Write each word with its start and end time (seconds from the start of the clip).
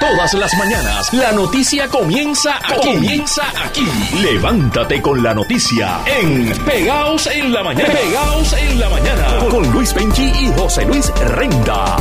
Todas 0.00 0.32
las 0.34 0.56
mañanas, 0.56 1.12
la 1.12 1.30
noticia 1.32 1.86
comienza 1.88 2.56
aquí. 2.56 2.94
Comienza 2.94 3.42
aquí. 3.64 3.86
Levántate 4.22 5.00
con 5.02 5.22
la 5.22 5.34
noticia 5.34 6.00
en 6.06 6.50
Pegaos 6.64 7.26
en 7.26 7.52
la 7.52 7.62
Mañana. 7.62 7.92
Pegaos 7.92 8.52
en 8.54 8.80
la 8.80 8.88
Mañana. 8.88 9.26
Con 9.50 9.70
Luis 9.70 9.92
Penchi 9.92 10.24
y 10.24 10.52
José 10.56 10.86
Luis 10.86 11.12
Renda. 11.26 11.96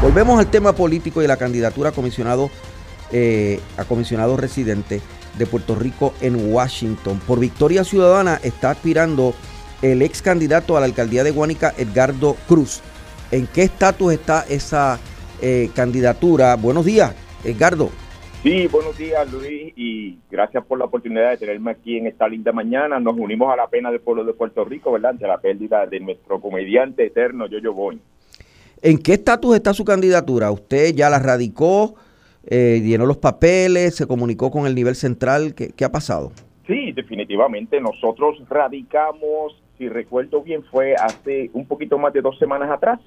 Volvemos 0.00 0.38
al 0.38 0.46
tema 0.46 0.72
político 0.72 1.20
y 1.20 1.26
la 1.26 1.36
candidatura 1.36 1.90
comisionado, 1.90 2.48
eh, 3.12 3.60
a 3.76 3.84
comisionado 3.84 4.36
residente 4.36 5.00
de 5.38 5.46
Puerto 5.46 5.74
Rico 5.74 6.14
en 6.20 6.52
Washington. 6.52 7.20
Por 7.26 7.40
Victoria 7.40 7.84
Ciudadana 7.84 8.40
está 8.42 8.70
aspirando 8.70 9.34
el 9.82 10.02
ex 10.02 10.22
candidato 10.22 10.76
a 10.76 10.80
la 10.80 10.86
alcaldía 10.86 11.24
de 11.24 11.30
Guánica, 11.30 11.74
Edgardo 11.76 12.36
Cruz. 12.48 12.80
¿En 13.30 13.46
qué 13.46 13.62
estatus 13.62 14.12
está 14.12 14.44
esa 14.48 14.98
eh, 15.42 15.70
candidatura? 15.74 16.56
Buenos 16.56 16.84
días, 16.84 17.14
Edgardo. 17.44 17.90
Sí, 18.42 18.68
buenos 18.68 18.96
días 18.96 19.28
Luis 19.32 19.72
y 19.74 20.18
gracias 20.30 20.64
por 20.64 20.78
la 20.78 20.84
oportunidad 20.84 21.30
de 21.30 21.36
tenerme 21.36 21.72
aquí 21.72 21.96
en 21.96 22.06
esta 22.06 22.28
linda 22.28 22.52
mañana. 22.52 23.00
Nos 23.00 23.16
unimos 23.18 23.52
a 23.52 23.56
la 23.56 23.66
pena 23.66 23.90
del 23.90 24.00
pueblo 24.00 24.24
de 24.24 24.34
Puerto 24.34 24.64
Rico, 24.64 24.92
¿verdad? 24.92 25.12
Ante 25.12 25.26
la 25.26 25.38
pérdida 25.38 25.84
de 25.86 25.98
nuestro 25.98 26.40
comediante 26.40 27.04
eterno, 27.04 27.48
Yoyo 27.48 27.72
Boy. 27.72 28.00
¿En 28.82 28.98
qué 28.98 29.14
estatus 29.14 29.56
está 29.56 29.74
su 29.74 29.84
candidatura? 29.84 30.52
¿Usted 30.52 30.94
ya 30.94 31.10
la 31.10 31.18
radicó, 31.18 31.96
eh, 32.46 32.80
llenó 32.82 33.06
los 33.06 33.18
papeles, 33.18 33.94
se 33.96 34.06
comunicó 34.06 34.50
con 34.50 34.66
el 34.66 34.74
nivel 34.74 34.94
central? 34.94 35.54
¿Qué, 35.54 35.84
ha 35.84 35.92
pasado? 35.92 36.32
Sí, 36.66 36.92
definitivamente. 36.92 37.80
Nosotros 37.80 38.42
radicamos, 38.48 39.60
si 39.78 39.88
recuerdo 39.88 40.42
bien, 40.42 40.62
fue 40.64 40.94
hace 40.94 41.50
un 41.52 41.66
poquito 41.66 41.98
más 41.98 42.12
de 42.12 42.20
dos 42.20 42.38
semanas 42.38 42.70
atrás. 42.70 43.00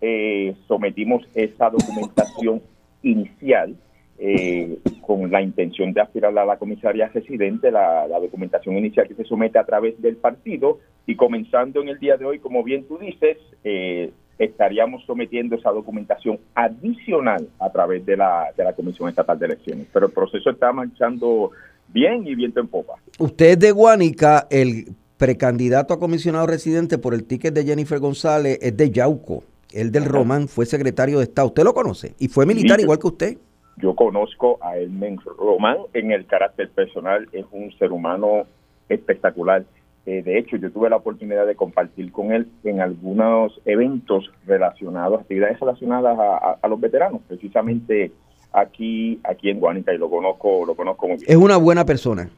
Eh, 0.00 0.54
sometimos 0.66 1.22
esa 1.34 1.70
documentación 1.70 2.60
inicial 3.02 3.76
eh, 4.18 4.78
con 5.00 5.30
la 5.30 5.42
intención 5.42 5.92
de 5.92 6.00
aspirar 6.00 6.36
a 6.36 6.44
la 6.44 6.56
comisaría 6.56 7.08
residente, 7.08 7.70
la, 7.70 8.06
la, 8.06 8.20
documentación 8.20 8.76
inicial 8.76 9.08
que 9.08 9.14
se 9.14 9.24
somete 9.24 9.58
a 9.58 9.64
través 9.64 10.00
del 10.00 10.16
partido 10.16 10.78
y 11.06 11.16
comenzando 11.16 11.82
en 11.82 11.88
el 11.88 11.98
día 11.98 12.16
de 12.16 12.24
hoy, 12.24 12.38
como 12.38 12.62
bien 12.62 12.86
tú 12.86 12.98
dices, 12.98 13.38
eh, 13.64 14.12
estaríamos 14.38 15.04
sometiendo 15.04 15.56
esa 15.56 15.70
documentación 15.70 16.38
adicional 16.54 17.48
a 17.58 17.70
través 17.70 18.04
de 18.04 18.16
la, 18.16 18.48
de 18.56 18.64
la 18.64 18.72
Comisión 18.72 19.08
Estatal 19.08 19.38
de 19.38 19.46
Elecciones. 19.46 19.86
Pero 19.92 20.06
el 20.06 20.12
proceso 20.12 20.50
está 20.50 20.72
marchando 20.72 21.50
bien 21.88 22.26
y 22.26 22.34
viento 22.34 22.60
en 22.60 22.68
popa. 22.68 22.94
Usted 23.18 23.46
es 23.46 23.58
de 23.58 23.70
Guánica, 23.70 24.46
el 24.50 24.94
precandidato 25.16 25.94
a 25.94 26.00
comisionado 26.00 26.46
residente 26.46 26.98
por 26.98 27.14
el 27.14 27.24
ticket 27.24 27.54
de 27.54 27.64
Jennifer 27.64 28.00
González 28.00 28.58
es 28.60 28.76
de 28.76 28.90
Yauco. 28.90 29.44
El 29.72 29.92
del 29.92 30.04
Román 30.04 30.48
fue 30.48 30.66
secretario 30.66 31.18
de 31.18 31.24
Estado. 31.24 31.48
¿Usted 31.48 31.64
lo 31.64 31.72
conoce? 31.72 32.14
¿Y 32.18 32.28
fue 32.28 32.44
militar 32.44 32.80
igual 32.80 32.98
que 32.98 33.06
usted? 33.06 33.38
Yo 33.76 33.94
conozco 33.94 34.58
a 34.60 34.76
Elmen 34.76 35.18
Román 35.38 35.78
en 35.94 36.10
el 36.10 36.26
carácter 36.26 36.70
personal. 36.70 37.28
Es 37.32 37.46
un 37.52 37.72
ser 37.78 37.92
humano 37.92 38.46
espectacular 38.88 39.64
eh, 40.04 40.22
de 40.22 40.38
hecho, 40.38 40.56
yo 40.56 40.72
tuve 40.72 40.90
la 40.90 40.96
oportunidad 40.96 41.46
de 41.46 41.54
compartir 41.54 42.10
con 42.10 42.32
él 42.32 42.48
en 42.64 42.80
algunos 42.80 43.60
eventos 43.64 44.32
relacionados, 44.46 45.20
actividades 45.20 45.60
relacionadas 45.60 46.18
a, 46.60 46.68
los 46.68 46.80
veteranos, 46.80 47.20
precisamente 47.28 48.10
aquí 48.52 49.20
aquí 49.24 49.48
en 49.48 49.60
Guanica 49.60 49.94
y 49.94 49.98
lo 49.98 50.10
conozco 50.10 50.66
lo 50.66 50.74
conozco 50.74 51.06
muy 51.06 51.16
bien. 51.18 51.30
Es 51.30 51.36
una 51.36 51.56
buena 51.56 51.84
persona. 51.84 52.28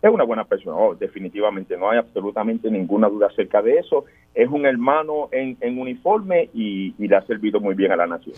Es 0.00 0.10
una 0.10 0.22
buena 0.22 0.44
persona, 0.44 0.76
oh, 0.76 0.94
definitivamente, 0.94 1.76
no 1.76 1.90
hay 1.90 1.98
absolutamente 1.98 2.70
ninguna 2.70 3.08
duda 3.08 3.26
acerca 3.26 3.60
de 3.62 3.78
eso. 3.78 4.04
Es 4.32 4.48
un 4.48 4.64
hermano 4.64 5.28
en, 5.32 5.56
uniforme 5.76 6.50
y, 6.54 6.94
y 6.96 7.08
le 7.08 7.16
ha 7.16 7.26
servido 7.26 7.58
muy 7.58 7.74
bien 7.74 7.90
a 7.90 7.96
la 7.96 8.06
nación. 8.06 8.36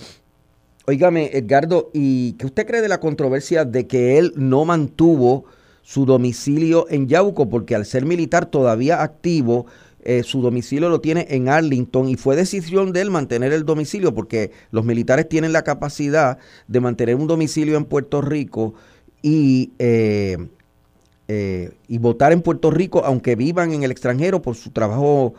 Óigame, 0.87 1.27
Edgardo, 1.35 1.91
¿y 1.93 2.33
qué 2.39 2.47
usted 2.47 2.67
cree 2.67 2.81
de 2.81 2.89
la 2.89 2.99
controversia 2.99 3.67
de 3.67 3.87
que 3.87 4.17
él 4.17 4.33
no 4.37 4.65
mantuvo 4.65 5.45
su 5.83 6.07
domicilio 6.07 6.87
en 6.89 7.09
Yauco, 7.09 7.49
porque 7.49 7.75
al 7.75 7.87
ser 7.87 8.05
militar 8.05 8.47
todavía 8.47 9.03
activo, 9.03 9.67
eh, 10.03 10.23
su 10.23 10.41
domicilio 10.41 10.89
lo 10.89 11.01
tiene 11.01 11.27
en 11.31 11.49
Arlington 11.49 12.09
y 12.09 12.17
fue 12.17 12.35
decisión 12.35 12.93
de 12.93 13.03
él 13.03 13.11
mantener 13.11 13.53
el 13.53 13.67
domicilio 13.67 14.15
porque 14.15 14.51
los 14.71 14.85
militares 14.85 15.29
tienen 15.29 15.53
la 15.53 15.63
capacidad 15.63 16.39
de 16.69 16.81
mantener 16.81 17.17
un 17.17 17.27
domicilio 17.27 17.77
en 17.77 17.85
Puerto 17.85 18.23
Rico 18.23 18.73
y, 19.21 19.73
eh, 19.79 20.39
eh, 21.29 21.73
y 21.87 21.99
votar 21.99 22.33
en 22.33 22.41
Puerto 22.41 22.71
Rico 22.71 23.03
aunque 23.05 23.37
vivan 23.37 23.73
en 23.73 23.83
el 23.83 23.91
extranjero 23.91 24.41
por 24.41 24.57
su 24.57 24.71
trabajo 24.71 25.35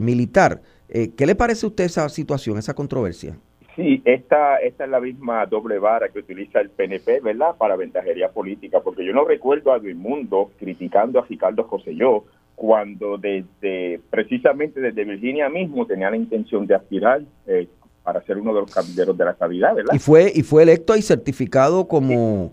militar. 0.00 0.62
¿Qué 0.88 1.26
le 1.26 1.36
parece 1.36 1.66
a 1.66 1.68
usted 1.68 1.84
esa 1.84 2.08
situación, 2.08 2.58
esa 2.58 2.74
controversia? 2.74 3.38
Sí, 3.76 4.00
esta, 4.06 4.56
esta 4.56 4.84
es 4.84 4.90
la 4.90 5.00
misma 5.00 5.44
doble 5.44 5.78
vara 5.78 6.08
que 6.08 6.20
utiliza 6.20 6.60
el 6.60 6.70
PNP, 6.70 7.20
¿verdad?, 7.20 7.56
para 7.58 7.76
ventajería 7.76 8.30
política, 8.30 8.80
porque 8.80 9.04
yo 9.04 9.12
no 9.12 9.24
recuerdo 9.24 9.72
a 9.72 9.78
Mundo 9.78 10.50
criticando 10.58 11.20
a 11.20 11.26
Ricardo 11.26 11.64
Joselló 11.64 12.24
cuando 12.54 13.18
desde, 13.18 14.00
precisamente 14.08 14.80
desde 14.80 15.04
Virginia 15.04 15.50
mismo 15.50 15.86
tenía 15.86 16.10
la 16.10 16.16
intención 16.16 16.66
de 16.66 16.74
aspirar 16.74 17.20
eh, 17.46 17.68
para 18.02 18.22
ser 18.22 18.38
uno 18.38 18.54
de 18.54 18.60
los 18.60 18.72
caballeros 18.72 19.16
de 19.18 19.24
la 19.26 19.32
estabilidad, 19.32 19.74
¿verdad? 19.74 19.94
Y 19.94 19.98
fue, 19.98 20.32
y 20.34 20.42
fue 20.42 20.62
electo 20.62 20.96
y 20.96 21.02
certificado 21.02 21.86
como 21.86 22.52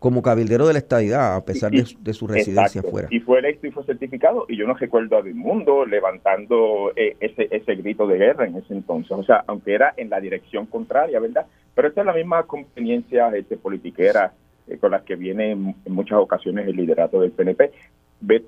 como 0.00 0.22
cabildero 0.22 0.66
de 0.66 0.72
la 0.72 0.78
estadidad, 0.78 1.36
a 1.36 1.44
pesar 1.44 1.70
de, 1.70 2.14
su 2.14 2.26
residencia 2.26 2.80
afuera. 2.80 3.06
Y 3.10 3.20
fue 3.20 3.38
electo 3.38 3.66
y 3.66 3.70
fue 3.70 3.84
certificado, 3.84 4.46
y 4.48 4.56
yo 4.56 4.66
no 4.66 4.72
recuerdo 4.72 5.18
a 5.18 5.22
mundo 5.22 5.84
levantando 5.84 6.90
eh, 6.96 7.16
ese, 7.20 7.48
ese 7.50 7.74
grito 7.76 8.06
de 8.06 8.16
guerra 8.16 8.46
en 8.46 8.56
ese 8.56 8.72
entonces, 8.72 9.12
o 9.12 9.22
sea, 9.22 9.44
aunque 9.46 9.74
era 9.74 9.92
en 9.98 10.08
la 10.08 10.18
dirección 10.18 10.64
contraria, 10.64 11.20
¿verdad? 11.20 11.44
Pero 11.74 11.88
esta 11.88 12.00
es 12.00 12.06
la 12.06 12.14
misma 12.14 12.44
conveniencia 12.44 13.28
este, 13.36 13.58
politiquera 13.58 14.32
eh, 14.68 14.78
con 14.78 14.90
las 14.90 15.02
que 15.02 15.16
viene 15.16 15.52
en, 15.52 15.74
muchas 15.88 16.18
ocasiones 16.18 16.66
el 16.66 16.76
liderato 16.76 17.20
del 17.20 17.32
PNP. 17.32 17.70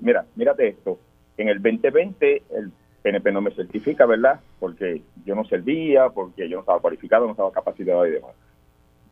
mira, 0.01 0.25
mírate 0.35 0.69
esto, 0.69 0.97
en 1.37 1.49
el 1.49 1.61
2020 1.61 2.41
el 2.57 2.71
PNP 3.03 3.31
no 3.31 3.41
me 3.41 3.51
certifica, 3.51 4.07
¿verdad? 4.07 4.39
Porque 4.59 5.03
yo 5.23 5.35
no 5.35 5.45
servía, 5.45 6.09
porque 6.09 6.49
yo 6.49 6.55
no 6.55 6.61
estaba 6.61 6.79
cualificado, 6.79 7.25
no 7.25 7.33
estaba 7.33 7.51
capacitado 7.51 8.07
y 8.07 8.11
demás 8.11 8.31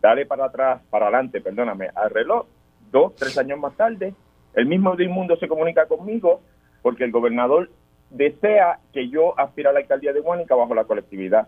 dale 0.01 0.25
para 0.25 0.45
atrás, 0.45 0.81
para 0.89 1.07
adelante, 1.07 1.41
perdóname, 1.41 1.89
al 1.95 2.09
reloj, 2.09 2.45
dos, 2.91 3.15
tres 3.15 3.37
años 3.37 3.59
más 3.59 3.75
tarde, 3.75 4.13
el 4.53 4.65
mismo 4.65 4.95
Mundo 5.09 5.37
se 5.37 5.47
comunica 5.47 5.85
conmigo 5.87 6.41
porque 6.81 7.03
el 7.03 7.11
gobernador 7.11 7.69
desea 8.09 8.79
que 8.91 9.09
yo 9.09 9.39
aspire 9.39 9.69
a 9.69 9.71
la 9.71 9.79
alcaldía 9.79 10.13
de 10.13 10.19
Guanica 10.19 10.55
bajo 10.55 10.75
la 10.75 10.83
colectividad. 10.83 11.47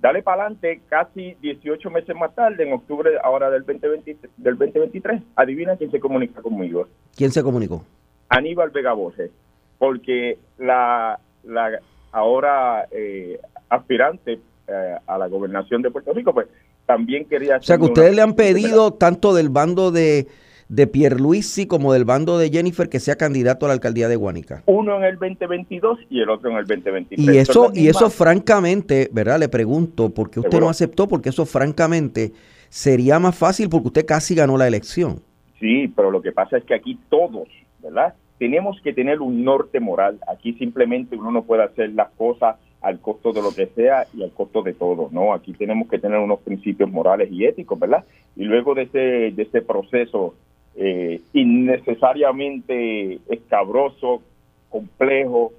Dale 0.00 0.22
para 0.22 0.42
adelante, 0.42 0.82
casi 0.88 1.34
18 1.40 1.90
meses 1.90 2.14
más 2.16 2.34
tarde, 2.34 2.64
en 2.64 2.72
octubre 2.72 3.12
ahora 3.22 3.50
del, 3.50 3.64
2020, 3.64 4.28
del 4.36 4.58
2023, 4.58 5.22
adivina 5.36 5.76
quién 5.76 5.90
se 5.90 6.00
comunica 6.00 6.42
conmigo. 6.42 6.88
¿Quién 7.16 7.30
se 7.30 7.42
comunicó? 7.42 7.84
Aníbal 8.28 8.70
Vega 8.70 8.92
Borges, 8.94 9.30
porque 9.78 10.38
la, 10.58 11.20
la 11.44 11.78
ahora 12.10 12.86
eh, 12.90 13.38
aspirante 13.68 14.40
eh, 14.66 14.96
a 15.06 15.18
la 15.18 15.28
gobernación 15.28 15.82
de 15.82 15.90
Puerto 15.90 16.12
Rico, 16.12 16.34
pues 16.34 16.48
también 16.92 17.24
quería... 17.24 17.56
O 17.56 17.62
sea, 17.62 17.78
que 17.78 17.84
ustedes 17.84 18.14
le 18.14 18.20
han 18.20 18.34
pedido 18.34 18.92
tanto 18.92 19.34
del 19.34 19.48
bando 19.48 19.90
de, 19.90 20.26
de 20.68 20.86
Pierluisi 20.86 21.66
como 21.66 21.94
del 21.94 22.04
bando 22.04 22.36
de 22.38 22.50
Jennifer 22.50 22.90
que 22.90 23.00
sea 23.00 23.16
candidato 23.16 23.64
a 23.64 23.68
la 23.68 23.72
alcaldía 23.72 24.08
de 24.08 24.16
Guánica. 24.16 24.62
Uno 24.66 24.98
en 24.98 25.04
el 25.04 25.18
2022 25.18 26.00
y 26.10 26.20
el 26.20 26.28
otro 26.28 26.50
en 26.50 26.58
el 26.58 26.66
2023. 26.66 27.34
Y 27.34 27.38
eso, 27.38 27.72
y 27.74 27.88
eso 27.88 28.10
francamente, 28.10 29.08
¿verdad? 29.10 29.40
Le 29.40 29.48
pregunto, 29.48 30.10
¿por 30.10 30.30
qué 30.30 30.40
usted 30.40 30.60
no 30.60 30.68
aceptó? 30.68 31.08
Porque 31.08 31.30
eso 31.30 31.46
francamente 31.46 32.32
sería 32.68 33.18
más 33.18 33.38
fácil 33.38 33.70
porque 33.70 33.88
usted 33.88 34.04
casi 34.04 34.34
ganó 34.34 34.58
la 34.58 34.68
elección. 34.68 35.20
Sí, 35.58 35.88
pero 35.96 36.10
lo 36.10 36.20
que 36.20 36.32
pasa 36.32 36.58
es 36.58 36.64
que 36.64 36.74
aquí 36.74 36.98
todos, 37.08 37.48
¿verdad? 37.82 38.12
Tenemos 38.38 38.78
que 38.82 38.92
tener 38.92 39.20
un 39.22 39.44
norte 39.44 39.80
moral. 39.80 40.18
Aquí 40.30 40.52
simplemente 40.54 41.16
uno 41.16 41.30
no 41.30 41.44
puede 41.44 41.62
hacer 41.62 41.90
las 41.94 42.10
cosas 42.18 42.56
al 42.82 43.00
costo 43.00 43.32
de 43.32 43.42
lo 43.42 43.54
que 43.54 43.66
sea 43.66 44.06
y 44.12 44.22
al 44.22 44.32
costo 44.32 44.62
de 44.62 44.74
todo, 44.74 45.08
¿no? 45.12 45.32
Aquí 45.32 45.52
tenemos 45.52 45.88
que 45.88 45.98
tener 45.98 46.18
unos 46.18 46.40
principios 46.40 46.90
morales 46.90 47.30
y 47.30 47.44
éticos, 47.44 47.78
¿verdad? 47.78 48.04
Y 48.36 48.44
luego 48.44 48.74
de 48.74 48.82
ese, 48.82 48.98
de 48.98 49.42
ese 49.42 49.62
proceso 49.62 50.34
eh, 50.74 51.20
innecesariamente 51.32 53.20
escabroso, 53.28 54.22
complejo 54.68 55.52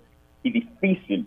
y 0.44 0.52
difícil 0.52 1.26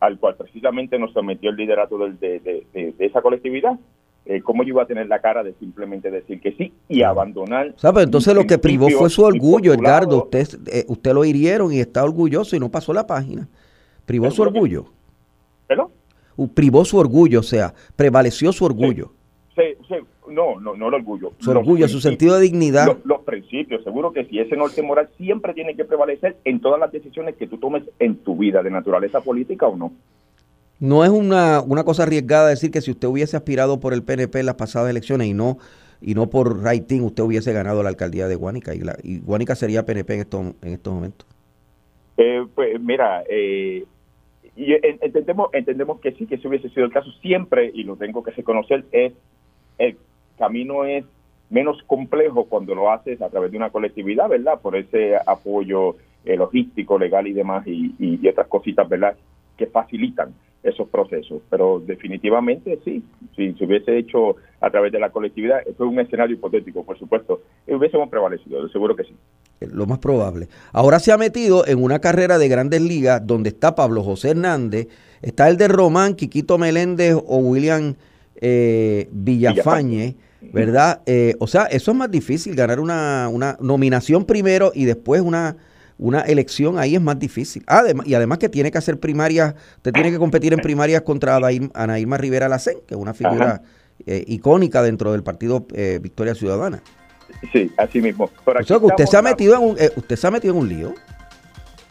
al 0.00 0.18
cual 0.18 0.36
precisamente 0.36 0.98
nos 0.98 1.12
sometió 1.12 1.50
el 1.50 1.56
liderato 1.56 1.98
de, 1.98 2.40
de, 2.40 2.94
esa 2.98 3.22
colectividad, 3.22 3.78
eh, 4.26 4.40
¿cómo 4.42 4.62
yo 4.62 4.70
iba 4.70 4.82
a 4.82 4.86
tener 4.86 5.06
la 5.06 5.18
cara 5.18 5.42
de 5.42 5.54
simplemente 5.54 6.10
decir 6.10 6.40
que 6.40 6.52
sí 6.52 6.72
y 6.88 7.02
abandonar? 7.02 7.74
¿Sabe? 7.76 8.02
Entonces 8.02 8.34
lo 8.34 8.46
que 8.46 8.58
privó 8.58 8.88
fue 8.90 9.10
su 9.10 9.22
orgullo, 9.22 9.72
Edgardo. 9.72 10.24
Usted, 10.24 10.46
eh, 10.72 10.84
usted 10.88 11.12
lo 11.12 11.24
hirieron 11.24 11.72
y 11.72 11.80
está 11.80 12.04
orgulloso 12.04 12.54
y 12.54 12.60
no 12.60 12.70
pasó 12.70 12.92
la 12.92 13.06
página. 13.06 13.48
Privó 14.04 14.30
su 14.30 14.42
orgullo. 14.42 14.86
¿Perdón? 15.66 15.88
Privó 16.54 16.84
su 16.84 16.98
orgullo, 16.98 17.40
o 17.40 17.44
sea, 17.44 17.74
prevaleció 17.96 18.52
su 18.52 18.64
orgullo. 18.64 19.12
Sí, 19.54 19.62
sí, 19.88 19.94
no, 20.28 20.58
no, 20.58 20.74
no 20.74 20.88
el 20.88 20.94
orgullo. 20.94 21.32
Su 21.38 21.52
orgullo, 21.52 21.86
su 21.86 22.00
sentido 22.00 22.34
de 22.34 22.42
dignidad. 22.42 22.86
Los, 22.86 23.04
los, 23.04 23.20
principios, 23.22 23.84
seguro 23.84 24.12
que 24.12 24.24
sí. 24.24 24.40
Ese 24.40 24.56
norte 24.56 24.82
moral 24.82 25.08
siempre 25.16 25.54
tiene 25.54 25.76
que 25.76 25.84
prevalecer 25.84 26.36
en 26.44 26.60
todas 26.60 26.80
las 26.80 26.90
decisiones 26.90 27.36
que 27.36 27.46
tú 27.46 27.58
tomes 27.58 27.84
en 28.00 28.16
tu 28.16 28.36
vida, 28.36 28.62
de 28.62 28.70
naturaleza 28.70 29.20
política 29.20 29.66
o 29.66 29.76
no. 29.76 29.92
No 30.80 31.04
es 31.04 31.10
una, 31.10 31.60
una 31.60 31.84
cosa 31.84 32.02
arriesgada 32.02 32.48
decir 32.48 32.70
que 32.70 32.80
si 32.80 32.90
usted 32.90 33.06
hubiese 33.06 33.36
aspirado 33.36 33.78
por 33.78 33.94
el 33.94 34.02
PNP 34.02 34.40
en 34.40 34.46
las 34.46 34.56
pasadas 34.56 34.90
elecciones 34.90 35.28
y 35.28 35.34
no 35.34 35.58
y 36.00 36.14
no 36.14 36.28
por 36.28 36.62
rating 36.62 37.00
usted 37.00 37.22
hubiese 37.22 37.52
ganado 37.52 37.82
la 37.82 37.88
alcaldía 37.88 38.28
de 38.28 38.34
Guánica 38.34 38.74
y, 38.74 38.80
la, 38.80 38.96
y 39.02 39.20
Guánica 39.20 39.54
sería 39.54 39.86
PNP 39.86 40.14
en 40.14 40.20
estos, 40.20 40.40
en 40.60 40.72
estos 40.72 40.92
momentos. 40.92 41.26
Eh, 42.16 42.44
pues 42.54 42.80
mira, 42.80 43.24
eh, 43.28 43.84
y 44.56 44.72
entendemos 44.82 45.48
entendemos 45.52 46.00
que 46.00 46.12
sí, 46.12 46.26
que 46.26 46.36
ese 46.36 46.48
hubiese 46.48 46.68
sido 46.70 46.86
el 46.86 46.92
caso 46.92 47.10
siempre, 47.20 47.70
y 47.74 47.84
lo 47.84 47.96
tengo 47.96 48.22
que 48.22 48.30
reconocer, 48.30 48.84
es 48.92 49.12
el 49.78 49.96
camino 50.38 50.84
es 50.84 51.04
menos 51.50 51.82
complejo 51.86 52.46
cuando 52.46 52.74
lo 52.74 52.90
haces 52.90 53.20
a 53.20 53.28
través 53.28 53.50
de 53.50 53.56
una 53.56 53.70
colectividad, 53.70 54.28
¿verdad? 54.28 54.60
Por 54.60 54.76
ese 54.76 55.16
apoyo 55.26 55.96
eh, 56.24 56.36
logístico, 56.36 56.98
legal 56.98 57.26
y 57.26 57.32
demás, 57.32 57.64
y, 57.66 58.26
otras 58.28 58.48
cositas, 58.48 58.88
¿verdad? 58.88 59.16
Que 59.56 59.66
facilitan 59.66 60.34
esos 60.64 60.88
procesos. 60.88 61.42
Pero 61.50 61.80
definitivamente 61.84 62.78
sí, 62.84 63.02
si 63.36 63.52
se 63.52 63.64
hubiese 63.64 63.96
hecho 63.96 64.36
a 64.60 64.70
través 64.70 64.90
de 64.92 64.98
la 64.98 65.10
colectividad, 65.10 65.60
esto 65.60 65.84
es 65.84 65.90
un 65.90 66.00
escenario 66.00 66.34
hipotético, 66.34 66.84
por 66.84 66.98
supuesto, 66.98 67.42
y 67.66 67.74
hubiésemos 67.74 68.08
prevalecido, 68.08 68.66
seguro 68.70 68.96
que 68.96 69.04
sí. 69.04 69.14
Lo 69.60 69.86
más 69.86 69.98
probable. 69.98 70.48
Ahora 70.72 70.98
se 70.98 71.12
ha 71.12 71.18
metido 71.18 71.66
en 71.66 71.82
una 71.82 72.00
carrera 72.00 72.38
de 72.38 72.48
grandes 72.48 72.80
ligas 72.80 73.24
donde 73.26 73.50
está 73.50 73.74
Pablo 73.74 74.02
José 74.02 74.30
Hernández, 74.30 74.88
está 75.22 75.48
el 75.48 75.56
de 75.56 75.68
Román, 75.68 76.14
Quiquito 76.14 76.58
Meléndez 76.58 77.14
o 77.14 77.36
William 77.38 77.94
eh, 78.40 79.08
Villafañe, 79.12 80.16
¿verdad? 80.52 81.02
Eh, 81.06 81.34
o 81.38 81.46
sea, 81.46 81.64
eso 81.66 81.90
es 81.92 81.96
más 81.96 82.10
difícil, 82.10 82.54
ganar 82.54 82.80
una, 82.80 83.28
una 83.30 83.56
nominación 83.60 84.24
primero 84.24 84.72
y 84.74 84.84
después 84.84 85.20
una 85.22 85.56
una 85.98 86.20
elección 86.22 86.78
ahí 86.78 86.94
es 86.94 87.00
más 87.00 87.18
difícil. 87.18 87.62
Además, 87.66 88.06
y 88.06 88.14
además 88.14 88.38
que 88.38 88.48
tiene 88.48 88.70
que 88.70 88.78
hacer 88.78 88.98
primarias, 88.98 89.54
usted 89.76 89.92
tiene 89.92 90.10
que 90.10 90.18
competir 90.18 90.52
en 90.52 90.60
primarias 90.60 91.02
contra 91.02 91.36
Ana 91.36 91.98
Irma 91.98 92.18
Rivera 92.18 92.48
Lacén, 92.48 92.78
que 92.86 92.94
es 92.94 93.00
una 93.00 93.14
figura 93.14 93.62
eh, 94.06 94.24
icónica 94.26 94.82
dentro 94.82 95.12
del 95.12 95.22
partido 95.22 95.66
eh, 95.74 95.98
Victoria 96.02 96.34
Ciudadana. 96.34 96.82
Sí, 97.52 97.70
así 97.76 98.00
mismo. 98.00 98.30
usted 98.46 99.06
se 99.06 99.16
ha 99.16 99.22
metido 99.22 99.54
en 99.54 99.62
un, 99.62 99.76
eh, 99.78 99.90
usted 99.96 100.16
se 100.16 100.26
ha 100.26 100.30
metido 100.30 100.54
en 100.54 100.60
un 100.60 100.68
lío. 100.68 100.94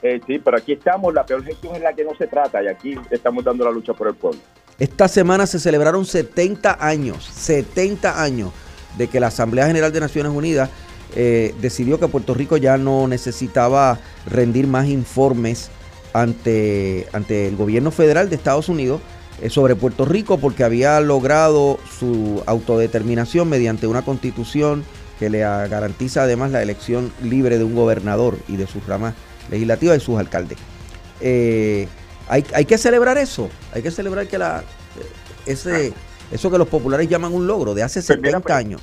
sí, 0.02 0.40
pero 0.40 0.58
aquí 0.58 0.74
estamos, 0.74 1.14
la 1.14 1.26
peor 1.26 1.44
gestión 1.44 1.76
es 1.76 1.82
la 1.82 1.94
que 1.94 2.04
no 2.04 2.14
se 2.16 2.28
trata 2.28 2.62
y 2.64 2.68
aquí 2.68 2.96
estamos 3.10 3.44
dando 3.44 3.66
la 3.66 3.72
lucha 3.72 3.94
por 3.94 4.08
el 4.08 4.16
pueblo. 4.16 4.40
Esta 4.80 5.08
semana 5.08 5.46
se 5.46 5.60
celebraron 5.60 6.06
70 6.06 6.78
años, 6.80 7.26
70 7.26 8.22
años 8.22 8.52
de 8.98 9.08
que 9.08 9.20
la 9.20 9.28
Asamblea 9.28 9.68
General 9.68 9.92
de 9.92 10.00
Naciones 10.00 10.32
Unidas 10.32 10.70
eh, 11.16 11.54
decidió 11.62 12.00
que 12.00 12.08
Puerto 12.08 12.34
Rico 12.34 12.58
ya 12.58 12.78
no 12.78 13.08
necesitaba 13.08 14.00
rendir 14.26 14.68
más 14.68 14.88
informes 14.88 15.70
ante, 16.14 17.08
ante 17.14 17.48
el 17.48 17.56
gobierno 17.56 17.92
federal 17.92 18.30
de 18.30 18.36
Estados 18.36 18.70
Unidos 18.70 19.02
eh, 19.42 19.50
sobre 19.50 19.76
Puerto 19.76 20.06
Rico 20.06 20.38
porque 20.38 20.64
había 20.64 21.00
logrado 21.02 21.80
su 22.00 22.42
autodeterminación 22.46 23.50
mediante 23.50 23.88
una 23.88 24.04
constitución 24.04 24.84
que 25.20 25.30
le 25.30 25.40
garantiza 25.40 26.24
además 26.24 26.52
la 26.52 26.62
elección 26.62 27.12
libre 27.22 27.58
de 27.58 27.64
un 27.64 27.76
gobernador 27.76 28.38
y 28.48 28.58
de 28.58 28.68
sus 28.68 28.86
ramas 28.86 29.14
legislativas 29.52 29.98
y 29.98 30.00
sus 30.00 30.20
alcaldes. 30.20 30.58
Eh, 31.22 31.88
hay, 32.28 32.44
hay, 32.54 32.66
que 32.66 32.78
celebrar 32.78 33.18
eso, 33.18 33.50
hay 33.74 33.82
que 33.82 33.92
celebrar 33.92 34.28
que 34.28 34.38
la, 34.38 34.64
ese, 35.46 35.94
eso 36.32 36.50
que 36.50 36.58
los 36.58 36.68
populares 36.68 37.08
llaman 37.08 37.34
un 37.34 37.48
logro 37.48 37.74
de 37.74 37.84
hace 37.84 38.02
70 38.02 38.32
pues 38.32 38.44
pues, 38.44 38.56
años. 38.56 38.82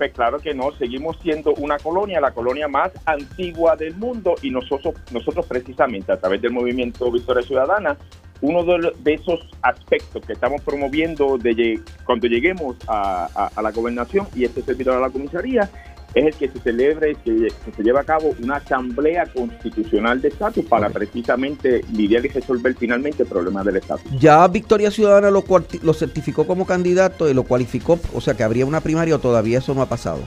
Pues, 0.00 0.14
claro 0.14 0.38
que 0.38 0.54
no, 0.54 0.72
seguimos 0.78 1.18
siendo 1.20 1.52
una 1.58 1.76
colonia, 1.76 2.22
la 2.22 2.30
colonia 2.30 2.66
más 2.68 2.90
antigua 3.04 3.76
del 3.76 3.94
mundo 3.96 4.34
y 4.40 4.48
nosotros, 4.48 4.94
nosotros 5.12 5.44
precisamente 5.44 6.10
a 6.10 6.16
través 6.18 6.40
del 6.40 6.52
movimiento 6.52 7.12
Victoria 7.12 7.42
Ciudadana, 7.42 7.98
uno 8.40 8.64
de, 8.64 9.12
esos 9.12 9.46
aspectos 9.60 10.24
que 10.24 10.32
estamos 10.32 10.62
promoviendo 10.62 11.36
de, 11.36 11.78
cuando 12.06 12.28
lleguemos 12.28 12.76
a, 12.88 13.50
a 13.54 13.60
la 13.60 13.70
gobernación 13.72 14.26
y 14.34 14.46
este 14.46 14.62
servidor 14.62 14.96
a 14.96 15.00
la 15.00 15.10
comisaría 15.10 15.68
es 16.14 16.26
el 16.26 16.34
que 16.34 16.48
se 16.48 16.58
celebre, 16.60 17.16
que, 17.24 17.48
que 17.64 17.72
se 17.76 17.82
lleve 17.82 18.00
a 18.00 18.04
cabo 18.04 18.34
una 18.42 18.56
asamblea 18.56 19.26
constitucional 19.26 20.20
de 20.20 20.28
estatus 20.28 20.64
para 20.66 20.90
precisamente 20.90 21.82
lidiar 21.92 22.24
y 22.24 22.28
resolver 22.28 22.74
finalmente 22.76 23.22
el 23.22 23.28
problema 23.28 23.62
del 23.62 23.76
estatus. 23.76 24.10
Ya 24.18 24.46
Victoria 24.48 24.90
Ciudadana 24.90 25.30
lo, 25.30 25.44
lo 25.82 25.94
certificó 25.94 26.46
como 26.46 26.66
candidato 26.66 27.28
y 27.28 27.34
lo 27.34 27.44
cualificó, 27.44 27.98
o 28.12 28.20
sea 28.20 28.34
que 28.34 28.42
habría 28.42 28.66
una 28.66 28.80
primaria 28.80 29.16
o 29.16 29.18
todavía 29.18 29.58
eso 29.58 29.74
no 29.74 29.82
ha 29.82 29.88
pasado. 29.88 30.20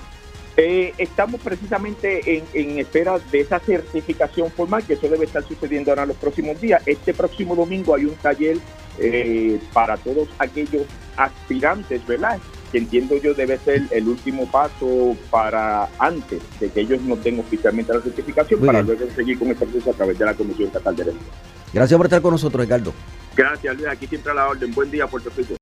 Eh, 0.56 0.94
estamos 1.00 1.42
precisamente 1.42 2.38
en, 2.38 2.44
en, 2.54 2.78
espera 2.78 3.18
de 3.32 3.40
esa 3.40 3.60
certificación 3.60 4.52
formal, 4.52 4.84
que 4.86 4.94
eso 4.94 5.08
debe 5.10 5.26
estar 5.26 5.44
sucediendo 5.44 5.90
ahora 5.90 6.04
en 6.04 6.10
los 6.10 6.18
próximos 6.18 6.62
días. 6.62 6.82
Este 6.86 7.12
próximo 7.14 7.56
domingo 7.56 7.96
hay 7.96 8.06
un 8.06 8.14
taller 8.16 8.58
eh, 9.00 9.60
para 9.74 9.98
todos 9.98 10.28
aquellos 10.38 10.84
aspirantes, 11.18 12.06
¿verdad? 12.06 12.40
Que 12.74 12.80
entiendo 12.80 13.16
yo 13.18 13.36
debe 13.36 13.60
ser 13.60 13.84
el 13.92 14.08
último 14.08 14.50
paso 14.50 15.16
para 15.30 15.88
antes 16.00 16.42
de 16.60 16.72
que 16.72 16.82
ellos 16.82 17.00
no 17.04 17.16
tengan 17.18 17.46
oficialmente 17.46 17.94
la 17.94 18.02
certificación 18.02 18.62
para 18.62 18.82
luego 18.82 19.06
seguir 19.16 19.38
con 19.38 19.50
el 19.50 19.56
proceso 19.56 19.92
a 19.92 19.94
través 19.94 20.18
de 20.18 20.26
la 20.26 20.34
Comisión 20.34 20.70
Estatal 20.70 20.96
de 20.96 21.04
Derechos. 21.04 21.28
Gracias 21.72 21.96
por 21.96 22.08
estar 22.08 22.22
con 22.24 22.32
nosotros, 22.32 22.60
Ricardo. 22.60 22.92
Gracias, 23.36 23.76
Luis. 23.76 23.88
Aquí 23.88 24.08
siempre 24.08 24.32
a 24.32 24.36
la 24.36 24.50
orden. 24.50 24.74
Buen 24.74 24.90
día, 24.90 25.06
Puerto 25.06 25.30
Rico. 25.38 25.54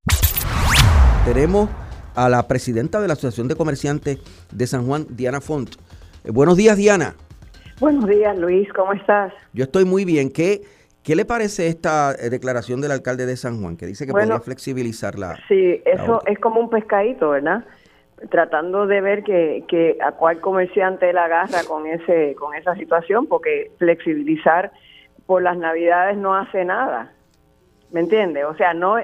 Tenemos 1.26 1.68
a 2.14 2.30
la 2.30 2.48
presidenta 2.48 2.98
de 2.98 3.08
la 3.08 3.12
Asociación 3.12 3.46
de 3.46 3.56
Comerciantes 3.56 4.18
de 4.50 4.66
San 4.66 4.86
Juan, 4.86 5.06
Diana 5.10 5.42
Font. 5.42 5.74
Eh, 6.24 6.30
buenos 6.30 6.56
días, 6.56 6.78
Diana. 6.78 7.14
Buenos 7.78 8.08
días, 8.08 8.38
Luis. 8.38 8.66
¿Cómo 8.74 8.94
estás? 8.94 9.34
Yo 9.52 9.64
estoy 9.64 9.84
muy 9.84 10.06
bien. 10.06 10.30
¿Qué, 10.30 10.62
¿Qué 11.02 11.16
le 11.16 11.24
parece 11.24 11.66
esta 11.66 12.12
eh, 12.12 12.30
declaración 12.30 12.80
del 12.80 12.92
alcalde 12.92 13.26
de 13.26 13.36
San 13.36 13.60
Juan 13.60 13.76
que 13.76 13.86
dice 13.86 14.06
que 14.06 14.12
podría 14.12 14.38
flexibilizar 14.40 15.18
la... 15.18 15.36
Sí, 15.48 15.82
eso 15.84 16.22
es 16.26 16.38
como 16.38 16.60
un 16.60 16.70
pescadito, 16.70 17.30
¿verdad? 17.30 17.64
Tratando 18.30 18.86
de 18.86 19.00
ver 19.00 19.24
que, 19.24 19.64
que 19.66 19.98
a 20.00 20.12
cuál 20.12 20.40
comerciante 20.40 21.12
la 21.12 21.24
agarra 21.24 21.64
con, 21.66 21.88
ese, 21.88 22.36
con 22.36 22.54
esa 22.54 22.76
situación, 22.76 23.26
porque 23.26 23.72
flexibilizar 23.78 24.70
por 25.26 25.42
las 25.42 25.56
navidades 25.56 26.16
no 26.16 26.36
hace 26.36 26.64
nada. 26.64 27.12
¿Me 27.90 28.00
entiende? 28.00 28.44
O 28.44 28.56
sea, 28.56 28.72
no 28.72 28.96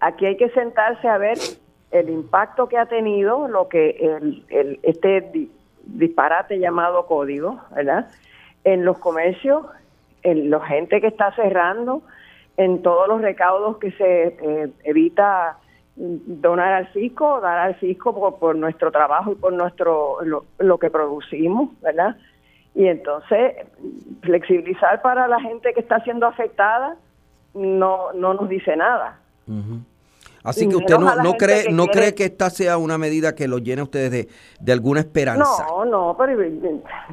aquí 0.00 0.26
hay 0.26 0.36
que 0.36 0.50
sentarse 0.50 1.08
a 1.08 1.18
ver 1.18 1.38
el 1.90 2.10
impacto 2.10 2.68
que 2.68 2.78
ha 2.78 2.86
tenido 2.86 3.48
lo 3.48 3.68
que 3.68 3.90
el, 3.90 4.44
el 4.48 4.78
este 4.82 5.48
disparate 5.84 6.58
llamado 6.58 7.06
código, 7.06 7.60
¿verdad? 7.74 8.08
En 8.62 8.84
los 8.84 8.98
comercios 8.98 9.66
en 10.24 10.50
la 10.50 10.60
gente 10.66 11.00
que 11.00 11.06
está 11.06 11.32
cerrando, 11.36 12.02
en 12.56 12.82
todos 12.82 13.06
los 13.06 13.20
recaudos 13.20 13.76
que 13.76 13.92
se 13.92 14.26
eh, 14.26 14.70
evita 14.82 15.58
donar 15.96 16.72
al 16.72 16.88
fisco, 16.88 17.40
dar 17.40 17.58
al 17.58 17.74
fisco 17.76 18.36
por, 18.38 18.56
nuestro 18.56 18.90
trabajo 18.90 19.32
y 19.32 19.34
por 19.36 19.52
nuestro 19.52 20.18
lo, 20.58 20.78
que 20.78 20.90
producimos, 20.90 21.70
¿verdad? 21.80 22.16
Y 22.74 22.88
entonces 22.88 23.54
flexibilizar 24.22 25.00
para 25.02 25.28
la 25.28 25.40
gente 25.40 25.72
que 25.72 25.80
está 25.80 26.00
siendo 26.00 26.26
afectada 26.26 26.96
no 27.54 28.12
no 28.12 28.34
nos 28.34 28.48
dice 28.48 28.74
nada. 28.74 29.20
Así 30.42 30.68
que 30.68 30.74
usted 30.74 30.98
no, 30.98 31.14
no 31.22 31.34
cree 31.34 31.70
no 31.70 31.86
cree 31.86 32.16
que 32.16 32.24
esta 32.24 32.50
sea 32.50 32.76
una 32.76 32.98
medida 32.98 33.36
que 33.36 33.46
lo 33.46 33.58
llene 33.58 33.82
a 33.82 33.84
ustedes 33.84 34.10
de, 34.10 34.28
de 34.58 34.72
alguna 34.72 34.98
esperanza. 34.98 35.64
No, 35.68 35.84
no, 35.84 36.16
pero 36.18 36.36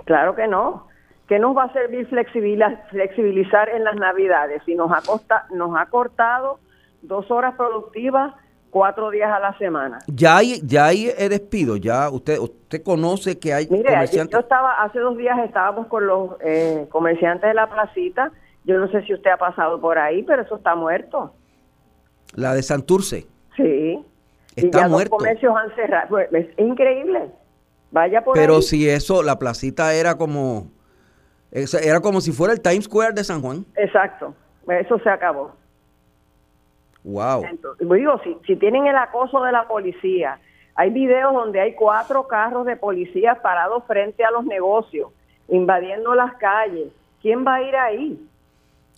claro 0.06 0.34
que 0.34 0.48
no. 0.48 0.91
¿Qué 1.32 1.40
nos 1.40 1.56
va 1.56 1.64
a 1.64 1.72
servir 1.72 2.10
flexibilizar 2.10 3.70
en 3.70 3.86
las 3.86 3.96
navidades 3.96 4.62
si 4.66 4.76
nos 4.76 4.92
ha, 4.92 5.02
nos 5.56 5.78
ha 5.78 5.86
cortado 5.86 6.60
dos 7.04 7.32
horas 7.32 7.56
productivas 7.56 8.34
cuatro 8.70 9.10
días 9.12 9.32
a 9.32 9.40
la 9.40 9.58
semana? 9.58 10.00
Ya 10.08 10.36
hay, 10.36 10.60
ya 10.66 10.88
hay 10.88 11.06
despido, 11.30 11.78
ya 11.78 12.10
usted 12.10 12.38
usted 12.38 12.84
conoce 12.84 13.40
que 13.40 13.54
hay 13.54 13.66
Mire, 13.70 13.94
yo 14.12 14.40
estaba, 14.40 14.74
hace 14.84 15.00
dos 15.00 15.16
días 15.16 15.40
estábamos 15.46 15.88
con 15.88 16.06
los 16.06 16.32
eh, 16.42 16.88
comerciantes 16.90 17.48
de 17.48 17.54
la 17.54 17.70
placita, 17.70 18.34
yo 18.66 18.78
no 18.78 18.92
sé 18.92 19.02
si 19.04 19.14
usted 19.14 19.32
ha 19.32 19.38
pasado 19.38 19.80
por 19.80 19.98
ahí, 20.00 20.24
pero 20.24 20.42
eso 20.42 20.58
está 20.58 20.76
muerto. 20.76 21.34
La 22.34 22.54
de 22.54 22.62
Santurce. 22.62 23.26
Sí. 23.56 24.04
Está 24.58 24.80
y 24.80 24.82
ya 24.82 24.88
muerto. 24.90 25.16
Los 25.16 25.24
comercios 25.24 25.56
han 25.56 25.74
cerrado. 25.76 26.10
Pues, 26.10 26.28
es 26.34 26.60
increíble. 26.60 27.32
Vaya 27.92 28.22
por 28.22 28.34
Pero 28.34 28.62
si 28.62 28.90
eso, 28.90 29.24
la 29.24 29.40
placita 29.40 29.94
era 29.94 30.18
como 30.18 30.68
era 31.52 32.00
como 32.00 32.22
si 32.22 32.32
fuera 32.32 32.54
el 32.54 32.62
Times 32.62 32.86
Square 32.86 33.14
de 33.14 33.24
San 33.24 33.42
Juan. 33.42 33.66
Exacto, 33.76 34.34
eso 34.68 35.00
se 35.00 35.10
acabó. 35.10 35.54
Wow. 37.04 37.44
Entonces, 37.46 37.90
digo, 37.90 38.20
si, 38.24 38.38
si 38.46 38.56
tienen 38.56 38.86
el 38.88 38.96
acoso 38.96 39.42
de 39.44 39.52
la 39.52 39.68
policía, 39.68 40.40
hay 40.76 40.92
videos 40.92 41.34
donde 41.34 41.60
hay 41.60 41.74
cuatro 41.74 42.28
carros 42.28 42.66
de 42.66 42.76
policía 42.76 43.42
parados 43.42 43.84
frente 43.86 44.24
a 44.24 44.32
los 44.32 44.46
negocios, 44.46 45.12
invadiendo 45.48 46.16
las 46.16 46.36
calles. 46.36 46.90
¿Quién 47.22 47.46
va 47.46 47.56
a 47.56 47.62
ir 47.64 47.76
ahí? 47.76 48.28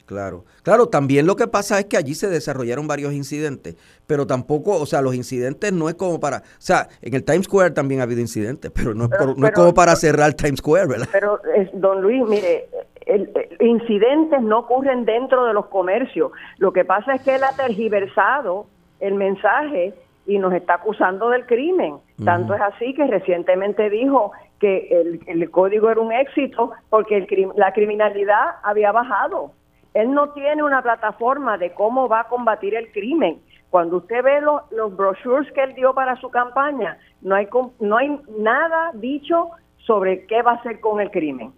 Claro, 0.05 0.43
claro, 0.63 0.87
también 0.87 1.25
lo 1.25 1.37
que 1.37 1.47
pasa 1.47 1.79
es 1.79 1.85
que 1.85 1.95
allí 1.95 2.13
se 2.13 2.27
desarrollaron 2.27 2.87
varios 2.87 3.13
incidentes, 3.13 3.77
pero 4.05 4.27
tampoco, 4.27 4.77
o 4.77 4.85
sea, 4.85 5.01
los 5.01 5.15
incidentes 5.15 5.71
no 5.71 5.87
es 5.87 5.95
como 5.95 6.19
para, 6.19 6.39
o 6.39 6.41
sea, 6.59 6.89
en 7.01 7.13
el 7.13 7.23
Times 7.23 7.45
Square 7.45 7.71
también 7.71 8.01
ha 8.01 8.03
habido 8.03 8.19
incidentes, 8.19 8.69
pero 8.71 8.93
no 8.93 9.05
es, 9.05 9.37
no 9.37 9.47
es 9.47 9.53
como 9.53 9.73
para 9.73 9.95
cerrar 9.95 10.33
Times 10.33 10.59
Square, 10.59 10.87
¿verdad? 10.87 11.07
Pero, 11.09 11.39
don 11.71 12.01
Luis, 12.01 12.21
mire, 12.27 12.67
el, 13.05 13.31
incidentes 13.61 14.41
no 14.41 14.59
ocurren 14.59 15.05
dentro 15.05 15.45
de 15.45 15.53
los 15.53 15.67
comercios, 15.67 16.33
lo 16.57 16.73
que 16.73 16.83
pasa 16.83 17.15
es 17.15 17.21
que 17.21 17.35
él 17.35 17.43
ha 17.45 17.55
tergiversado 17.55 18.67
el 18.99 19.15
mensaje 19.15 19.93
y 20.25 20.37
nos 20.37 20.53
está 20.53 20.75
acusando 20.75 21.29
del 21.29 21.45
crimen. 21.45 21.97
Tanto 22.23 22.53
es 22.53 22.61
así 22.61 22.93
que 22.93 23.05
recientemente 23.07 23.89
dijo 23.89 24.31
que 24.59 24.87
el, 24.89 25.19
el 25.27 25.51
código 25.51 25.89
era 25.89 25.99
un 25.99 26.13
éxito 26.13 26.71
porque 26.89 27.17
el, 27.17 27.49
la 27.55 27.73
criminalidad 27.73 28.55
había 28.63 28.91
bajado. 28.93 29.51
Él 29.93 30.13
no 30.13 30.29
tiene 30.29 30.63
una 30.63 30.81
plataforma 30.81 31.57
de 31.57 31.73
cómo 31.73 32.07
va 32.07 32.21
a 32.21 32.27
combatir 32.27 32.75
el 32.75 32.91
crimen. 32.91 33.41
Cuando 33.69 33.97
usted 33.97 34.23
ve 34.23 34.41
los, 34.41 34.61
los 34.71 34.95
brochures 34.95 35.51
que 35.53 35.63
él 35.63 35.73
dio 35.75 35.93
para 35.93 36.19
su 36.19 36.29
campaña, 36.29 36.97
no 37.21 37.35
hay, 37.35 37.47
no 37.79 37.97
hay 37.97 38.19
nada 38.37 38.91
dicho 38.95 39.49
sobre 39.85 40.25
qué 40.25 40.41
va 40.41 40.51
a 40.51 40.55
hacer 40.55 40.79
con 40.79 41.01
el 41.01 41.11
crimen. 41.11 41.53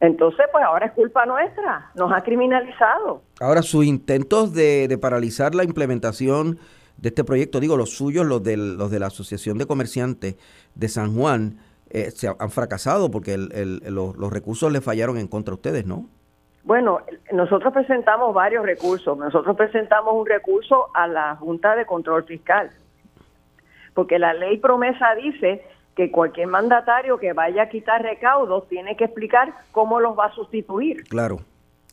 Entonces, 0.00 0.46
pues 0.52 0.62
ahora 0.64 0.86
es 0.86 0.92
culpa 0.92 1.24
nuestra, 1.24 1.90
nos 1.94 2.12
ha 2.12 2.22
criminalizado. 2.22 3.22
Ahora, 3.40 3.62
sus 3.62 3.84
intentos 3.86 4.52
de, 4.52 4.88
de 4.88 4.98
paralizar 4.98 5.54
la 5.54 5.64
implementación 5.64 6.58
de 6.98 7.08
este 7.08 7.24
proyecto, 7.24 7.60
digo, 7.60 7.76
los 7.76 7.90
suyos, 7.90 8.26
los, 8.26 8.42
del, 8.42 8.76
los 8.76 8.90
de 8.90 8.98
la 8.98 9.06
Asociación 9.06 9.58
de 9.58 9.66
Comerciantes 9.66 10.36
de 10.74 10.88
San 10.88 11.14
Juan, 11.14 11.58
eh, 11.90 12.10
se 12.10 12.28
han 12.28 12.50
fracasado 12.50 13.10
porque 13.10 13.34
el, 13.34 13.82
los, 13.86 14.16
los, 14.16 14.32
recursos 14.32 14.72
le 14.72 14.80
fallaron 14.80 15.18
en 15.18 15.28
contra 15.28 15.52
de 15.52 15.54
ustedes, 15.54 15.86
¿no? 15.86 16.08
Bueno, 16.66 16.98
nosotros 17.32 17.72
presentamos 17.72 18.34
varios 18.34 18.66
recursos. 18.66 19.16
Nosotros 19.16 19.56
presentamos 19.56 20.12
un 20.14 20.26
recurso 20.26 20.88
a 20.94 21.06
la 21.06 21.36
Junta 21.36 21.76
de 21.76 21.86
Control 21.86 22.24
Fiscal, 22.24 22.72
porque 23.94 24.18
la 24.18 24.34
ley 24.34 24.58
promesa 24.58 25.14
dice 25.14 25.64
que 25.94 26.10
cualquier 26.10 26.48
mandatario 26.48 27.18
que 27.18 27.32
vaya 27.32 27.62
a 27.62 27.68
quitar 27.68 28.02
recaudos 28.02 28.68
tiene 28.68 28.96
que 28.96 29.04
explicar 29.04 29.54
cómo 29.70 30.00
los 30.00 30.18
va 30.18 30.26
a 30.26 30.34
sustituir. 30.34 31.04
Claro. 31.04 31.38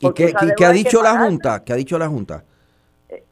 ¿Y 0.00 0.12
qué, 0.12 0.34
qué, 0.56 0.64
ha 0.66 0.72
dicho 0.72 1.04
la 1.04 1.20
Junta? 1.20 1.62
¿Qué 1.64 1.72
ha 1.72 1.76
dicho 1.76 1.96
la 1.96 2.08
Junta? 2.08 2.42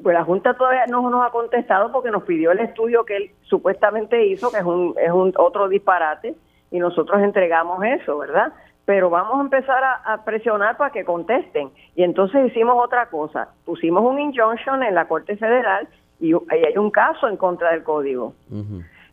Pues 0.00 0.14
la 0.14 0.22
Junta 0.22 0.54
todavía 0.54 0.86
no 0.86 1.10
nos 1.10 1.26
ha 1.26 1.30
contestado 1.30 1.90
porque 1.90 2.12
nos 2.12 2.22
pidió 2.22 2.52
el 2.52 2.60
estudio 2.60 3.04
que 3.04 3.16
él 3.16 3.30
supuestamente 3.42 4.24
hizo, 4.26 4.52
que 4.52 4.58
es 4.58 4.64
un, 4.64 4.94
es 4.96 5.10
un 5.10 5.34
otro 5.36 5.68
disparate, 5.68 6.36
y 6.70 6.78
nosotros 6.78 7.20
entregamos 7.20 7.84
eso, 7.84 8.16
¿verdad? 8.18 8.52
Pero 8.84 9.10
vamos 9.10 9.38
a 9.38 9.42
empezar 9.42 9.82
a, 10.04 10.24
presionar 10.24 10.76
para 10.76 10.90
que 10.90 11.04
contesten. 11.04 11.70
Y 11.94 12.02
entonces 12.02 12.46
hicimos 12.50 12.76
otra 12.82 13.06
cosa, 13.06 13.48
pusimos 13.64 14.02
un 14.02 14.18
injunction 14.18 14.82
en 14.82 14.94
la 14.94 15.06
Corte 15.06 15.36
Federal 15.36 15.88
y, 16.18 16.32
hay 16.50 16.76
un 16.76 16.90
caso 16.90 17.28
en 17.28 17.36
contra 17.36 17.70
del 17.70 17.82
código. 17.82 18.34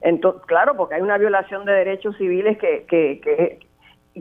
Entonces, 0.01 0.41
claro, 0.47 0.75
porque 0.75 0.95
hay 0.95 1.01
una 1.01 1.17
violación 1.17 1.65
de 1.65 1.73
derechos 1.73 2.17
civiles 2.17 2.57
que, 2.57 2.85
que, 2.87 3.21
que, 3.21 3.59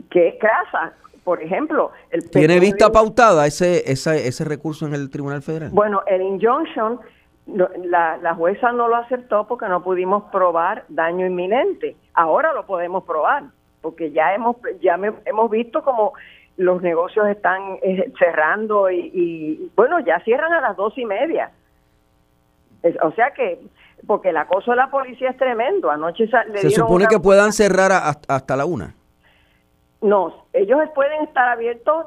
que 0.09 0.27
es 0.29 0.35
crasa 0.39 0.93
por 1.29 1.43
ejemplo... 1.43 1.91
El 2.09 2.27
¿Tiene 2.31 2.59
vista 2.59 2.91
pautada 2.91 3.45
ese, 3.45 3.91
ese, 3.91 4.27
ese 4.27 4.43
recurso 4.45 4.87
en 4.87 4.95
el 4.95 5.11
Tribunal 5.11 5.43
Federal? 5.43 5.69
Bueno, 5.71 6.01
el 6.07 6.23
injunction, 6.23 6.99
la, 7.45 8.17
la 8.17 8.33
jueza 8.33 8.71
no 8.71 8.87
lo 8.87 8.95
aceptó 8.95 9.45
porque 9.45 9.67
no 9.67 9.83
pudimos 9.83 10.23
probar 10.31 10.85
daño 10.89 11.27
inminente. 11.27 11.95
Ahora 12.15 12.51
lo 12.53 12.65
podemos 12.65 13.03
probar, 13.03 13.43
porque 13.81 14.11
ya 14.11 14.33
hemos, 14.33 14.57
ya 14.81 14.99
hemos 15.25 15.49
visto 15.49 15.83
como 15.83 16.13
los 16.57 16.81
negocios 16.81 17.27
están 17.27 17.77
eh, 17.81 18.11
cerrando 18.19 18.91
y, 18.91 19.71
bueno, 19.75 19.99
ya 20.01 20.19
cierran 20.25 20.51
a 20.53 20.61
las 20.61 20.75
dos 20.75 20.97
y 20.97 21.05
media. 21.05 21.51
o 23.01 23.11
sea 23.13 23.31
que, 23.31 23.61
porque 24.05 24.29
el 24.29 24.37
acoso 24.37 24.71
de 24.71 24.77
la 24.77 24.91
policía 24.91 25.29
es 25.29 25.37
tremendo. 25.37 25.89
Anoche 25.89 26.29
le 26.51 26.57
Se 26.59 26.69
supone 26.71 27.07
que 27.07 27.19
puedan 27.19 27.53
cerrar 27.53 27.91
hasta 28.27 28.55
la 28.57 28.65
una. 28.65 28.93
No, 30.01 30.45
ellos 30.53 30.79
pueden 30.95 31.23
estar 31.23 31.47
abiertos 31.47 32.05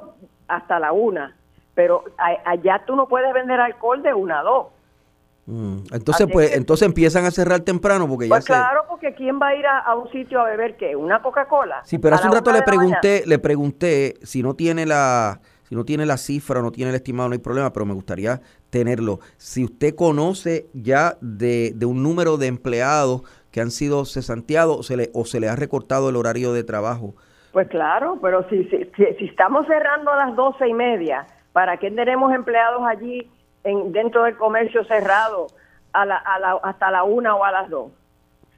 hasta 0.48 0.78
la 0.78 0.92
una, 0.92 1.36
pero 1.74 2.04
allá 2.44 2.82
tú 2.86 2.96
no 2.96 3.06
puedes 3.08 3.32
vender 3.32 3.60
alcohol 3.60 4.02
de 4.02 4.14
una 4.14 4.40
a 4.40 4.42
dos. 4.42 4.66
Mm, 5.46 5.78
entonces, 5.92 6.28
pues, 6.32 6.56
entonces 6.56 6.86
empiezan 6.86 7.24
a 7.24 7.30
cerrar 7.32 7.60
temprano 7.60 8.06
porque 8.06 8.28
pues 8.28 8.44
ya 8.44 8.54
claro, 8.54 8.84
porque 8.88 9.12
quién 9.14 9.40
va 9.40 9.48
a 9.48 9.56
ir 9.56 9.66
a, 9.66 9.94
un 9.96 10.08
sitio 10.12 10.40
a 10.40 10.44
beber 10.44 10.76
qué, 10.76 10.94
una 10.94 11.20
Coca-Cola. 11.20 11.82
Sí, 11.84 11.98
pero 11.98 12.14
hace 12.14 12.28
un 12.28 12.34
rato 12.34 12.52
le 12.52 12.62
pregunté, 12.62 13.24
le 13.26 13.38
pregunté 13.38 14.14
si 14.22 14.42
no 14.42 14.54
tiene 14.54 14.86
la, 14.86 15.40
si 15.64 15.74
no 15.74 15.84
tiene 15.84 16.06
la 16.06 16.16
cifra 16.16 16.60
o 16.60 16.62
no 16.62 16.70
tiene 16.70 16.90
el 16.90 16.94
estimado, 16.94 17.28
no 17.28 17.32
hay 17.32 17.40
problema, 17.40 17.72
pero 17.72 17.84
me 17.84 17.94
gustaría 17.94 18.40
tenerlo. 18.70 19.18
Si 19.36 19.64
usted 19.64 19.96
conoce 19.96 20.66
ya 20.74 21.16
de, 21.20 21.72
de 21.74 21.86
un 21.86 22.02
número 22.04 22.36
de 22.36 22.46
empleados 22.46 23.22
que 23.50 23.60
han 23.60 23.70
sido 23.70 24.04
cesanteados 24.04 24.78
o 24.78 24.82
se 24.82 24.96
le, 24.96 25.10
o 25.12 25.24
se 25.24 25.40
le 25.40 25.48
ha 25.48 25.56
recortado 25.56 26.08
el 26.08 26.16
horario 26.16 26.52
de 26.52 26.64
trabajo. 26.64 27.14
Pues 27.52 27.68
claro, 27.68 28.18
pero 28.22 28.48
si, 28.48 28.64
si, 28.64 28.88
si, 28.96 29.24
estamos 29.26 29.66
cerrando 29.66 30.10
a 30.10 30.16
las 30.16 30.34
doce 30.34 30.66
y 30.66 30.72
media, 30.72 31.26
¿para 31.52 31.76
qué 31.76 31.90
tenemos 31.90 32.32
empleados 32.32 32.82
allí 32.86 33.30
en, 33.64 33.92
dentro 33.92 34.24
del 34.24 34.36
comercio 34.36 34.84
cerrado 34.84 35.48
a 35.92 36.04
la, 36.04 36.16
a 36.16 36.38
la, 36.38 36.52
hasta 36.62 36.90
la 36.90 37.04
una 37.04 37.34
o 37.34 37.44
a 37.44 37.52
las 37.52 37.70
dos? 37.70 37.92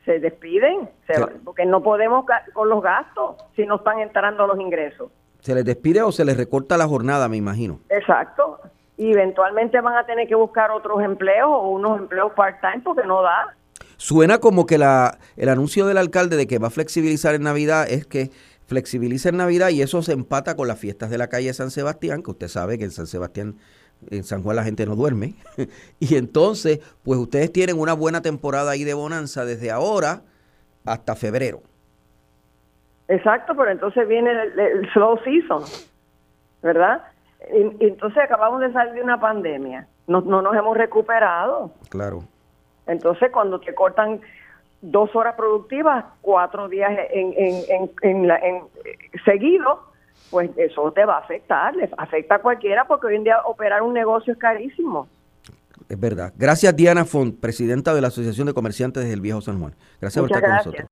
Se 0.04 0.20
despiden, 0.20 0.90
porque 1.44 1.64
no 1.64 1.82
podemos 1.82 2.26
con 2.52 2.68
los 2.68 2.82
gastos 2.82 3.36
si 3.56 3.64
no 3.64 3.76
están 3.76 4.00
entrando 4.00 4.46
los 4.46 4.60
ingresos. 4.60 5.10
¿Se 5.40 5.54
les 5.54 5.64
despide 5.64 6.02
o 6.02 6.12
se 6.12 6.24
les 6.24 6.36
recorta 6.36 6.76
la 6.76 6.86
jornada, 6.86 7.28
me 7.28 7.38
imagino? 7.38 7.80
Exacto. 7.88 8.60
Y 8.98 9.12
eventualmente 9.12 9.80
van 9.80 9.96
a 9.96 10.04
tener 10.04 10.28
que 10.28 10.34
buscar 10.34 10.70
otros 10.70 11.02
empleos 11.02 11.48
o 11.50 11.68
unos 11.70 11.98
empleos 12.00 12.32
part-time 12.32 12.82
porque 12.82 13.06
no 13.06 13.22
da. 13.22 13.54
Suena 13.96 14.38
como 14.38 14.66
que 14.66 14.76
la, 14.76 15.18
el 15.36 15.48
anuncio 15.48 15.86
del 15.86 15.98
alcalde 15.98 16.36
de 16.36 16.46
que 16.46 16.58
va 16.58 16.68
a 16.68 16.70
flexibilizar 16.70 17.34
en 17.34 17.42
Navidad 17.42 17.86
es 17.88 18.06
que 18.06 18.30
flexibiliza 18.66 19.28
en 19.28 19.36
Navidad 19.36 19.70
y 19.70 19.82
eso 19.82 20.02
se 20.02 20.12
empata 20.12 20.56
con 20.56 20.68
las 20.68 20.78
fiestas 20.78 21.10
de 21.10 21.18
la 21.18 21.28
calle 21.28 21.52
San 21.52 21.70
Sebastián, 21.70 22.22
que 22.22 22.30
usted 22.30 22.48
sabe 22.48 22.78
que 22.78 22.84
en 22.84 22.90
San 22.90 23.06
Sebastián, 23.06 23.56
en 24.10 24.24
San 24.24 24.42
Juan 24.42 24.56
la 24.56 24.64
gente 24.64 24.86
no 24.86 24.96
duerme. 24.96 25.34
y 26.00 26.16
entonces, 26.16 26.80
pues 27.02 27.18
ustedes 27.18 27.52
tienen 27.52 27.78
una 27.78 27.94
buena 27.94 28.22
temporada 28.22 28.72
ahí 28.72 28.84
de 28.84 28.94
bonanza 28.94 29.44
desde 29.44 29.70
ahora 29.70 30.22
hasta 30.84 31.14
febrero. 31.14 31.62
Exacto, 33.08 33.54
pero 33.56 33.70
entonces 33.70 34.08
viene 34.08 34.30
el, 34.30 34.90
slow 34.92 35.18
season, 35.24 35.62
¿verdad? 36.62 37.02
Y, 37.52 37.84
entonces 37.84 38.22
acabamos 38.22 38.60
de 38.60 38.72
salir 38.72 38.94
de 38.94 39.02
una 39.02 39.20
pandemia, 39.20 39.86
no, 40.06 40.22
no 40.22 40.40
nos 40.40 40.54
hemos 40.54 40.76
recuperado. 40.76 41.72
Claro. 41.90 42.24
Entonces 42.86 43.30
cuando 43.30 43.60
te 43.60 43.74
cortan 43.74 44.20
dos 44.80 45.14
horas 45.16 45.34
productivas, 45.34 46.04
cuatro 46.20 46.68
días 46.68 46.92
en, 47.10 47.32
en, 47.36 47.90
en, 48.02 48.30
en, 48.30 48.62
seguido, 49.24 49.82
pues 50.34 50.50
eso 50.56 50.90
te 50.90 51.04
va 51.04 51.18
a 51.18 51.20
afectar, 51.20 51.76
le 51.76 51.88
afecta 51.96 52.34
a 52.34 52.38
cualquiera 52.40 52.84
porque 52.88 53.06
hoy 53.06 53.14
en 53.14 53.22
día 53.22 53.36
operar 53.44 53.82
un 53.82 53.94
negocio 53.94 54.32
es 54.32 54.38
carísimo. 54.40 55.06
Es 55.88 56.00
verdad. 56.00 56.32
Gracias 56.36 56.74
Diana 56.74 57.04
Font, 57.04 57.38
presidenta 57.38 57.94
de 57.94 58.00
la 58.00 58.08
Asociación 58.08 58.48
de 58.48 58.52
Comerciantes 58.52 59.08
del 59.08 59.20
Viejo 59.20 59.40
San 59.40 59.60
Juan. 59.60 59.76
Gracias 60.00 60.20
por 60.20 60.36
estar 60.36 60.42
con 60.42 60.56
nosotros. 60.56 60.88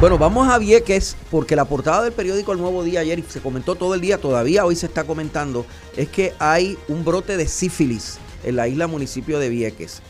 Bueno, 0.00 0.18
vamos 0.18 0.50
a 0.50 0.58
Vieques 0.58 1.16
porque 1.30 1.56
la 1.56 1.64
portada 1.64 2.02
del 2.02 2.12
periódico 2.12 2.52
El 2.52 2.58
Nuevo 2.58 2.84
Día 2.84 3.00
ayer 3.00 3.22
se 3.22 3.40
comentó 3.40 3.74
todo 3.74 3.94
el 3.94 4.02
día, 4.02 4.18
todavía 4.18 4.66
hoy 4.66 4.76
se 4.76 4.84
está 4.84 5.04
comentando, 5.04 5.64
es 5.96 6.10
que 6.10 6.34
hay 6.38 6.76
un 6.88 7.06
brote 7.06 7.38
de 7.38 7.46
sífilis 7.46 8.20
en 8.44 8.56
la 8.56 8.68
isla 8.68 8.86
municipio 8.86 9.38
de 9.38 9.48
Vieques. 9.48 10.02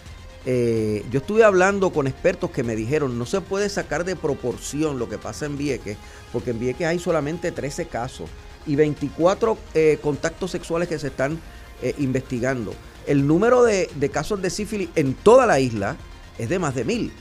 Eh, 0.46 1.04
yo 1.10 1.20
estuve 1.20 1.44
hablando 1.44 1.90
con 1.90 2.06
expertos 2.06 2.50
que 2.50 2.62
me 2.62 2.74
dijeron 2.74 3.18
no 3.18 3.26
se 3.26 3.42
puede 3.42 3.68
sacar 3.68 4.04
de 4.04 4.16
proporción 4.16 4.98
lo 4.98 5.08
que 5.08 5.18
pasa 5.18 5.46
en 5.46 5.58
Vieques, 5.58 5.98
porque 6.32 6.50
en 6.50 6.58
Vieques 6.58 6.86
hay 6.86 6.98
solamente 6.98 7.52
13 7.52 7.86
casos 7.86 8.30
y 8.66 8.76
24 8.76 9.58
eh, 9.74 9.98
contactos 10.02 10.50
sexuales 10.50 10.88
que 10.88 10.98
se 10.98 11.08
están 11.08 11.38
eh, 11.82 11.94
investigando. 11.98 12.72
El 13.06 13.26
número 13.26 13.62
de, 13.64 13.88
casos 14.12 14.40
de 14.40 14.50
sífilis 14.50 14.88
en 14.94 15.14
toda 15.14 15.46
la 15.46 15.60
isla 15.60 15.96
es 16.38 16.48
de 16.48 16.58
más 16.58 16.74
de 16.74 16.84
mil. 16.84 17.12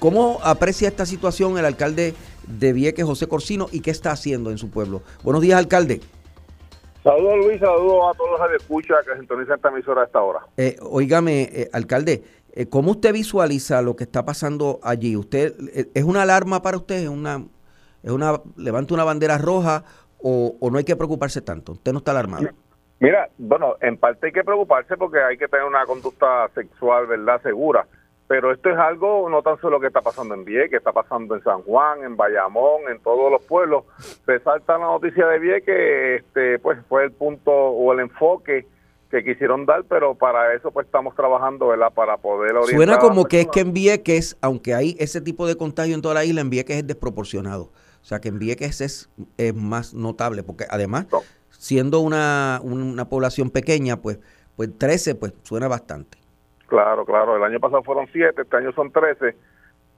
¿Cómo 0.00 0.40
aprecia 0.42 0.88
esta 0.88 1.06
situación 1.06 1.58
el 1.58 1.64
alcalde 1.64 2.14
de 2.46 2.72
Vieques, 2.72 3.04
José 3.04 3.28
Corsino, 3.28 3.68
y 3.70 3.80
qué 3.80 3.92
está 3.92 4.10
haciendo 4.10 4.50
en 4.50 4.58
su 4.58 4.68
pueblo? 4.68 5.02
Buenos 5.22 5.42
días, 5.42 5.58
alcalde. 5.58 6.00
Saludos 7.08 7.38
Luis, 7.38 7.58
saludos 7.58 8.14
a 8.14 8.18
todos 8.18 8.38
los 8.38 8.48
que 8.50 8.56
escucha 8.56 8.94
que 9.02 9.18
sintonizan 9.18 9.56
esta 9.56 9.70
emisora 9.70 10.02
a 10.02 10.04
esta 10.04 10.20
hora. 10.20 10.40
Eh, 10.58 10.76
oígame, 10.82 11.44
eh, 11.44 11.70
alcalde, 11.72 12.22
eh, 12.52 12.68
¿cómo 12.68 12.90
usted 12.90 13.14
visualiza 13.14 13.80
lo 13.80 13.96
que 13.96 14.04
está 14.04 14.26
pasando 14.26 14.78
allí? 14.82 15.16
¿Usted 15.16 15.54
eh, 15.72 15.86
es 15.94 16.04
una 16.04 16.20
alarma 16.20 16.60
para 16.60 16.76
usted? 16.76 16.96
¿Es 16.96 17.08
una, 17.08 17.46
es 18.02 18.10
una 18.10 18.42
levanta 18.58 18.92
una 18.92 19.04
bandera 19.04 19.38
roja 19.38 19.84
o, 20.18 20.56
o, 20.60 20.70
no 20.70 20.76
hay 20.76 20.84
que 20.84 20.96
preocuparse 20.96 21.40
tanto? 21.40 21.72
¿Usted 21.72 21.92
no 21.92 21.98
está 22.00 22.10
alarmado? 22.10 22.46
Mira, 23.00 23.30
bueno, 23.38 23.76
en 23.80 23.96
parte 23.96 24.26
hay 24.26 24.32
que 24.32 24.44
preocuparse 24.44 24.94
porque 24.98 25.18
hay 25.18 25.38
que 25.38 25.48
tener 25.48 25.64
una 25.64 25.86
conducta 25.86 26.50
sexual, 26.54 27.06
¿verdad? 27.06 27.40
Segura. 27.42 27.86
Pero 28.28 28.52
esto 28.52 28.68
es 28.68 28.76
algo 28.76 29.28
no 29.30 29.42
tan 29.42 29.58
solo 29.58 29.80
que 29.80 29.86
está 29.86 30.02
pasando 30.02 30.34
en 30.34 30.44
Vieques, 30.44 30.70
que 30.70 30.76
está 30.76 30.92
pasando 30.92 31.34
en 31.34 31.42
San 31.42 31.62
Juan, 31.62 32.04
en 32.04 32.14
Bayamón, 32.14 32.82
en 32.90 33.00
todos 33.00 33.32
los 33.32 33.42
pueblos. 33.42 33.84
Resalta 34.26 34.76
la 34.76 34.84
noticia 34.84 35.26
de 35.26 35.38
Vieques, 35.38 36.20
este, 36.20 36.58
pues 36.58 36.78
fue 36.90 37.04
el 37.04 37.12
punto 37.12 37.50
o 37.50 37.92
el 37.94 38.00
enfoque 38.00 38.66
que 39.10 39.24
quisieron 39.24 39.64
dar, 39.64 39.84
pero 39.84 40.14
para 40.14 40.52
eso 40.52 40.70
pues 40.70 40.84
estamos 40.84 41.14
trabajando, 41.14 41.68
¿verdad? 41.68 41.90
Para 41.94 42.18
poder 42.18 42.52
orientar. 42.52 42.76
Suena 42.76 42.98
como 42.98 43.24
que 43.24 43.40
es 43.40 43.46
que 43.48 43.60
en 43.60 43.72
Vieques, 43.72 44.36
aunque 44.42 44.74
hay 44.74 44.94
ese 44.98 45.22
tipo 45.22 45.46
de 45.46 45.56
contagio 45.56 45.94
en 45.94 46.02
toda 46.02 46.14
la 46.14 46.26
isla, 46.26 46.42
en 46.42 46.50
Vieques 46.50 46.76
es 46.76 46.86
desproporcionado. 46.86 47.72
O 48.02 48.04
sea, 48.04 48.20
que 48.20 48.28
en 48.28 48.38
Vieques 48.38 48.82
es, 48.82 49.10
es 49.38 49.54
más 49.54 49.94
notable, 49.94 50.42
porque 50.42 50.66
además, 50.68 51.06
siendo 51.48 52.00
una, 52.00 52.60
una 52.62 53.08
población 53.08 53.48
pequeña, 53.48 53.96
pues, 54.02 54.18
pues 54.54 54.76
13, 54.76 55.14
pues 55.14 55.32
suena 55.42 55.66
bastante. 55.66 56.18
Claro, 56.68 57.04
claro. 57.04 57.36
El 57.36 57.42
año 57.42 57.58
pasado 57.58 57.82
fueron 57.82 58.06
7, 58.12 58.42
este 58.42 58.56
año 58.56 58.72
son 58.72 58.92
13. 58.92 59.34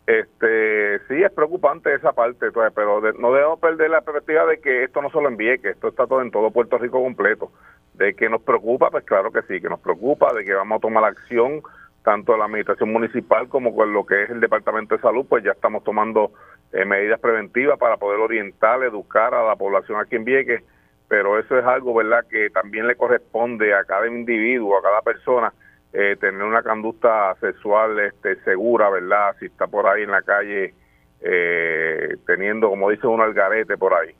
Este, 0.06 0.98
sí, 1.06 1.22
es 1.22 1.30
preocupante 1.32 1.94
esa 1.94 2.12
parte, 2.12 2.50
pero 2.74 3.00
no 3.18 3.32
debemos 3.32 3.60
perder 3.60 3.90
la 3.90 4.00
perspectiva 4.00 4.46
de 4.46 4.60
que 4.60 4.84
esto 4.84 5.02
no 5.02 5.10
solo 5.10 5.28
en 5.28 5.36
Vieques, 5.36 5.74
esto 5.74 5.88
está 5.88 6.06
todo 6.06 6.22
en 6.22 6.30
todo 6.30 6.50
Puerto 6.50 6.78
Rico 6.78 7.02
completo. 7.02 7.52
De 7.94 8.14
que 8.14 8.28
nos 8.28 8.42
preocupa, 8.42 8.90
pues 8.90 9.04
claro 9.04 9.30
que 9.30 9.42
sí, 9.42 9.60
que 9.60 9.68
nos 9.68 9.80
preocupa, 9.80 10.32
de 10.32 10.44
que 10.44 10.54
vamos 10.54 10.78
a 10.78 10.80
tomar 10.80 11.04
acción, 11.04 11.60
tanto 12.02 12.36
la 12.36 12.46
administración 12.46 12.92
municipal 12.92 13.48
como 13.48 13.74
con 13.74 13.92
lo 13.92 14.06
que 14.06 14.22
es 14.22 14.30
el 14.30 14.40
Departamento 14.40 14.96
de 14.96 15.02
Salud, 15.02 15.26
pues 15.28 15.44
ya 15.44 15.52
estamos 15.52 15.84
tomando 15.84 16.32
eh, 16.72 16.84
medidas 16.84 17.20
preventivas 17.20 17.78
para 17.78 17.96
poder 17.96 18.20
orientar, 18.20 18.82
educar 18.82 19.34
a 19.34 19.44
la 19.44 19.56
población 19.56 20.00
aquí 20.00 20.16
en 20.16 20.24
Vieques, 20.24 20.62
pero 21.08 21.38
eso 21.38 21.58
es 21.58 21.64
algo, 21.64 21.94
¿verdad?, 21.94 22.24
que 22.30 22.48
también 22.50 22.86
le 22.86 22.94
corresponde 22.94 23.74
a 23.74 23.84
cada 23.84 24.06
individuo, 24.06 24.78
a 24.78 24.82
cada 24.82 25.02
persona, 25.02 25.52
eh, 25.92 26.16
tener 26.20 26.42
una 26.42 26.62
conducta 26.62 27.34
sexual 27.40 27.98
este, 27.98 28.40
segura, 28.44 28.90
¿verdad? 28.90 29.34
Si 29.38 29.46
está 29.46 29.66
por 29.66 29.86
ahí 29.86 30.04
en 30.04 30.10
la 30.10 30.22
calle 30.22 30.74
eh, 31.20 32.16
teniendo, 32.26 32.68
como 32.68 32.90
dice 32.90 33.06
uno, 33.06 33.24
el 33.24 33.34
garete 33.34 33.76
por 33.76 33.94
ahí. 33.94 34.14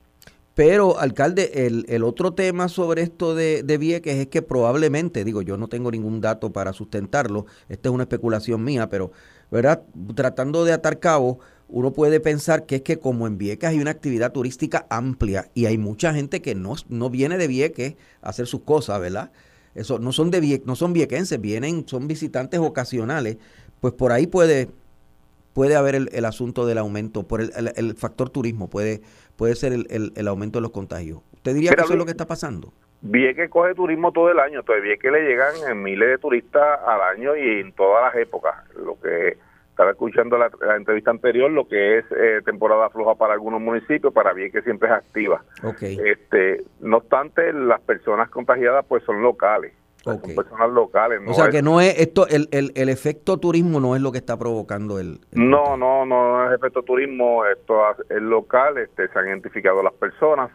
Pero, 0.55 0.99
alcalde, 0.99 1.67
el, 1.67 1.87
el 1.89 2.03
otro 2.03 2.33
tema 2.33 2.69
sobre 2.69 3.03
esto 3.03 3.35
de, 3.35 3.63
de, 3.63 3.79
Vieques 3.79 4.17
es 4.17 4.27
que 4.27 4.43
probablemente, 4.43 5.25
digo, 5.25 5.43
yo 5.43 5.57
no 5.57 5.69
tengo 5.69 5.91
ningún 5.91 6.21
dato 6.21 6.53
para 6.53 6.73
sustentarlo, 6.73 7.47
esta 7.69 7.89
es 7.89 7.95
una 7.95 8.03
especulación 8.03 8.63
mía, 8.65 8.89
pero, 8.91 9.13
¿verdad? 9.51 9.83
Tratando 10.15 10.65
de 10.65 10.73
atar 10.73 10.99
cabo, 10.99 11.39
uno 11.69 11.93
puede 11.93 12.19
pensar 12.19 12.67
que 12.67 12.77
es 12.77 12.83
que 12.83 12.99
como 12.99 13.27
en 13.29 13.39
Vieques 13.39 13.71
hay 13.71 13.81
una 13.81 13.93
actividad 13.93 14.33
turística 14.33 14.87
amplia 14.91 15.47
y 15.55 15.67
hay 15.67 15.79
mucha 15.79 16.13
gente 16.13 16.43
que 16.43 16.55
no, 16.57 16.75
no 16.89 17.11
viene 17.11 17.39
de 17.39 17.47
Vieques 17.47 17.95
a 18.21 18.31
hacer 18.31 18.47
sus 18.47 18.63
cosas, 18.63 19.01
¿verdad? 19.01 19.31
Eso 19.75 19.99
no 19.99 20.13
son 20.13 20.31
de 20.31 20.63
no 20.65 20.77
son 20.77 20.93
viequenses, 20.93 21.41
vienen, 21.41 21.87
son 21.87 22.09
visitantes 22.09 22.61
ocasionales, 22.61 23.39
pues 23.81 23.95
por 23.95 24.13
ahí 24.13 24.27
puede 24.27 24.69
puede 25.53 25.77
haber 25.77 25.95
el, 25.95 26.25
asunto 26.25 26.67
del 26.67 26.79
aumento, 26.79 27.27
por 27.27 27.41
el, 27.41 27.51
el, 27.77 27.95
factor 27.95 28.31
turismo, 28.31 28.71
puede, 28.71 29.01
puede 29.37 29.55
ser 29.57 29.73
el, 29.73 30.29
aumento 30.29 30.59
de 30.59 30.63
los 30.63 30.71
contagios. 30.71 31.21
¿Usted 31.35 31.55
diría 31.55 31.73
que 31.75 31.83
eso 31.83 31.93
es 31.93 31.99
lo 31.99 32.05
que 32.05 32.13
está 32.13 32.27
pasando? 32.27 32.73
Vieques 33.03 33.49
coge 33.49 33.75
turismo 33.75 34.13
todo 34.13 34.31
el 34.31 34.39
año, 34.39 34.63
todavía 34.63 34.97
que 34.97 35.11
le 35.11 35.23
llegan 35.23 35.83
miles 35.83 36.09
de 36.09 36.19
turistas 36.19 36.81
al 36.87 37.01
año 37.01 37.35
y 37.37 37.61
en 37.61 37.73
todas 37.73 38.05
las 38.05 38.23
épocas. 38.23 38.55
Lo 38.77 39.01
que 39.01 39.39
estaba 39.81 39.93
escuchando 39.93 40.37
la, 40.37 40.51
entrevista 40.77 41.11
anterior, 41.11 41.51
lo 41.51 41.67
que 41.67 41.99
es 41.99 42.05
eh, 42.11 42.43
temporada 42.45 42.91
floja 42.91 43.15
para 43.15 43.33
algunos 43.33 43.63
municipios, 43.63 44.13
para 44.13 44.35
bien 44.35 44.53
que 44.53 44.61
siempre 44.61 44.89
es 44.91 44.95
activa. 44.95 45.43
Este, 45.81 46.65
no 46.81 46.99
obstante, 46.99 47.51
las 47.55 47.81
personas 47.81 48.29
contagiadas 48.29 48.85
pues 48.87 49.03
son 49.05 49.23
locales. 49.23 49.73
Son 50.05 50.21
personas 50.21 50.71
locales. 50.71 51.21
o 51.27 51.33
sea 51.33 51.49
que 51.49 51.63
no 51.63 51.81
es 51.81 51.99
esto, 51.99 52.27
el, 52.29 52.49
el, 52.53 52.73
el, 52.75 52.89
efecto 52.91 53.39
turismo 53.39 53.81
no 53.81 53.97
es 53.97 54.03
lo 54.03 54.13
que 54.13 54.19
está 54.19 54.39
provocando 54.39 54.99
el. 54.99 55.21
no, 55.33 55.79
no, 55.79 56.05
no, 56.05 56.51
es 56.51 56.59
efecto 56.59 56.83
turismo, 56.83 57.47
esto 57.47 57.81
es 58.09 58.21
local, 58.21 58.77
este, 58.77 59.09
se 59.09 59.19
han 59.19 59.29
identificado 59.29 59.83
las 59.83 59.95
personas, 59.95 60.51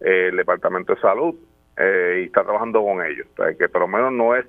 eh, 0.00 0.28
el 0.30 0.36
Departamento 0.36 0.94
de 0.94 1.00
Salud, 1.00 1.34
eh, 1.76 2.20
y 2.22 2.26
está 2.26 2.42
trabajando 2.42 2.82
con 2.82 3.04
ellos. 3.04 3.26
O 3.32 3.36
sea, 3.36 3.54
que 3.54 3.68
por 3.68 3.82
lo 3.82 3.88
menos 3.88 4.12
no 4.12 4.34
es, 4.34 4.44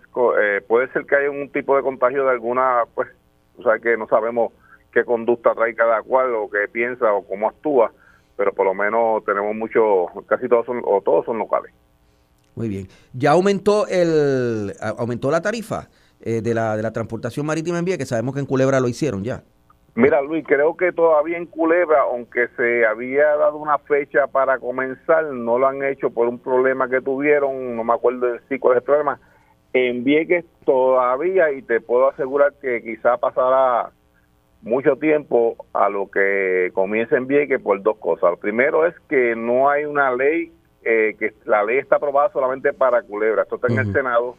puede 0.67 0.87
ser 0.91 1.05
que 1.05 1.15
haya 1.15 1.29
un 1.29 1.49
tipo 1.51 1.75
de 1.75 1.83
contagio 1.83 2.23
de 2.23 2.31
alguna, 2.31 2.83
pues, 2.95 3.09
o 3.57 3.63
sea 3.63 3.79
que 3.79 3.97
no 3.97 4.07
sabemos 4.07 4.53
qué 4.91 5.03
conducta 5.03 5.53
trae 5.53 5.75
cada 5.75 6.01
cual 6.01 6.33
o 6.35 6.49
qué 6.49 6.67
piensa 6.71 7.11
o 7.13 7.25
cómo 7.25 7.49
actúa, 7.49 7.91
pero 8.35 8.53
por 8.53 8.65
lo 8.65 8.73
menos 8.73 9.23
tenemos 9.25 9.55
muchos, 9.55 10.07
casi 10.27 10.47
todos 10.47 10.65
son, 10.65 10.81
o 10.85 11.01
todos 11.01 11.25
son 11.25 11.37
locales. 11.37 11.73
Muy 12.55 12.69
bien. 12.69 12.87
¿Ya 13.13 13.31
aumentó 13.31 13.85
el 13.87 14.73
aumentó 14.97 15.29
la 15.29 15.41
tarifa 15.41 15.89
eh, 16.21 16.41
de, 16.41 16.53
la, 16.53 16.75
de 16.75 16.81
la 16.81 16.91
transportación 16.91 17.45
marítima 17.45 17.77
en 17.77 17.85
vía, 17.85 17.97
que 17.97 18.05
sabemos 18.05 18.33
que 18.33 18.39
en 18.39 18.47
Culebra 18.47 18.79
lo 18.79 18.87
hicieron 18.87 19.23
ya? 19.23 19.43
Mira, 19.97 20.21
Luis, 20.21 20.45
creo 20.47 20.77
que 20.77 20.91
todavía 20.91 21.37
en 21.37 21.47
Culebra, 21.47 22.01
aunque 22.01 22.49
se 22.55 22.85
había 22.85 23.35
dado 23.35 23.57
una 23.57 23.79
fecha 23.79 24.27
para 24.27 24.59
comenzar, 24.59 25.25
no 25.25 25.57
lo 25.57 25.67
han 25.67 25.83
hecho 25.83 26.11
por 26.11 26.27
un 26.27 26.37
problema 26.37 26.87
que 26.87 27.01
tuvieron, 27.01 27.75
no 27.75 27.83
me 27.83 27.93
acuerdo 27.93 28.35
en 28.35 28.39
sí 28.47 28.59
cuál 28.59 28.77
es 28.77 28.81
el 28.81 28.85
problema, 28.85 29.19
en 29.73 30.03
Vieques 30.03 30.45
todavía, 30.65 31.51
y 31.51 31.61
te 31.61 31.81
puedo 31.81 32.09
asegurar 32.09 32.53
que 32.61 32.81
quizá 32.81 33.17
pasará 33.17 33.91
mucho 34.61 34.95
tiempo 34.95 35.55
a 35.73 35.89
lo 35.89 36.09
que 36.09 36.71
comience 36.73 37.15
en 37.15 37.27
Vieques 37.27 37.61
por 37.61 37.81
dos 37.81 37.97
cosas. 37.97 38.31
Lo 38.31 38.37
primero 38.37 38.85
es 38.85 38.95
que 39.09 39.35
no 39.35 39.69
hay 39.69 39.85
una 39.85 40.11
ley, 40.15 40.51
eh, 40.83 41.15
que 41.19 41.33
la 41.45 41.63
ley 41.63 41.77
está 41.77 41.97
aprobada 41.97 42.31
solamente 42.31 42.73
para 42.73 43.01
Culebra, 43.01 43.43
esto 43.43 43.55
está 43.55 43.67
en 43.71 43.79
el 43.79 43.93
Senado, 43.93 44.35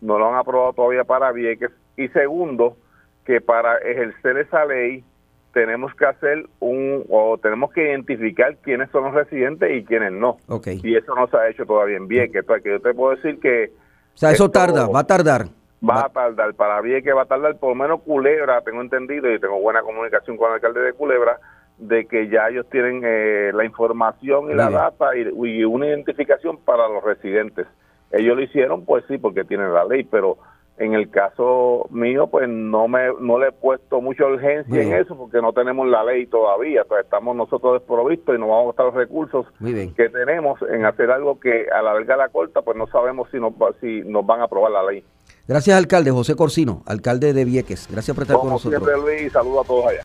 no 0.00 0.18
lo 0.18 0.28
han 0.28 0.36
aprobado 0.36 0.72
todavía 0.72 1.04
para 1.04 1.32
Vieques. 1.32 1.70
Y 1.96 2.08
segundo, 2.08 2.76
que 3.24 3.40
para 3.40 3.78
ejercer 3.78 4.36
esa 4.38 4.64
ley 4.64 5.04
tenemos 5.52 5.94
que 5.94 6.06
hacer 6.06 6.46
un, 6.60 7.04
o 7.08 7.38
tenemos 7.38 7.72
que 7.72 7.84
identificar 7.84 8.56
quiénes 8.62 8.90
son 8.90 9.04
los 9.04 9.14
residentes 9.14 9.70
y 9.70 9.84
quiénes 9.84 10.12
no. 10.12 10.38
Y 10.82 10.96
eso 10.96 11.14
no 11.14 11.26
se 11.28 11.36
ha 11.36 11.48
hecho 11.48 11.66
todavía 11.66 11.96
en 11.96 12.08
Vieques. 12.08 12.40
Entonces, 12.40 12.64
que 12.64 12.70
yo 12.70 12.80
te 12.80 12.94
puedo 12.94 13.14
decir 13.14 13.38
que 13.38 13.70
o 14.14 14.18
sea, 14.18 14.30
eso 14.30 14.50
tarda, 14.50 14.86
va 14.86 15.00
a 15.00 15.06
tardar. 15.06 15.46
Va 15.88 16.04
a 16.04 16.08
tardar, 16.08 16.54
para 16.54 16.80
bien 16.80 17.02
que 17.02 17.12
va 17.12 17.22
a 17.22 17.26
tardar, 17.26 17.56
por 17.56 17.70
lo 17.70 17.74
menos 17.74 18.02
Culebra, 18.02 18.60
tengo 18.60 18.80
entendido 18.80 19.32
y 19.32 19.40
tengo 19.40 19.60
buena 19.60 19.82
comunicación 19.82 20.36
con 20.36 20.48
el 20.48 20.54
alcalde 20.54 20.80
de 20.80 20.92
Culebra, 20.92 21.38
de 21.78 22.06
que 22.06 22.28
ya 22.28 22.48
ellos 22.48 22.66
tienen 22.70 23.02
eh, 23.04 23.50
la 23.52 23.64
información 23.64 24.50
y 24.50 24.54
la 24.54 24.70
data 24.70 25.16
y, 25.16 25.22
y, 25.22 25.64
una 25.64 25.88
identificación 25.88 26.58
para 26.58 26.88
los 26.88 27.02
residentes. 27.02 27.66
Ellos 28.12 28.36
lo 28.36 28.42
hicieron, 28.42 28.84
pues 28.84 29.04
sí, 29.08 29.18
porque 29.18 29.42
tienen 29.42 29.72
la 29.72 29.84
ley, 29.84 30.04
pero 30.04 30.38
en 30.78 30.94
el 30.94 31.10
caso 31.10 31.86
mío, 31.90 32.28
pues 32.28 32.48
no 32.48 32.88
me 32.88 33.08
no 33.20 33.38
le 33.38 33.48
he 33.48 33.52
puesto 33.52 34.00
mucha 34.00 34.24
urgencia 34.24 34.82
en 34.82 34.94
eso 34.94 35.16
porque 35.16 35.40
no 35.40 35.52
tenemos 35.52 35.86
la 35.86 36.02
ley 36.02 36.26
todavía. 36.26 36.82
Entonces 36.82 37.04
estamos 37.04 37.36
nosotros 37.36 37.80
desprovistos 37.80 38.34
y 38.34 38.38
no 38.38 38.48
vamos 38.48 38.64
a 38.64 38.66
gastar 38.68 38.86
los 38.86 38.94
recursos 38.94 39.46
que 39.60 40.08
tenemos 40.08 40.60
en 40.62 40.84
hacer 40.84 41.10
algo 41.10 41.38
que 41.38 41.66
a 41.70 41.82
la 41.82 41.94
larga 41.94 42.16
la 42.16 42.28
corta, 42.30 42.62
pues 42.62 42.76
no 42.76 42.86
sabemos 42.86 43.28
si 43.30 43.38
nos, 43.38 43.52
si 43.80 44.02
nos 44.02 44.24
van 44.24 44.40
a 44.40 44.44
aprobar 44.44 44.72
la 44.72 44.82
ley. 44.82 45.04
Gracias, 45.46 45.76
alcalde 45.76 46.10
José 46.10 46.36
Corsino, 46.36 46.82
alcalde 46.86 47.32
de 47.32 47.44
Vieques. 47.44 47.88
Gracias 47.90 48.14
por 48.14 48.22
estar 48.22 48.38
con 48.38 48.48
nosotros. 48.48 48.82
Siempre, 48.82 49.00
Luis, 49.00 49.32
saludos 49.32 49.64
a 49.64 49.68
todos 49.68 49.86
allá. 49.86 50.02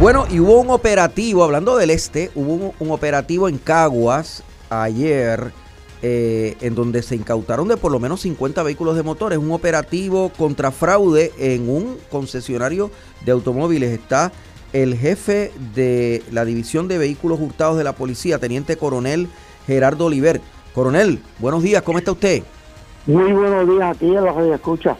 Bueno, 0.00 0.24
y 0.28 0.40
hubo 0.40 0.60
un 0.60 0.70
operativo, 0.70 1.44
hablando 1.44 1.76
del 1.76 1.90
este, 1.90 2.30
hubo 2.34 2.74
un 2.78 2.90
operativo 2.90 3.48
en 3.48 3.58
Caguas 3.58 4.42
ayer 4.70 5.52
eh, 6.06 6.58
en 6.60 6.74
donde 6.74 7.00
se 7.00 7.16
incautaron 7.16 7.66
de 7.66 7.78
por 7.78 7.90
lo 7.90 7.98
menos 7.98 8.20
50 8.20 8.62
vehículos 8.62 8.94
de 8.94 9.02
motores. 9.02 9.38
Un 9.38 9.52
operativo 9.52 10.28
contra 10.36 10.70
fraude 10.70 11.32
en 11.38 11.66
un 11.70 11.96
concesionario 12.10 12.90
de 13.24 13.32
automóviles. 13.32 13.90
Está 13.90 14.30
el 14.74 14.98
jefe 14.98 15.50
de 15.74 16.22
la 16.30 16.44
División 16.44 16.88
de 16.88 16.98
Vehículos 16.98 17.40
Hurtados 17.40 17.78
de 17.78 17.84
la 17.84 17.94
Policía, 17.94 18.38
Teniente 18.38 18.76
Coronel 18.76 19.28
Gerardo 19.66 20.04
Oliver. 20.04 20.42
Coronel, 20.74 21.20
buenos 21.38 21.62
días, 21.62 21.80
¿cómo 21.80 21.96
está 21.96 22.12
usted? 22.12 22.42
Muy 23.06 23.32
buenos 23.32 23.66
días 23.66 23.96
aquí 23.96 24.14
en 24.14 24.24
la 24.24 24.54
escucha. 24.56 24.98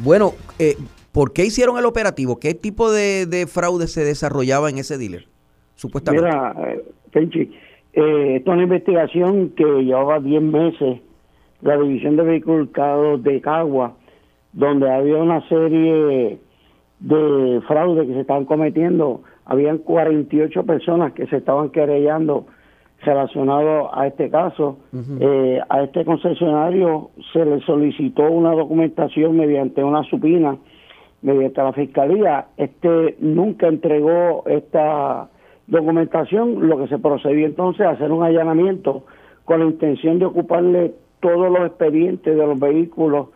Bueno, 0.00 0.34
eh, 0.58 0.76
¿por 1.12 1.32
qué 1.32 1.44
hicieron 1.44 1.78
el 1.78 1.86
operativo? 1.86 2.40
¿Qué 2.40 2.54
tipo 2.54 2.90
de, 2.90 3.46
fraude 3.48 3.86
se 3.86 4.02
desarrollaba 4.02 4.68
en 4.68 4.78
ese 4.78 4.98
dealer? 4.98 5.28
Supuestamente. 5.76 6.26
Mira, 6.26 6.56
eh, 6.66 6.84
eh, 7.92 8.36
esta 8.36 8.50
es 8.50 8.54
una 8.54 8.62
investigación 8.62 9.50
que 9.50 9.64
llevaba 9.64 10.20
10 10.20 10.42
meses, 10.42 11.00
la 11.62 11.76
División 11.76 12.16
de 12.16 12.22
Vehículos 12.22 12.68
de 13.22 13.40
Cagua, 13.40 13.94
donde 14.52 14.90
había 14.90 15.16
una 15.16 15.46
serie 15.48 16.38
de 17.00 17.60
fraudes 17.66 18.06
que 18.06 18.14
se 18.14 18.20
estaban 18.20 18.44
cometiendo. 18.44 19.22
Habían 19.44 19.78
48 19.78 20.64
personas 20.64 21.12
que 21.12 21.26
se 21.26 21.38
estaban 21.38 21.70
querellando 21.70 22.46
relacionados 23.02 23.90
a 23.92 24.06
este 24.06 24.30
caso. 24.30 24.78
Eh, 25.20 25.60
a 25.68 25.82
este 25.82 26.04
concesionario 26.04 27.10
se 27.32 27.44
le 27.44 27.60
solicitó 27.60 28.30
una 28.30 28.52
documentación 28.52 29.36
mediante 29.36 29.82
una 29.82 30.02
supina, 30.04 30.56
mediante 31.22 31.62
la 31.62 31.72
fiscalía. 31.72 32.46
Este 32.56 33.16
nunca 33.20 33.68
entregó 33.68 34.44
esta 34.46 35.28
documentación, 35.70 36.68
lo 36.68 36.78
que 36.78 36.88
se 36.88 36.98
procedió 36.98 37.46
entonces 37.46 37.86
a 37.86 37.90
hacer 37.90 38.12
un 38.12 38.22
allanamiento 38.22 39.04
con 39.44 39.60
la 39.60 39.66
intención 39.66 40.18
de 40.18 40.26
ocuparle 40.26 40.94
todos 41.20 41.50
los 41.50 41.66
expedientes 41.66 42.36
de 42.36 42.46
los 42.46 42.58
vehículos 42.58 43.28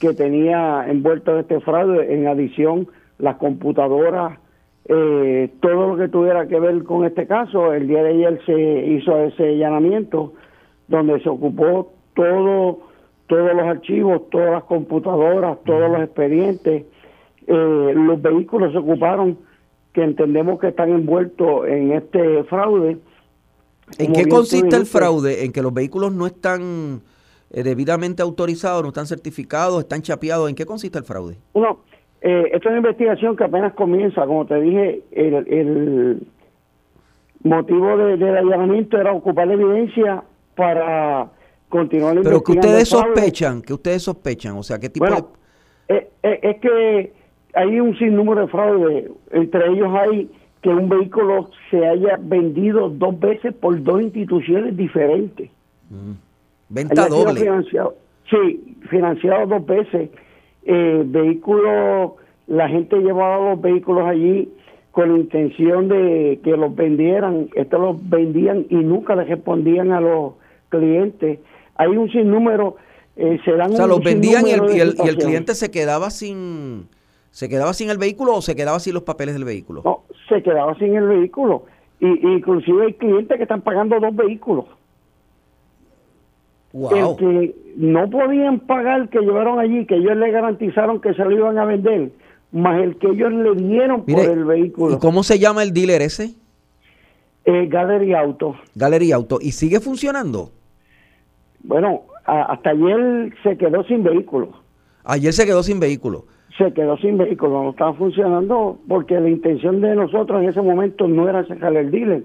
que 0.00 0.14
tenía 0.14 0.86
envuelto 0.88 1.32
en 1.32 1.38
este 1.38 1.60
fraude, 1.60 2.14
en 2.14 2.26
adición 2.26 2.88
las 3.18 3.36
computadoras, 3.36 4.38
eh, 4.86 5.50
todo 5.60 5.88
lo 5.88 5.96
que 5.96 6.08
tuviera 6.08 6.46
que 6.46 6.58
ver 6.58 6.82
con 6.84 7.04
este 7.04 7.26
caso. 7.26 7.72
El 7.72 7.86
día 7.86 8.02
de 8.02 8.10
ayer 8.10 8.40
se 8.44 8.86
hizo 8.86 9.16
ese 9.18 9.50
allanamiento 9.50 10.32
donde 10.88 11.20
se 11.20 11.28
ocupó 11.28 11.92
todo, 12.14 12.80
todos 13.26 13.54
los 13.54 13.64
archivos, 13.64 14.28
todas 14.30 14.50
las 14.50 14.64
computadoras, 14.64 15.58
todos 15.64 15.90
los 15.90 16.02
expedientes. 16.02 16.84
Eh, 17.46 17.92
los 17.94 18.20
vehículos 18.20 18.72
se 18.72 18.78
ocuparon 18.78 19.38
que 19.92 20.02
entendemos 20.02 20.58
que 20.58 20.68
están 20.68 20.90
envueltos 20.90 21.66
en 21.68 21.92
este 21.92 22.44
fraude. 22.44 22.98
¿En 23.98 24.12
qué 24.12 24.26
consiste 24.26 24.74
el 24.76 24.86
fraude? 24.86 25.44
En 25.44 25.52
que 25.52 25.62
los 25.62 25.74
vehículos 25.74 26.12
no 26.12 26.26
están 26.26 27.02
eh, 27.50 27.62
debidamente 27.62 28.22
autorizados, 28.22 28.82
no 28.82 28.88
están 28.88 29.06
certificados, 29.06 29.80
están 29.80 30.02
chapeados. 30.02 30.48
¿En 30.48 30.54
qué 30.54 30.64
consiste 30.64 30.98
el 30.98 31.04
fraude? 31.04 31.36
Uno, 31.52 31.80
eh, 32.22 32.44
esto 32.52 32.68
es 32.68 32.72
una 32.72 32.78
investigación 32.78 33.36
que 33.36 33.44
apenas 33.44 33.74
comienza. 33.74 34.24
Como 34.26 34.46
te 34.46 34.60
dije, 34.60 35.02
el, 35.12 36.26
motivo 37.42 37.96
del 37.96 38.36
allanamiento 38.36 38.98
era 38.98 39.12
ocupar 39.12 39.48
la 39.48 39.54
evidencia 39.54 40.22
para 40.54 41.28
continuar 41.68 42.14
la 42.14 42.22
Pero 42.22 42.42
que 42.42 42.52
ustedes 42.52 42.88
sospechan, 42.88 43.60
que 43.60 43.74
ustedes 43.74 44.02
sospechan, 44.02 44.56
o 44.56 44.62
sea, 44.62 44.78
¿qué 44.78 44.88
tipo 44.88 45.06
de...? 45.06 45.24
Eh, 45.88 46.08
es 46.22 46.60
que 46.60 47.12
hay 47.54 47.80
un 47.80 47.96
sinnúmero 47.98 48.42
de 48.42 48.48
fraude. 48.48 49.10
Entre 49.30 49.68
ellos 49.68 49.88
hay 49.94 50.30
que 50.62 50.70
un 50.70 50.88
vehículo 50.88 51.50
se 51.70 51.84
haya 51.86 52.18
vendido 52.20 52.88
dos 52.88 53.18
veces 53.18 53.52
por 53.54 53.82
dos 53.82 54.00
instituciones 54.00 54.76
diferentes. 54.76 55.50
Mm. 55.90 56.12
Venta 56.68 57.08
doble. 57.08 57.40
Financiado, 57.40 57.96
sí, 58.30 58.76
financiado 58.88 59.46
dos 59.46 59.66
veces. 59.66 60.10
Eh, 60.64 61.02
vehículos, 61.04 62.12
la 62.46 62.68
gente 62.68 62.96
llevaba 62.96 63.50
los 63.50 63.60
vehículos 63.60 64.06
allí 64.06 64.48
con 64.92 65.12
la 65.12 65.18
intención 65.18 65.88
de 65.88 66.40
que 66.44 66.56
los 66.56 66.74
vendieran. 66.74 67.50
Estos 67.54 67.80
los 67.80 68.08
vendían 68.08 68.66
y 68.70 68.76
nunca 68.76 69.16
les 69.16 69.28
respondían 69.28 69.90
a 69.90 70.00
los 70.00 70.34
clientes. 70.68 71.40
Hay 71.74 71.88
un 71.88 72.10
sinnúmero. 72.10 72.76
Eh, 73.16 73.38
se 73.44 73.52
dan 73.52 73.72
o 73.72 73.76
sea, 73.76 73.86
los 73.86 74.02
vendían 74.02 74.46
y 74.46 74.52
el, 74.52 74.62
y 75.04 75.08
el 75.08 75.16
cliente 75.16 75.54
se 75.54 75.70
quedaba 75.70 76.08
sin 76.08 76.86
¿Se 77.32 77.48
quedaba 77.48 77.72
sin 77.72 77.88
el 77.88 77.96
vehículo 77.96 78.34
o 78.34 78.42
se 78.42 78.54
quedaba 78.54 78.78
sin 78.78 78.92
los 78.92 79.04
papeles 79.04 79.34
del 79.34 79.44
vehículo? 79.44 79.80
No, 79.84 80.02
se 80.28 80.42
quedaba 80.42 80.74
sin 80.76 80.94
el 80.94 81.08
vehículo. 81.08 81.64
Y, 81.98 82.06
inclusive 82.06 82.86
hay 82.86 82.92
clientes 82.92 83.36
que 83.38 83.42
están 83.42 83.62
pagando 83.62 83.98
dos 83.98 84.14
vehículos. 84.14 84.66
El 86.74 87.16
que 87.16 87.54
no 87.76 88.08
podían 88.10 88.60
pagar 88.60 89.08
que 89.08 89.20
llevaron 89.20 89.58
allí, 89.58 89.86
que 89.86 89.96
ellos 89.96 90.16
le 90.16 90.30
garantizaron 90.30 91.00
que 91.00 91.14
se 91.14 91.24
lo 91.24 91.30
iban 91.30 91.58
a 91.58 91.64
vender, 91.64 92.12
más 92.50 92.82
el 92.82 92.96
que 92.96 93.08
ellos 93.08 93.32
le 93.32 93.54
dieron 93.54 94.04
por 94.04 94.24
el 94.24 94.44
vehículo. 94.44 94.96
¿Y 94.96 94.98
cómo 94.98 95.22
se 95.22 95.38
llama 95.38 95.62
el 95.62 95.72
dealer 95.72 96.02
ese? 96.02 96.34
Eh, 97.46 97.66
Gallery 97.66 98.14
Auto. 98.14 98.56
Gallery 98.74 99.12
Auto. 99.12 99.38
¿Y 99.40 99.52
sigue 99.52 99.80
funcionando? 99.80 100.50
Bueno, 101.62 102.02
hasta 102.24 102.70
ayer 102.70 103.32
se 103.42 103.56
quedó 103.56 103.84
sin 103.84 104.02
vehículo. 104.02 104.50
Ayer 105.04 105.32
se 105.32 105.46
quedó 105.46 105.62
sin 105.62 105.80
vehículo 105.80 106.26
se 106.58 106.72
quedó 106.72 106.96
sin 106.98 107.18
vehículo, 107.18 107.62
no 107.62 107.70
estaba 107.70 107.94
funcionando 107.94 108.78
porque 108.88 109.18
la 109.20 109.28
intención 109.28 109.80
de 109.80 109.94
nosotros 109.94 110.42
en 110.42 110.48
ese 110.48 110.60
momento 110.60 111.08
no 111.08 111.28
era 111.28 111.46
sacar 111.46 111.74
el 111.76 111.90
dealer, 111.90 112.24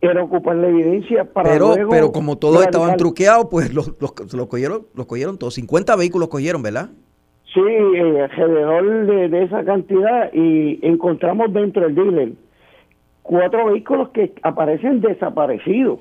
era 0.00 0.22
ocupar 0.22 0.56
la 0.56 0.68
evidencia 0.68 1.24
para 1.24 1.50
pero, 1.50 1.74
Pero 1.90 2.12
como 2.12 2.36
todos 2.36 2.62
estaban 2.62 2.96
truqueados, 2.96 3.48
pues 3.50 3.74
los, 3.74 3.94
los, 4.00 4.12
cogieron, 4.46 4.86
los 4.94 5.06
cogieron 5.06 5.38
todos, 5.38 5.54
50 5.54 5.96
vehículos 5.96 6.28
cogieron, 6.28 6.62
¿verdad? 6.62 6.90
Sí, 7.52 7.60
eh, 7.60 8.22
alrededor 8.22 9.06
de, 9.06 9.28
de 9.28 9.42
esa 9.44 9.64
cantidad 9.64 10.32
y 10.32 10.78
encontramos 10.82 11.52
dentro 11.52 11.82
del 11.82 11.94
dealer 11.94 12.32
cuatro 13.26 13.66
vehículos 13.66 14.10
que 14.10 14.32
aparecen 14.42 15.00
desaparecidos 15.00 15.98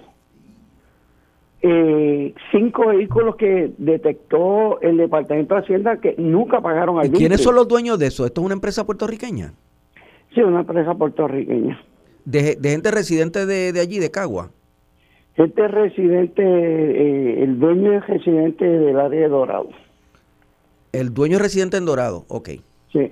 eh, 1.68 2.36
cinco 2.52 2.90
vehículos 2.90 3.38
que 3.38 3.74
detectó 3.80 4.80
el 4.82 4.98
Departamento 4.98 5.56
de 5.56 5.62
Hacienda 5.62 5.98
que 5.98 6.14
nunca 6.20 6.62
pagaron 6.62 7.00
al 7.00 7.08
¿Y 7.08 7.10
¿Quiénes 7.10 7.42
son 7.42 7.56
los 7.56 7.68
dueños 7.68 7.98
de 7.98 8.06
eso? 8.06 8.24
¿Esto 8.24 8.42
es 8.42 8.46
una 8.46 8.54
empresa 8.54 8.86
puertorriqueña? 8.86 9.54
Sí, 10.36 10.42
una 10.42 10.60
empresa 10.60 10.94
puertorriqueña. 10.94 11.84
¿De, 12.24 12.60
gente 12.62 12.92
residente 12.92 13.48
de, 13.48 13.80
allí, 13.80 13.98
de 13.98 14.12
Cagua? 14.12 14.52
Gente 15.36 15.68
residente, 15.68 16.44
eh, 16.44 17.44
el 17.44 17.60
dueño 17.60 17.94
es 17.94 18.06
residente 18.06 18.64
del 18.64 19.00
área 19.00 19.22
de 19.22 19.28
Dorado. 19.28 19.70
El 20.92 21.16
dueño 21.16 21.38
es 21.38 21.42
residente 21.42 21.78
en 21.78 21.86
Dorado, 21.86 22.26
ok. 22.28 22.50
Sí. 22.94 23.12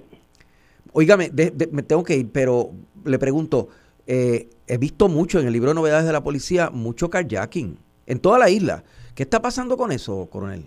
Óigame, 0.92 1.32
me 1.72 1.82
tengo 1.82 2.04
que 2.04 2.18
ir, 2.18 2.30
pero 2.32 2.70
le 3.04 3.18
pregunto, 3.18 3.70
eh, 4.06 4.48
he 4.68 4.78
visto 4.78 5.10
mucho 5.10 5.40
en 5.40 5.48
el 5.48 5.54
libro 5.54 5.70
de 5.70 5.76
novedades 5.76 6.06
de 6.06 6.14
la 6.14 6.24
policía, 6.24 6.70
mucho 6.70 7.10
carjacking 7.10 7.78
en 8.06 8.20
toda 8.20 8.40
la 8.40 8.50
isla. 8.50 8.84
¿Qué 9.16 9.24
está 9.24 9.42
pasando 9.42 9.78
con 9.78 9.92
eso, 9.92 10.28
coronel? 10.32 10.66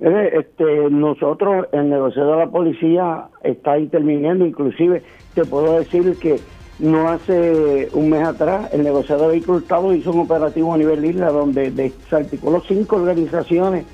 Este, 0.00 0.90
nosotros, 0.90 1.66
el 1.72 1.88
negocio 1.88 2.26
de 2.26 2.36
la 2.36 2.46
policía 2.48 3.28
está 3.42 3.78
interviniendo, 3.78 4.44
inclusive 4.44 5.02
te 5.34 5.44
puedo 5.44 5.78
decir 5.78 6.16
que 6.18 6.40
no 6.80 7.08
hace 7.08 7.88
un 7.92 8.10
mes 8.10 8.26
atrás 8.26 8.68
el 8.72 8.82
negociado 8.82 9.22
de 9.22 9.28
vehículos 9.28 9.62
hurtados 9.62 9.94
hizo 9.94 10.10
un 10.10 10.20
operativo 10.20 10.74
a 10.74 10.76
nivel 10.76 11.04
isla 11.04 11.30
donde 11.30 11.70
de, 11.70 11.92
se 12.10 12.16
articuló 12.16 12.60
cinco 12.66 12.96
organizaciones 12.96 13.86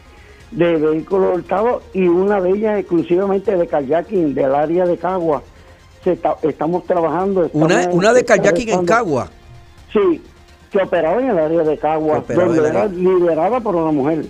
de 0.51 0.77
vehículos 0.79 1.37
hurtados 1.37 1.83
y 1.93 2.09
una 2.09 2.41
de 2.41 2.51
ellas 2.51 2.81
exclusivamente 2.81 3.55
de 3.55 3.67
kayaking 3.67 4.35
del 4.35 4.55
área 4.55 4.87
de 4.87 4.97
Cagua. 4.97 5.43
Se 6.03 6.19
estamos 6.43 6.85
trabajando. 6.87 7.51
una, 7.53 7.89
una 7.91 8.13
de 8.15 8.25
kayaking 8.25 8.71
en 8.71 8.87
Cagua. 8.87 9.29
Sí, 9.93 10.23
que 10.71 10.79
operaba 10.79 11.21
en 11.21 11.31
el 11.31 11.39
área 11.39 11.63
de 11.63 11.79
Cagua, 11.79 12.25
donde 12.29 12.69
era 12.69 12.87
liderada 12.87 13.61
por 13.61 13.77
una 13.77 13.91
mujer. 13.91 14.25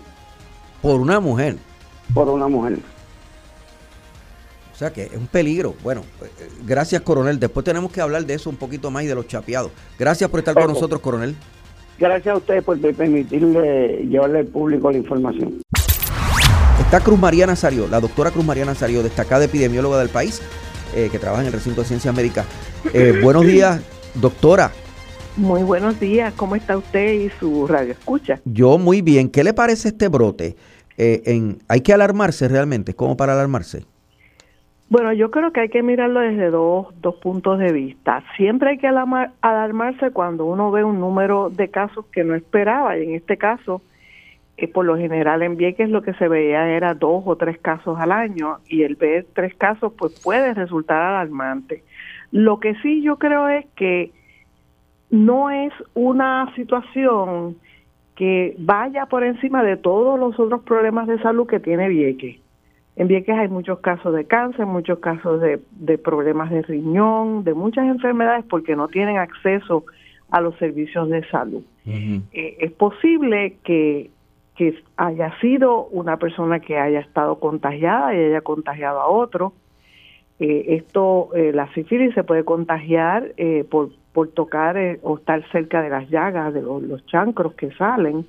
Por 0.82 1.00
una 1.00 1.20
mujer. 1.20 1.56
Por 2.14 2.28
una 2.28 2.48
mujer. 2.48 2.78
O 4.72 4.76
sea 4.76 4.92
que 4.92 5.04
es 5.04 5.12
un 5.14 5.26
peligro. 5.26 5.74
Bueno, 5.82 6.02
eh, 6.22 6.48
gracias, 6.66 7.02
coronel. 7.02 7.38
Después 7.38 7.64
tenemos 7.64 7.92
que 7.92 8.00
hablar 8.00 8.24
de 8.24 8.32
eso 8.34 8.48
un 8.48 8.56
poquito 8.56 8.90
más 8.90 9.02
y 9.02 9.06
de 9.06 9.14
los 9.14 9.26
chapeados. 9.26 9.70
Gracias 9.98 10.30
por 10.30 10.40
estar 10.40 10.54
con 10.54 10.68
nosotros, 10.68 11.00
coronel. 11.02 11.36
Gracias 11.98 12.34
a 12.34 12.38
ustedes 12.38 12.64
por 12.64 12.80
permitirle 12.80 14.06
llevarle 14.08 14.38
al 14.38 14.46
público 14.46 14.90
la 14.90 14.96
información. 14.96 15.60
Está 16.80 17.00
Cruz 17.00 17.18
María 17.18 17.46
Nazario, 17.46 17.86
la 17.88 18.00
doctora 18.00 18.30
Cruz 18.30 18.44
María 18.44 18.64
Nazario, 18.64 19.02
destacada 19.02 19.44
epidemióloga 19.44 19.98
del 19.98 20.08
país, 20.08 20.40
eh, 20.94 21.10
que 21.12 21.18
trabaja 21.18 21.42
en 21.42 21.48
el 21.48 21.52
recinto 21.52 21.82
de 21.82 21.86
ciencias 21.86 22.14
médicas. 22.14 22.46
Eh, 22.94 23.20
buenos 23.22 23.44
días, 23.46 23.82
doctora. 24.14 24.72
Muy 25.36 25.62
buenos 25.62 26.00
días, 26.00 26.34
¿cómo 26.34 26.56
está 26.56 26.76
usted 26.76 27.12
y 27.12 27.28
su 27.30 27.66
radio 27.66 27.92
escucha? 27.92 28.40
Yo 28.44 28.78
muy 28.78 29.00
bien, 29.00 29.30
¿qué 29.30 29.44
le 29.44 29.54
parece 29.54 29.88
este 29.88 30.08
brote? 30.08 30.56
Eh, 30.98 31.22
en, 31.26 31.58
¿Hay 31.68 31.82
que 31.82 31.92
alarmarse 31.92 32.48
realmente? 32.48 32.94
¿Cómo 32.94 33.16
para 33.16 33.34
alarmarse? 33.34 33.84
Bueno, 34.88 35.12
yo 35.12 35.30
creo 35.30 35.52
que 35.52 35.60
hay 35.60 35.68
que 35.68 35.84
mirarlo 35.84 36.18
desde 36.20 36.50
dos, 36.50 36.88
dos 37.00 37.14
puntos 37.16 37.60
de 37.60 37.72
vista. 37.72 38.24
Siempre 38.36 38.70
hay 38.70 38.78
que 38.78 38.88
alarmarse 38.88 40.10
cuando 40.10 40.46
uno 40.46 40.72
ve 40.72 40.82
un 40.82 40.98
número 40.98 41.48
de 41.48 41.68
casos 41.68 42.06
que 42.06 42.24
no 42.24 42.34
esperaba, 42.34 42.98
y 42.98 43.04
en 43.04 43.14
este 43.14 43.36
caso, 43.36 43.82
eh, 44.56 44.66
por 44.66 44.84
lo 44.84 44.96
general 44.96 45.42
en 45.42 45.56
Vieques 45.56 45.88
lo 45.88 46.02
que 46.02 46.12
se 46.14 46.26
veía 46.26 46.68
era 46.68 46.94
dos 46.94 47.22
o 47.24 47.36
tres 47.36 47.56
casos 47.60 48.00
al 48.00 48.10
año, 48.10 48.58
y 48.66 48.82
el 48.82 48.96
ver 48.96 49.26
tres 49.32 49.54
casos 49.54 49.92
pues 49.96 50.20
puede 50.20 50.54
resultar 50.54 51.00
alarmante. 51.00 51.84
Lo 52.32 52.58
que 52.58 52.74
sí 52.82 53.00
yo 53.00 53.16
creo 53.16 53.48
es 53.48 53.64
que 53.76 54.10
no 55.10 55.50
es 55.50 55.72
una 55.94 56.52
situación 56.54 57.56
que 58.14 58.54
vaya 58.58 59.06
por 59.06 59.24
encima 59.24 59.62
de 59.62 59.76
todos 59.76 60.18
los 60.18 60.38
otros 60.38 60.62
problemas 60.62 61.06
de 61.08 61.18
salud 61.20 61.46
que 61.46 61.58
tiene 61.58 61.88
Vieques. 61.88 62.36
En 62.96 63.08
Vieques 63.08 63.34
hay 63.34 63.48
muchos 63.48 63.80
casos 63.80 64.14
de 64.14 64.26
cáncer, 64.26 64.66
muchos 64.66 64.98
casos 64.98 65.40
de, 65.40 65.98
problemas 65.98 66.50
de 66.50 66.62
riñón, 66.62 67.44
de 67.44 67.54
muchas 67.54 67.86
enfermedades 67.86 68.44
porque 68.44 68.76
no 68.76 68.88
tienen 68.88 69.16
acceso 69.16 69.84
a 70.30 70.40
los 70.40 70.54
servicios 70.58 71.08
de 71.08 71.26
salud. 71.28 71.62
Eh, 71.86 72.56
es 72.60 72.72
posible 72.72 73.56
que, 73.64 74.10
que 74.54 74.78
haya 74.96 75.34
sido 75.40 75.86
una 75.86 76.18
persona 76.18 76.60
que 76.60 76.78
haya 76.78 77.00
estado 77.00 77.40
contagiada 77.40 78.14
y 78.14 78.18
haya 78.18 78.42
contagiado 78.42 79.00
a 79.00 79.08
otro. 79.08 79.54
Eh, 80.38 80.76
esto, 80.76 81.30
eh, 81.34 81.52
la 81.52 81.72
sífilis 81.72 82.14
se 82.14 82.22
puede 82.22 82.44
contagiar 82.44 83.32
por 83.70 83.90
por 84.12 84.28
tocar 84.28 84.76
eh, 84.76 84.98
o 85.02 85.18
estar 85.18 85.42
cerca 85.52 85.82
de 85.82 85.88
las 85.88 86.08
llagas, 86.10 86.52
de 86.52 86.62
los, 86.62 87.04
chancros 87.06 87.54
que 87.54 87.70
salen. 87.72 88.26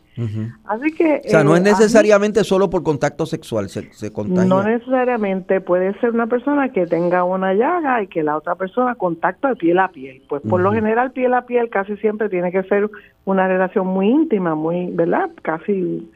Así 0.65 0.91
que... 0.91 1.21
O 1.25 1.29
sea, 1.29 1.43
no 1.43 1.55
es 1.55 1.61
eh, 1.61 1.63
necesariamente 1.63 2.43
solo 2.43 2.69
por 2.69 2.83
contacto 2.83 3.25
sexual, 3.25 3.69
se, 3.69 3.91
se 3.93 4.13
contagia. 4.13 4.45
No 4.45 4.61
necesariamente, 4.61 5.59
puede 5.59 5.99
ser 5.99 6.11
una 6.11 6.27
persona 6.27 6.71
que 6.71 6.85
tenga 6.85 7.23
una 7.23 7.55
llaga 7.55 8.03
y 8.03 8.07
que 8.07 8.21
la 8.21 8.37
otra 8.37 8.55
persona 8.55 8.93
contacto 8.95 9.47
de 9.47 9.55
piel 9.55 9.79
a 9.79 9.87
piel. 9.87 10.21
Pues 10.29 10.43
por 10.43 10.61
lo 10.61 10.71
general 10.71 11.11
piel 11.11 11.33
a 11.33 11.45
piel 11.45 11.69
casi 11.69 11.97
siempre 11.97 12.29
tiene 12.29 12.51
que 12.51 12.61
ser 12.63 12.89
una 13.25 13.47
relación 13.47 13.87
muy 13.87 14.07
íntima, 14.07 14.53
muy, 14.53 14.91
¿verdad? 14.91 15.31
Casi 15.41 16.07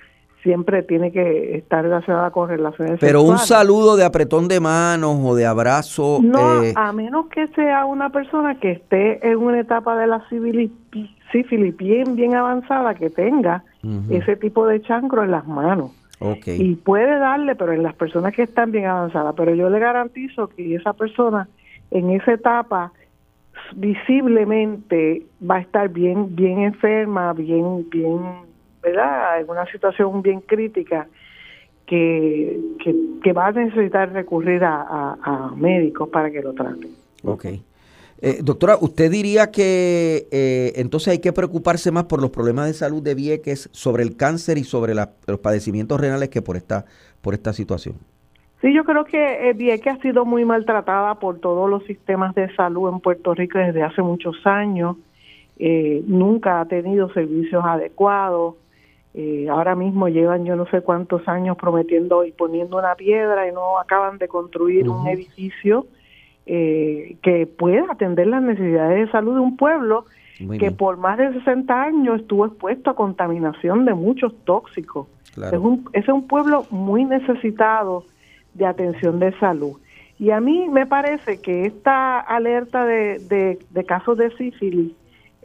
siempre 0.46 0.84
tiene 0.84 1.12
que 1.12 1.58
estar 1.58 1.84
relacionada 1.84 2.30
con 2.30 2.48
relaciones 2.48 3.00
Pero 3.00 3.24
un 3.24 3.40
saludo 3.40 3.96
de 3.96 4.06
apretón 4.06 4.48
de 4.48 4.60
manos 4.60 5.18
o 5.24 5.34
de 5.34 5.44
abrazo. 5.44 6.20
No, 6.22 6.62
eh, 6.64 6.72
a 6.76 6.94
menos 6.94 7.26
que 7.30 7.48
sea 7.48 7.86
una 7.86 8.12
persona 8.12 8.60
que 8.60 8.74
esté 8.74 9.28
en 9.28 9.40
una 9.40 9.60
etapa 9.60 9.98
de 9.98 10.06
la 10.06 10.24
sífilis, 10.30 10.70
sífilis 11.32 11.76
bien, 11.76 12.16
bien 12.16 12.36
avanzada, 12.36 12.94
que 12.94 13.10
tenga 13.10 13.64
ese 14.10 14.36
tipo 14.36 14.68
de 14.68 14.82
chancro 14.82 15.24
en 15.24 15.32
las 15.32 15.48
manos. 15.48 15.92
ok. 16.20 16.48
Y 16.48 16.76
puede 16.76 17.18
darle, 17.18 17.56
pero 17.56 17.74
en 17.74 17.82
las 17.82 17.96
personas 17.96 18.32
que 18.34 18.44
están 18.44 18.72
bien 18.72 18.86
avanzadas. 18.86 19.34
Pero 19.36 19.56
yo 19.56 19.70
le 19.72 19.80
garantizo 19.80 20.48
que 20.48 20.76
esa 20.76 20.94
persona 20.94 21.50
en 21.90 22.12
esa 22.12 22.34
etapa 22.34 22.92
visiblemente 23.76 25.24
va 25.42 25.56
a 25.56 25.62
estar 25.62 25.90
bien, 25.90 26.36
bien 26.36 26.60
enferma, 26.60 27.34
bien, 27.34 27.90
bien, 27.90 28.22
¿verdad? 28.86 29.42
En 29.42 29.50
una 29.50 29.66
situación 29.72 30.22
bien 30.22 30.42
crítica 30.42 31.08
que, 31.86 32.60
que, 32.84 32.96
que 33.24 33.34
va 33.34 33.48
a 33.48 33.52
necesitar 33.52 34.12
recurrir 34.14 34.64
a, 34.64 34.82
a- 34.82 35.18
a 35.24 35.52
médicos 35.56 36.10
para 36.10 36.32
que 36.32 36.42
lo 36.42 36.54
traten. 36.54 36.90
Ok. 37.24 37.46
Eh, 38.22 38.38
doctora, 38.42 38.78
¿usted 38.80 39.12
diría 39.12 39.52
que 39.52 40.28
eh, 40.32 40.72
entonces 40.78 41.10
hay 41.10 41.20
que 41.20 41.34
preocuparse 41.34 41.92
más 41.92 42.06
por 42.06 42.22
los 42.22 42.30
problemas 42.32 42.68
de 42.68 42.74
salud 42.74 43.04
de 43.04 43.14
Vieques, 43.14 43.70
sobre 43.74 44.04
el 44.04 44.16
cáncer 44.16 44.58
y 44.58 44.64
sobre 44.64 44.96
la- 44.96 45.12
los 45.28 45.40
padecimientos 45.40 46.00
renales 46.00 46.30
que 46.30 46.42
por 46.42 46.56
esta, 46.56 46.86
por 47.22 47.34
esta 47.34 47.52
situación? 47.54 47.96
Sí, 48.62 48.74
yo 48.74 48.84
creo 48.86 49.04
que 49.04 49.50
eh, 49.50 49.54
Vieques 49.54 49.94
ha 49.94 50.02
sido 50.02 50.26
muy 50.26 50.46
maltratada 50.46 51.16
por 51.20 51.40
todos 51.40 51.70
los 51.70 51.84
sistemas 51.84 52.34
de 52.36 52.54
salud 52.56 52.90
en 52.90 53.00
Puerto 53.02 53.34
Rico 53.36 53.60
desde 53.60 53.84
hace 53.84 54.02
muchos 54.02 54.38
años. 54.46 54.96
Eh, 55.60 56.02
nunca 56.08 56.62
ha 56.62 56.66
tenido 56.66 57.12
servicios 57.14 57.64
adecuados. 57.66 58.56
Eh, 59.18 59.48
ahora 59.50 59.76
mismo 59.76 60.10
llevan 60.10 60.44
yo 60.44 60.58
no 60.58 60.66
sé 60.66 60.82
cuántos 60.82 61.26
años 61.30 61.56
prometiendo 61.56 62.26
y 62.26 62.34
poniendo 62.34 62.78
una 62.78 62.96
piedra 62.96 63.48
y 63.48 63.54
no 63.54 63.80
acaban 63.80 64.18
de 64.18 64.28
construir 64.28 64.90
un 64.90 65.08
edificio 65.08 65.88
eh, 66.46 67.16
que 67.22 67.48
pueda 67.48 67.86
atender 67.90 68.28
las 68.28 68.44
necesidades 68.44 69.06
de 69.06 69.12
salud 69.14 69.36
de 69.36 69.40
un 69.40 69.56
pueblo 69.56 70.04
Muy 70.42 70.58
que 70.58 70.66
bien, 70.66 70.76
por 70.76 70.98
más 70.98 71.18
de 71.18 71.32
60 71.32 71.82
años 71.82 72.20
estuvo 72.20 72.46
expuesto 72.46 72.90
a 72.90 72.96
contaminación 72.96 73.86
de 73.86 73.94
muchos 73.94 74.36
tóxicos. 74.44 75.08
claro. 75.34 75.56
Es 75.56 75.64
un, 75.64 75.90
ese 75.94 76.12
es 76.12 76.14
un 76.14 76.28
pueblo 76.28 76.66
muy 76.70 77.06
necesitado 77.06 78.04
de 78.54 78.66
atención 78.66 79.20
de 79.20 79.32
salud. 79.40 79.78
Y 80.20 80.32
a 80.32 80.42
mí 80.42 80.68
me 80.68 80.86
parece 80.88 81.40
que 81.40 81.66
esta 81.66 82.20
alerta 82.20 82.84
de, 82.86 83.20
de, 83.20 83.60
de 83.70 83.84
casos 83.86 84.18
de 84.18 84.30
sífilis 84.32 84.92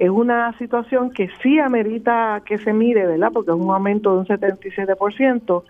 es 0.00 0.08
una 0.10 0.56
situación 0.58 1.10
que 1.10 1.28
sí 1.42 1.58
amerita 1.58 2.42
que 2.46 2.58
se 2.58 2.72
mire, 2.72 3.06
¿verdad? 3.06 3.30
Porque 3.32 3.50
es 3.50 3.56
un 3.56 3.70
aumento 3.70 4.12
de 4.14 4.18
un 4.20 4.26
77%, 4.26 5.62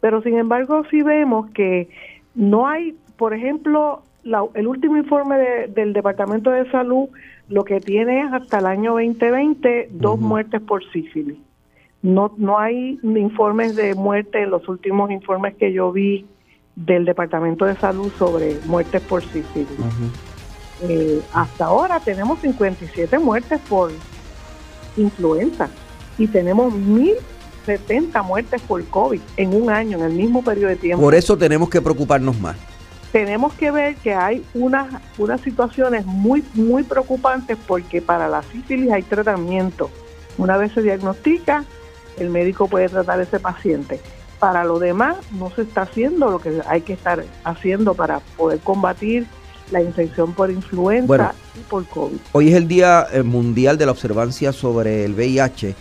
pero 0.00 0.20
sin 0.22 0.36
embargo 0.38 0.84
sí 0.90 1.02
vemos 1.02 1.50
que 1.52 1.88
no 2.34 2.68
hay, 2.68 2.94
por 3.16 3.32
ejemplo, 3.32 4.02
la- 4.22 4.44
el 4.54 4.66
último 4.66 4.98
informe 4.98 5.38
de- 5.38 5.66
del 5.68 5.94
Departamento 5.94 6.50
de 6.50 6.70
Salud 6.70 7.08
lo 7.48 7.64
que 7.64 7.80
tiene 7.80 8.20
es 8.20 8.32
hasta 8.32 8.58
el 8.58 8.66
año 8.66 8.92
2020 8.92 9.88
dos 9.90 10.20
muertes 10.20 10.60
por 10.60 10.84
sífilis. 10.92 11.38
No, 12.02 12.32
no 12.36 12.58
hay 12.58 13.00
informes 13.02 13.74
de 13.74 13.94
muerte 13.94 14.42
en 14.42 14.50
los 14.50 14.68
últimos 14.68 15.10
informes 15.10 15.54
que 15.54 15.72
yo 15.72 15.90
vi 15.90 16.26
del 16.76 17.06
Departamento 17.06 17.64
de 17.64 17.74
Salud 17.76 18.12
sobre 18.18 18.60
muertes 18.64 19.00
por 19.00 19.24
sífilis. 19.32 19.78
Ujú. 19.78 20.12
Eh, 20.82 21.20
hasta 21.32 21.66
ahora 21.66 22.00
tenemos 22.00 22.40
57 22.40 23.18
muertes 23.18 23.60
por 23.68 23.90
influenza 24.96 25.68
y 26.16 26.26
tenemos 26.26 26.72
1.070 26.72 28.24
muertes 28.24 28.60
por 28.62 28.84
COVID 28.86 29.20
en 29.36 29.54
un 29.54 29.70
año, 29.70 29.98
en 29.98 30.04
el 30.04 30.12
mismo 30.12 30.42
periodo 30.42 30.68
de 30.68 30.76
tiempo. 30.76 31.02
Por 31.02 31.14
eso 31.14 31.36
tenemos 31.36 31.68
que 31.68 31.80
preocuparnos 31.80 32.38
más. 32.40 32.56
Tenemos 33.12 33.54
que 33.54 33.70
ver 33.70 33.96
que 33.96 34.14
hay 34.14 34.44
unas, 34.52 34.86
unas 35.16 35.40
situaciones 35.40 36.04
muy, 36.04 36.44
muy 36.54 36.82
preocupantes 36.82 37.56
porque 37.66 38.02
para 38.02 38.28
la 38.28 38.42
sífilis 38.42 38.92
hay 38.92 39.02
tratamiento. 39.02 39.90
Una 40.36 40.56
vez 40.56 40.72
se 40.72 40.82
diagnostica, 40.82 41.64
el 42.18 42.30
médico 42.30 42.68
puede 42.68 42.88
tratar 42.88 43.18
a 43.18 43.22
ese 43.22 43.40
paciente. 43.40 44.00
Para 44.38 44.62
lo 44.64 44.78
demás, 44.78 45.16
no 45.32 45.50
se 45.50 45.62
está 45.62 45.82
haciendo 45.82 46.30
lo 46.30 46.38
que 46.38 46.60
hay 46.66 46.82
que 46.82 46.92
estar 46.92 47.24
haciendo 47.44 47.94
para 47.94 48.20
poder 48.36 48.60
combatir 48.60 49.26
la 49.70 49.82
infección 49.82 50.32
por 50.34 50.50
influenza 50.50 51.06
Bueno. 51.06 51.30
y 51.56 51.60
por 51.68 51.86
COVID. 51.86 52.16
Hoy 52.32 52.48
es 52.48 52.54
el 52.54 52.68
Día 52.68 53.06
eh, 53.12 53.22
Mundial 53.22 53.76
de 53.78 53.86
la 53.86 53.92
Observancia 53.92 54.52
sobre 54.52 55.04
el 55.04 55.14
VIH. 55.14 55.74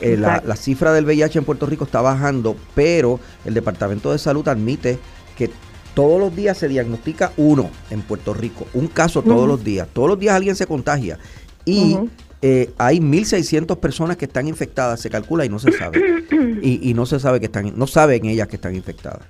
Eh, 0.00 0.16
la, 0.16 0.42
la 0.44 0.56
cifra 0.56 0.92
del 0.92 1.04
VIH 1.04 1.38
en 1.38 1.44
Puerto 1.44 1.66
Rico 1.66 1.84
está 1.84 2.00
bajando, 2.00 2.56
pero 2.74 3.20
el 3.44 3.54
Departamento 3.54 4.10
de 4.12 4.18
Salud 4.18 4.46
admite 4.48 4.98
que 5.36 5.50
todos 5.94 6.18
los 6.18 6.34
días 6.34 6.58
se 6.58 6.68
diagnostica 6.68 7.32
uno 7.36 7.70
en 7.90 8.02
Puerto 8.02 8.34
Rico, 8.34 8.66
un 8.74 8.88
caso 8.88 9.22
todos 9.22 9.46
los 9.46 9.62
días. 9.62 9.86
Todos 9.92 10.08
los 10.08 10.18
días 10.18 10.34
alguien 10.34 10.56
se 10.56 10.66
contagia. 10.66 11.18
Y 11.64 11.94
Ujú. 11.94 12.08
eh, 12.42 12.72
hay 12.78 12.98
1.600 12.98 13.76
personas 13.78 14.16
que 14.16 14.24
están 14.24 14.48
infectadas, 14.48 15.00
se 15.00 15.08
calcula 15.08 15.44
y 15.44 15.48
no 15.48 15.58
se 15.60 15.70
sabe. 15.72 16.02
y, 16.62 16.90
y 16.90 16.94
no 16.94 17.06
se 17.06 17.20
sabe 17.20 17.38
que 17.38 17.46
están, 17.46 17.72
no 17.76 17.86
saben 17.86 18.24
ellas 18.24 18.48
que 18.48 18.56
están 18.56 18.74
infectadas. 18.74 19.22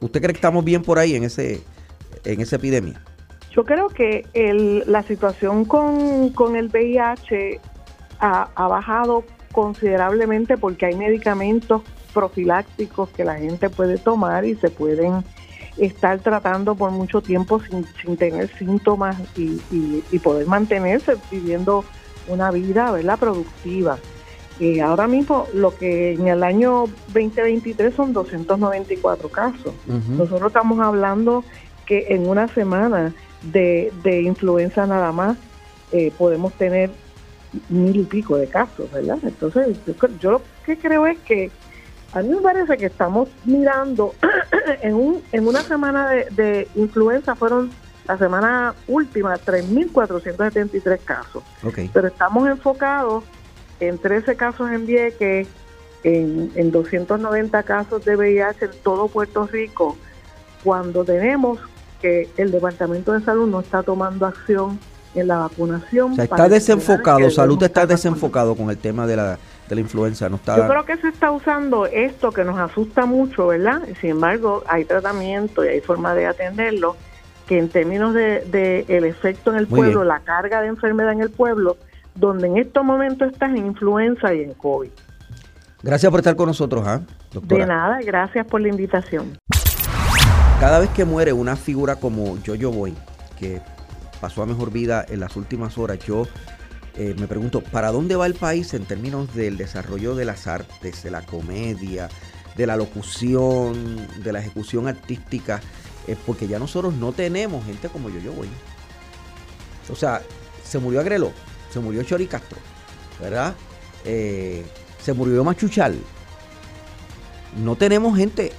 ¿Usted 0.00 0.20
cree 0.20 0.32
que 0.32 0.38
estamos 0.38 0.64
bien 0.64 0.82
por 0.82 0.98
ahí 0.98 1.14
en 1.14 1.24
ese 1.24 1.60
en 2.24 2.40
esa 2.40 2.56
epidemia? 2.56 3.00
Yo 3.54 3.64
creo 3.64 3.88
que 3.88 4.24
el, 4.32 4.84
la 4.86 5.02
situación 5.02 5.64
con, 5.66 6.30
con 6.30 6.56
el 6.56 6.68
VIH 6.68 7.60
ha, 8.20 8.48
ha 8.54 8.68
bajado 8.68 9.24
considerablemente 9.52 10.56
porque 10.56 10.86
hay 10.86 10.94
medicamentos 10.94 11.82
profilácticos 12.14 13.10
que 13.10 13.24
la 13.24 13.36
gente 13.36 13.68
puede 13.68 13.98
tomar 13.98 14.44
y 14.46 14.54
se 14.56 14.70
pueden 14.70 15.22
estar 15.76 16.18
tratando 16.20 16.74
por 16.74 16.90
mucho 16.90 17.20
tiempo 17.20 17.60
sin, 17.62 17.86
sin 18.00 18.16
tener 18.16 18.50
síntomas 18.58 19.18
y, 19.36 19.60
y- 19.70 20.04
y 20.10 20.18
poder 20.18 20.46
mantenerse 20.46 21.14
viviendo 21.30 21.84
una 22.28 22.50
vida 22.50 22.90
verdad 22.92 23.18
productiva. 23.18 23.98
Eh, 24.60 24.80
ahora 24.80 25.08
mismo 25.08 25.46
lo 25.54 25.74
que 25.76 26.12
en 26.12 26.28
el 26.28 26.42
año 26.42 26.86
2023 27.08 27.94
son 27.94 28.12
294 28.12 29.28
casos. 29.30 29.74
Ujú. 29.86 30.12
Nosotros 30.18 30.48
estamos 30.48 30.78
hablando 30.80 31.44
que 31.86 32.06
en 32.10 32.28
una 32.28 32.52
semana 32.54 33.14
de, 33.42 33.92
de 34.02 34.22
influenza 34.22 34.86
nada 34.86 35.12
más 35.12 35.36
eh, 35.92 36.12
podemos 36.16 36.52
tener 36.54 36.90
mil 37.68 37.96
y 37.96 38.04
pico 38.04 38.36
de 38.36 38.46
casos, 38.46 38.90
¿verdad? 38.92 39.18
Entonces, 39.22 39.76
yo, 39.86 39.94
yo 40.20 40.30
lo 40.32 40.42
que 40.64 40.78
creo 40.78 41.06
es 41.06 41.18
que 41.18 41.50
a 42.14 42.22
mí 42.22 42.28
me 42.28 42.40
parece 42.40 42.76
que 42.76 42.86
estamos 42.86 43.28
mirando 43.44 44.14
en, 44.82 44.94
un, 44.94 45.22
en 45.32 45.46
una 45.46 45.62
semana 45.62 46.08
de, 46.08 46.26
de 46.30 46.68
influenza 46.74 47.34
fueron 47.34 47.70
la 48.06 48.18
semana 48.18 48.74
última 48.88 49.36
3.473 49.36 50.98
casos 51.04 51.44
pero 51.92 52.08
estamos 52.08 52.48
enfocados 52.48 53.22
en 53.80 53.98
13 53.98 54.36
casos 54.36 54.70
en 54.70 54.86
Vieques, 54.86 55.48
en, 56.04 56.52
en 56.54 56.70
290 56.70 57.62
casos 57.62 58.04
de 58.04 58.16
VIH 58.16 58.64
en 58.64 58.70
todo 58.82 59.08
Puerto 59.08 59.46
Rico, 59.46 59.96
cuando 60.62 61.04
tenemos 61.04 61.58
que 62.02 62.28
el 62.36 62.50
Departamento 62.50 63.12
de 63.12 63.24
Salud 63.24 63.48
no 63.48 63.60
está 63.60 63.82
tomando 63.82 64.26
acción 64.26 64.78
en 65.14 65.28
la 65.28 65.38
vacunación. 65.38 66.12
O 66.12 66.14
sea, 66.16 66.24
está 66.24 66.48
desenfocado, 66.48 67.30
salud 67.30 67.62
está 67.62 67.86
desenfocado 67.86 68.54
con 68.54 68.68
el 68.70 68.78
tema 68.78 69.06
de 69.06 69.16
la, 69.16 69.38
de 69.68 69.74
la 69.74 69.80
influenza, 69.80 70.28
no 70.28 70.36
está... 70.36 70.56
Yo 70.56 70.66
creo 70.66 70.84
que 70.84 70.96
se 70.96 71.08
está 71.08 71.30
usando 71.30 71.86
esto 71.86 72.32
que 72.32 72.44
nos 72.44 72.58
asusta 72.58 73.06
mucho, 73.06 73.46
¿verdad? 73.46 73.82
Sin 74.00 74.10
embargo, 74.10 74.64
hay 74.66 74.84
tratamiento 74.84 75.64
y 75.64 75.68
hay 75.68 75.80
forma 75.80 76.14
de 76.14 76.26
atenderlo 76.26 76.96
que 77.46 77.58
en 77.58 77.68
términos 77.68 78.14
de, 78.14 78.40
de 78.50 78.84
el 78.88 79.04
efecto 79.04 79.50
en 79.52 79.58
el 79.58 79.68
Muy 79.68 79.80
pueblo, 79.80 80.00
bien. 80.00 80.08
la 80.08 80.20
carga 80.20 80.60
de 80.60 80.68
enfermedad 80.68 81.12
en 81.12 81.20
el 81.20 81.30
pueblo, 81.30 81.76
donde 82.14 82.46
en 82.48 82.56
estos 82.58 82.84
momentos 82.84 83.32
estás 83.32 83.50
en 83.50 83.66
influenza 83.66 84.34
y 84.34 84.42
en 84.42 84.54
COVID. 84.54 84.90
Gracias 85.82 86.10
por 86.10 86.20
estar 86.20 86.36
con 86.36 86.46
nosotros, 86.46 86.86
¿ah, 86.86 87.00
doctora? 87.32 87.60
De 87.60 87.66
nada, 87.66 87.98
gracias 88.04 88.46
por 88.46 88.60
la 88.60 88.68
invitación. 88.68 89.36
Cada 90.62 90.78
vez 90.78 90.90
que 90.90 91.04
muere 91.04 91.32
una 91.32 91.56
figura 91.56 91.96
como 91.96 92.38
Jojo 92.46 92.70
Boy, 92.70 92.94
que 93.36 93.60
pasó 94.20 94.44
a 94.44 94.46
mejor 94.46 94.70
vida 94.70 95.04
en 95.08 95.18
las 95.18 95.34
últimas 95.34 95.76
horas, 95.76 95.98
yo 96.06 96.28
eh, 96.96 97.16
me 97.18 97.26
pregunto, 97.26 97.62
¿para 97.62 97.90
dónde 97.90 98.14
va 98.14 98.26
el 98.26 98.34
país 98.34 98.72
en 98.72 98.84
términos 98.84 99.34
del 99.34 99.56
desarrollo 99.56 100.14
de 100.14 100.24
las 100.24 100.46
artes, 100.46 101.02
de 101.02 101.10
la 101.10 101.22
comedia, 101.22 102.08
de 102.56 102.66
la 102.68 102.76
locución, 102.76 104.06
de 104.22 104.32
la 104.32 104.38
ejecución 104.38 104.86
artística? 104.86 105.60
Eh, 106.06 106.14
porque 106.24 106.46
ya 106.46 106.60
nosotros 106.60 106.94
no 106.94 107.10
tenemos 107.10 107.66
gente 107.66 107.88
como 107.88 108.08
Jojo 108.08 108.30
Boy. 108.30 108.48
O 109.90 109.96
sea, 109.96 110.22
se 110.62 110.78
murió 110.78 111.00
Agrelo, 111.00 111.32
se 111.72 111.80
murió 111.80 112.04
Chori 112.04 112.28
Castro, 112.28 112.58
¿verdad? 113.20 113.56
Eh, 114.04 114.64
se 115.02 115.12
murió 115.12 115.42
Machuchal. 115.42 115.98
No 117.60 117.74
tenemos 117.74 118.16
gente, 118.16 118.52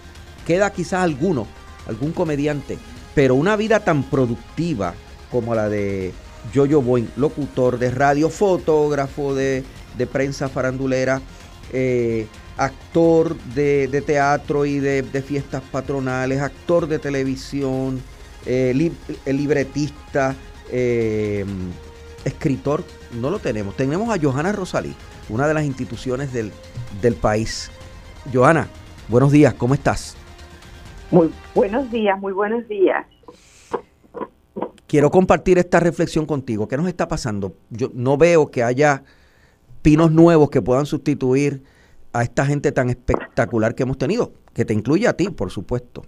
queda 0.45 0.69
quizás 0.73 1.01
alguno, 1.01 1.47
algún 1.87 2.11
comediante, 2.11 2.77
pero 3.15 3.35
una 3.35 3.55
vida 3.55 3.81
tan 3.81 4.03
productiva 4.03 4.93
como 5.31 5.55
la 5.55 5.69
de 5.69 6.13
Jojo 6.53 6.81
Boy, 6.81 7.07
locutor 7.15 7.79
de 7.79 7.91
radio, 7.91 8.29
fotógrafo 8.29 9.33
de, 9.33 9.63
de 9.97 10.07
prensa 10.07 10.49
farandulera, 10.49 11.21
eh, 11.71 12.27
actor 12.57 13.35
de, 13.55 14.03
teatro 14.05 14.65
y 14.65 14.79
de, 14.79 15.23
fiestas 15.25 15.61
patronales, 15.71 16.41
actor 16.41 16.87
de 16.87 16.99
televisión, 16.99 18.01
eh, 18.45 18.91
libretista, 19.25 20.35
eh, 20.71 21.45
escritor, 22.25 22.83
no 23.13 23.29
lo 23.29 23.39
tenemos. 23.39 23.75
Tenemos 23.75 24.15
a 24.15 24.21
Johanna 24.21 24.51
Rosalí, 24.51 24.95
una 25.29 25.47
de 25.47 25.53
las 25.53 25.63
instituciones 25.63 26.31
del, 26.31 26.51
del 27.01 27.15
país. 27.15 27.71
Johanna, 28.31 28.67
buenos 29.09 29.31
días, 29.31 29.53
¿cómo 29.55 29.73
estás? 29.73 30.15
Muy 31.13 31.29
buenos 31.53 31.91
días, 31.91 32.19
muy 32.19 32.33
buenos 32.33 32.67
días. 32.67 33.05
Quiero 34.87 35.11
compartir 35.11 35.59
esta 35.59 35.79
reflexión 35.79 36.25
contigo. 36.25 36.67
¿Qué 36.67 36.75
nos 36.75 36.87
está 36.87 37.07
pasando? 37.07 37.53
Yo 37.69 37.89
no 37.93 38.17
veo 38.17 38.49
que 38.49 38.63
haya 38.63 39.03
pinos 39.83 40.11
nuevos 40.11 40.49
que 40.49 40.63
puedan 40.63 40.87
sustituir 40.87 41.61
a 42.13 42.23
esta 42.23 42.47
gente 42.47 42.71
tan 42.71 42.89
espectacular 42.89 43.75
que 43.75 43.83
hemos 43.83 43.99
tenido, 43.99 44.31
que 44.55 44.65
te 44.65 44.73
incluye 44.73 45.07
a 45.07 45.13
ti, 45.13 45.29
por 45.29 45.51
supuesto. 45.51 46.01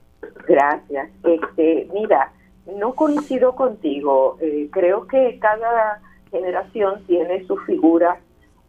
Gracias. 0.47 1.11
Este, 1.23 1.87
mira, 1.93 2.33
no 2.79 2.95
coincido 2.95 3.53
contigo. 3.55 4.39
Eh, 4.41 4.69
creo 4.71 5.05
que 5.05 5.37
cada 5.37 6.01
generación 6.31 7.03
tiene 7.05 7.45
sus 7.45 7.63
figuras 7.67 8.17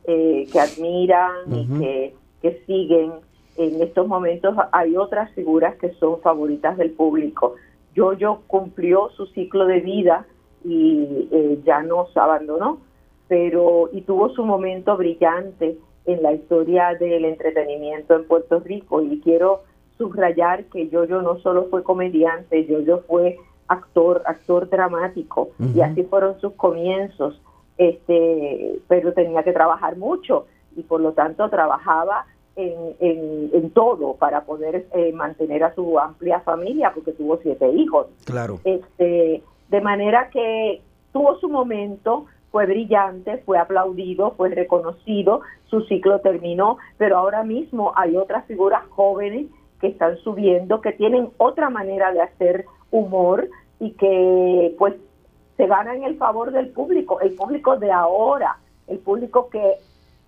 eh, 0.04 0.46
que 0.52 0.60
admiran 0.60 1.32
y 1.50 1.66
que, 1.78 2.14
que 2.42 2.62
siguen 2.66 3.25
en 3.56 3.82
estos 3.82 4.06
momentos 4.06 4.54
hay 4.72 4.96
otras 4.96 5.30
figuras 5.32 5.76
que 5.76 5.92
son 5.94 6.20
favoritas 6.20 6.76
del 6.76 6.90
público. 6.90 7.54
Yoyo 7.94 8.42
cumplió 8.46 9.10
su 9.10 9.26
ciclo 9.26 9.66
de 9.66 9.80
vida 9.80 10.26
y 10.64 11.28
eh, 11.30 11.60
ya 11.64 11.82
nos 11.82 12.14
abandonó, 12.16 12.78
pero 13.28 13.88
y 13.92 14.02
tuvo 14.02 14.30
su 14.30 14.44
momento 14.44 14.96
brillante 14.96 15.78
en 16.04 16.22
la 16.22 16.32
historia 16.32 16.94
del 16.94 17.24
entretenimiento 17.24 18.14
en 18.14 18.26
Puerto 18.26 18.60
Rico. 18.60 19.02
Y 19.02 19.20
quiero 19.20 19.62
subrayar 19.96 20.64
que 20.66 20.88
Yoyo 20.88 21.22
no 21.22 21.38
solo 21.38 21.66
fue 21.70 21.82
comediante, 21.82 22.66
Yoyo 22.66 23.02
fue 23.06 23.38
actor, 23.68 24.22
actor 24.26 24.68
dramático. 24.68 25.50
Y 25.74 25.80
así 25.80 26.02
fueron 26.04 26.38
sus 26.40 26.52
comienzos, 26.52 27.40
este, 27.78 28.78
pero 28.88 29.12
tenía 29.12 29.42
que 29.42 29.52
trabajar 29.52 29.96
mucho 29.96 30.46
y 30.76 30.82
por 30.82 31.00
lo 31.00 31.12
tanto 31.12 31.48
trabajaba 31.48 32.26
en, 32.56 32.96
en, 33.52 33.70
todo 33.70 34.14
para 34.14 34.44
poder 34.44 34.86
eh, 34.94 35.12
mantener 35.12 35.62
a 35.62 35.74
su 35.74 35.98
amplia 35.98 36.40
familia, 36.40 36.90
porque 36.94 37.12
tuvo 37.12 37.38
siete 37.42 37.68
hijos. 37.68 38.06
Claro. 38.24 38.60
Este, 38.64 39.42
de 39.68 39.80
manera 39.82 40.30
que 40.30 40.80
tuvo 41.12 41.38
su 41.38 41.48
momento, 41.48 42.24
fue 42.50 42.64
brillante, 42.64 43.38
fue 43.44 43.58
aplaudido, 43.58 44.32
fue 44.32 44.48
reconocido, 44.48 45.42
su 45.66 45.82
ciclo 45.82 46.20
terminó, 46.20 46.78
pero 46.96 47.18
ahora 47.18 47.42
mismo 47.42 47.92
hay 47.96 48.16
otras 48.16 48.46
figuras 48.46 48.82
jóvenes 48.88 49.46
que 49.80 49.88
están 49.88 50.16
subiendo, 50.18 50.80
que 50.80 50.92
tienen 50.92 51.28
otra 51.36 51.68
manera 51.68 52.12
de 52.12 52.22
hacer 52.22 52.64
humor 52.90 53.48
y 53.78 53.90
que 53.92 54.74
pues 54.78 54.94
se 55.58 55.66
ganan 55.66 56.02
el 56.04 56.16
favor 56.16 56.52
del 56.52 56.68
público, 56.68 57.20
el 57.20 57.34
público 57.34 57.76
de 57.76 57.92
ahora, 57.92 58.58
el 58.86 58.98
público 58.98 59.50
que 59.50 59.74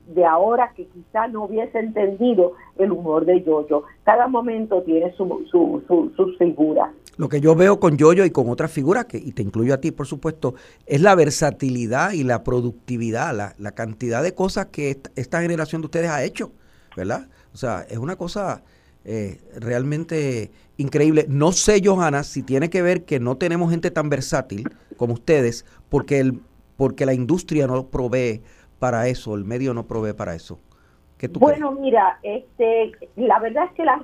de 0.09 0.25
ahora 0.25 0.73
que 0.75 0.87
quizá 0.87 1.29
no 1.29 1.44
hubiese 1.44 1.79
entendido 1.79 2.55
el 2.79 2.92
humor 2.92 3.27
de 3.27 3.42
Yoyo. 3.42 3.85
Cada 4.05 4.27
momento 4.27 4.83
tiene 4.83 5.12
su, 5.16 5.44
su, 5.51 5.83
su, 6.16 6.35
figura. 6.38 6.92
Lo 7.16 7.29
que 7.29 7.40
yo 7.40 7.55
veo 7.55 7.79
con 7.79 7.97
Yoyo 7.97 8.25
y 8.25 8.31
con 8.31 8.49
otras 8.49 8.71
figuras, 8.71 9.05
que, 9.05 9.18
y 9.18 9.33
te 9.33 9.42
incluyo 9.42 9.75
a 9.75 9.79
ti, 9.79 9.90
por 9.90 10.07
supuesto, 10.07 10.55
es 10.87 11.03
la 11.03 11.14
versatilidad 11.14 12.12
y 12.12 12.25
la 12.25 12.42
productividad, 12.42 13.35
la, 13.37 13.55
la 13.59 13.73
cantidad 13.73 14.23
de 14.23 14.35
cosas 14.35 14.66
que 14.66 14.99
esta, 15.14 15.42
generación 15.42 15.83
de 15.83 15.87
ustedes 15.87 16.11
ha 16.11 16.25
hecho, 16.25 16.53
¿verdad? 16.97 17.29
O 17.53 17.57
sea, 17.57 17.85
es 17.88 17.99
una 17.99 18.16
cosa 18.16 18.62
eh, 19.05 19.40
realmente 19.57 20.51
increíble. 20.79 21.27
No 21.29 21.53
sé, 21.53 21.83
Johanna, 21.85 22.23
si 22.23 22.42
tiene 22.42 22.71
que 22.71 22.81
ver 22.81 23.05
que 23.05 23.21
no 23.21 23.37
tenemos 23.37 23.71
gente 23.71 23.90
tan 23.90 24.09
versátil 24.09 24.71
como 24.97 25.14
ustedes, 25.14 25.66
porque, 25.90 26.21
el, 26.21 26.40
porque 26.77 27.05
la 27.05 27.12
industria 27.12 27.66
no 27.66 27.88
provee 27.88 28.42
para 28.78 29.08
eso, 29.08 29.34
el 29.34 29.44
medio 29.44 29.74
no 29.74 29.86
provee 29.86 30.12
para 30.12 30.34
eso. 30.34 30.58
bueno, 31.32 31.72
mira, 31.72 32.18
este, 32.22 32.92
la 33.16 33.38
verdad 33.40 33.64
es 33.64 33.72
que 33.72 33.84
la, 33.84 34.00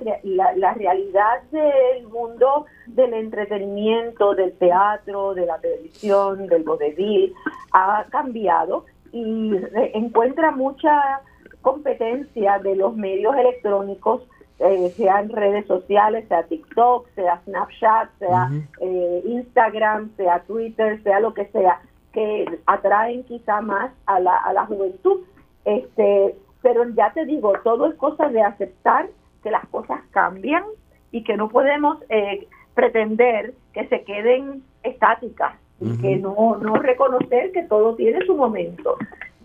la, 0.55 0.73
realidad 0.73 1.41
del 1.51 2.07
mundo 2.07 2.65
del 2.87 3.13
entretenimiento, 3.13 4.35
del 4.35 4.53
teatro, 4.53 5.33
de 5.33 5.45
la 5.45 5.57
televisión, 5.59 6.47
del 6.47 6.63
vodevil, 6.63 7.33
ha 7.71 8.05
cambiado 8.09 8.85
y 9.11 9.53
encuentra 9.93 10.51
mucha 10.51 11.21
competencia 11.61 12.59
de 12.59 12.75
los 12.75 12.95
medios 12.95 13.35
electrónicos, 13.35 14.21
eh, 14.59 14.93
sean 14.95 15.29
redes 15.29 15.65
sociales, 15.67 16.25
sea 16.27 16.43
TikTok, 16.43 17.07
sea 17.15 17.41
Snapchat, 17.43 18.09
sea 18.19 18.49
eh, 18.81 19.23
Instagram, 19.25 20.15
sea 20.15 20.43
Twitter, 20.43 21.01
sea 21.03 21.19
lo 21.19 21.33
que 21.33 21.45
sea 21.47 21.81
que 22.15 22.45
atraen 22.65 23.25
quizá 23.25 23.59
más 23.61 23.91
a 24.05 24.19
la, 24.19 24.37
a 24.37 24.53
la 24.53 24.65
juventud. 24.65 25.19
Este, 25.65 26.35
pero 26.61 26.87
ya 26.89 27.11
te 27.13 27.25
digo, 27.25 27.53
todo 27.63 27.87
es 27.87 27.95
cosa 27.95 28.29
de 28.29 28.41
aceptar 28.41 29.07
que 29.43 29.51
las 29.51 29.67
cosas 29.67 29.99
cambian 30.11 30.63
y 31.11 31.23
que 31.23 31.35
no 31.35 31.49
podemos 31.49 31.97
eh, 32.09 32.47
pretender 32.73 33.53
que 33.73 33.87
se 33.87 34.03
queden 34.03 34.63
estáticas 34.81 35.55
y 35.81 35.97
que 35.97 36.15
no, 36.15 36.57
no 36.57 36.75
reconocer 36.75 37.51
que 37.51 37.63
todo 37.63 37.95
tiene 37.95 38.25
su 38.25 38.35
momento. 38.35 38.95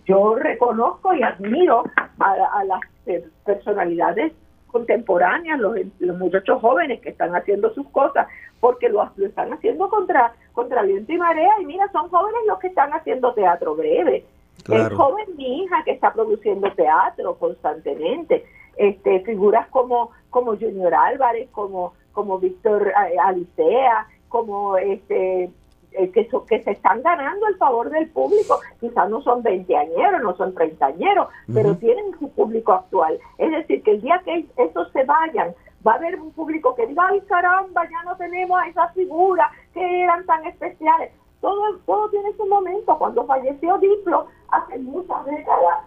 Yo 0.07 0.37
reconozco 0.37 1.13
y 1.13 1.23
admiro 1.23 1.85
a, 2.21 2.65
las 2.65 2.81
eh, 3.07 3.27
personalidades 3.45 4.33
contemporáneas, 4.71 5.59
los, 5.59 5.77
los, 5.99 6.19
muchachos 6.19 6.61
jóvenes 6.61 7.01
que 7.01 7.11
están 7.11 7.35
haciendo 7.35 7.73
sus 7.75 7.89
cosas, 7.91 8.27
porque 8.61 8.89
lo, 8.89 9.03
están 9.19 9.53
haciendo 9.53 9.89
contra, 9.89 10.33
contra 10.53 10.83
viento 10.83 11.13
y 11.13 11.19
marea, 11.19 11.53
y 11.61 11.67
mira, 11.67 11.91
son 11.93 12.09
jóvenes 12.09 12.41
los 12.47 12.59
que 12.59 12.69
están 12.69 12.93
haciendo 12.93 13.35
teatro 13.35 13.75
breve. 13.75 14.25
El 14.69 14.95
joven 14.95 15.27
mi 15.37 15.63
hija 15.63 15.83
que 15.85 15.93
está 15.93 16.13
produciendo 16.13 16.71
teatro 16.73 17.35
constantemente, 17.37 18.45
este, 18.77 19.21
figuras 19.21 19.67
como, 19.69 20.11
como 20.29 20.57
Junior 20.57 20.95
Álvarez, 20.95 21.49
como, 21.51 21.95
como 22.13 22.39
Víctor 22.39 22.89
eh, 22.89 23.19
Alicea, 23.19 24.07
como 24.29 24.77
este 24.77 25.51
eh, 25.93 26.11
que, 26.11 26.29
que 26.49 26.63
se 26.63 26.71
están 26.71 27.03
ganando 27.03 27.47
el 27.47 27.57
favor 27.57 27.91
del 27.91 28.09
público. 28.11 28.61
Quizás 28.81 29.09
no 29.11 29.21
son 29.23 29.43
veinteañeros, 29.43 30.23
no 30.23 30.37
son 30.37 30.55
treintañeros, 30.55 31.29
pero 31.53 31.77
tienen 31.77 32.19
su 32.19 32.31
público 32.31 32.73
actual. 32.73 33.19
Es 33.39 33.51
decir, 33.51 33.83
que 33.83 33.93
el 33.93 34.01
día 34.01 34.21
que 34.25 34.47
esos 34.57 34.91
se 34.93 35.05
vayan, 35.05 35.55
va 35.87 35.93
a 35.93 35.97
haber 35.97 36.21
un 36.21 36.31
público 36.33 36.75
que 36.75 36.87
diga, 36.87 37.07
ay 37.09 37.21
caramba, 37.23 37.85
ya 37.85 38.03
no 38.05 38.17
tenemos 38.17 38.61
a 38.61 38.69
esas 38.69 38.93
figuras 38.95 39.51
que 39.73 40.03
eran 40.03 40.25
tan 40.27 40.45
especiales. 40.47 41.13
Todo, 41.41 41.79
todo 41.87 42.11
tiene 42.11 42.33
su 42.37 42.47
momento. 42.47 42.99
Cuando 42.99 43.25
falleció 43.25 43.79
Diplo, 43.79 44.27
hace 44.51 44.79
muchas 44.79 45.25
décadas, 45.25 45.79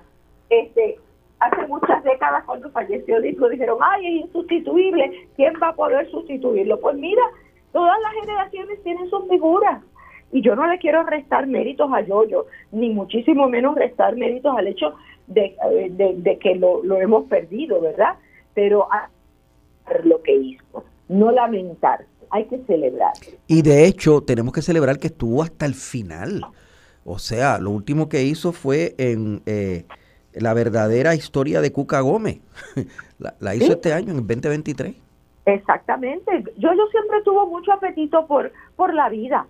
este, 0.50 1.00
hace 1.40 1.68
muchas 1.68 2.04
décadas 2.04 2.44
cuando 2.46 2.72
falleció 2.72 3.22
Diplo, 3.22 3.50
dijeron, 3.50 3.78
ay, 3.82 4.08
es 4.08 4.26
insustituible, 4.26 5.30
¿quién 5.36 5.54
va 5.62 5.70
a 5.70 5.76
poder 5.76 6.10
sustituirlo? 6.10 6.80
Pues 6.80 6.96
mira, 6.96 7.22
todas 7.72 8.00
las 8.02 8.14
generaciones 8.14 8.82
tienen 8.82 9.08
sus 9.10 9.28
figuras. 9.30 9.82
Y 10.34 10.42
yo 10.42 10.56
no 10.56 10.66
le 10.66 10.80
quiero 10.80 11.04
restar 11.04 11.46
méritos 11.46 11.94
a 11.94 12.02
Yoyo, 12.02 12.48
ni 12.72 12.90
muchísimo 12.90 13.48
menos 13.48 13.76
restar 13.76 14.16
méritos 14.16 14.58
al 14.58 14.66
hecho 14.66 14.96
de, 15.28 15.56
de, 15.92 16.40
que 16.40 16.56
lo, 16.56 16.84
lo, 16.84 16.98
hemos 16.98 17.26
perdido, 17.26 17.80
¿verdad? 17.80 18.16
Pero 18.56 18.92
a 18.92 19.10
lo 20.04 20.24
que 20.24 20.34
hizo, 20.34 20.84
no 21.08 21.32
lamentar, 21.32 22.06
hay 22.32 22.46
que 22.46 22.58
celebrar. 22.66 23.14
Y 23.46 23.62
de 23.62 23.86
hecho, 23.86 24.22
tenemos 24.22 24.54
que 24.54 24.64
celebrar 24.64 24.98
que 24.98 25.08
estuvo 25.08 25.44
hasta 25.44 25.68
el 25.68 25.76
final. 25.76 26.42
O 27.06 27.20
sea, 27.20 27.60
lo 27.60 27.70
último 27.70 28.10
que 28.10 28.24
hizo 28.24 28.54
fue 28.54 28.96
en 28.98 29.44
eh, 29.46 29.86
la 30.34 30.56
verdadera 30.56 31.14
historia 31.14 31.62
de 31.62 31.72
Cuca 31.72 32.00
Gómez. 32.00 32.40
la, 33.40 33.54
hizo 33.54 33.74
este 33.74 33.94
año, 33.94 34.10
en 34.10 34.18
el 34.18 34.28
2023. 34.28 34.96
Exactamente. 35.46 36.44
Yo, 36.58 36.74
yo 36.74 36.88
siempre 36.90 37.22
tuvo 37.24 37.46
mucho 37.46 37.72
apetito 37.72 38.26
por, 38.26 38.52
por 38.76 38.96
la 38.96 39.10
vida 39.10 39.46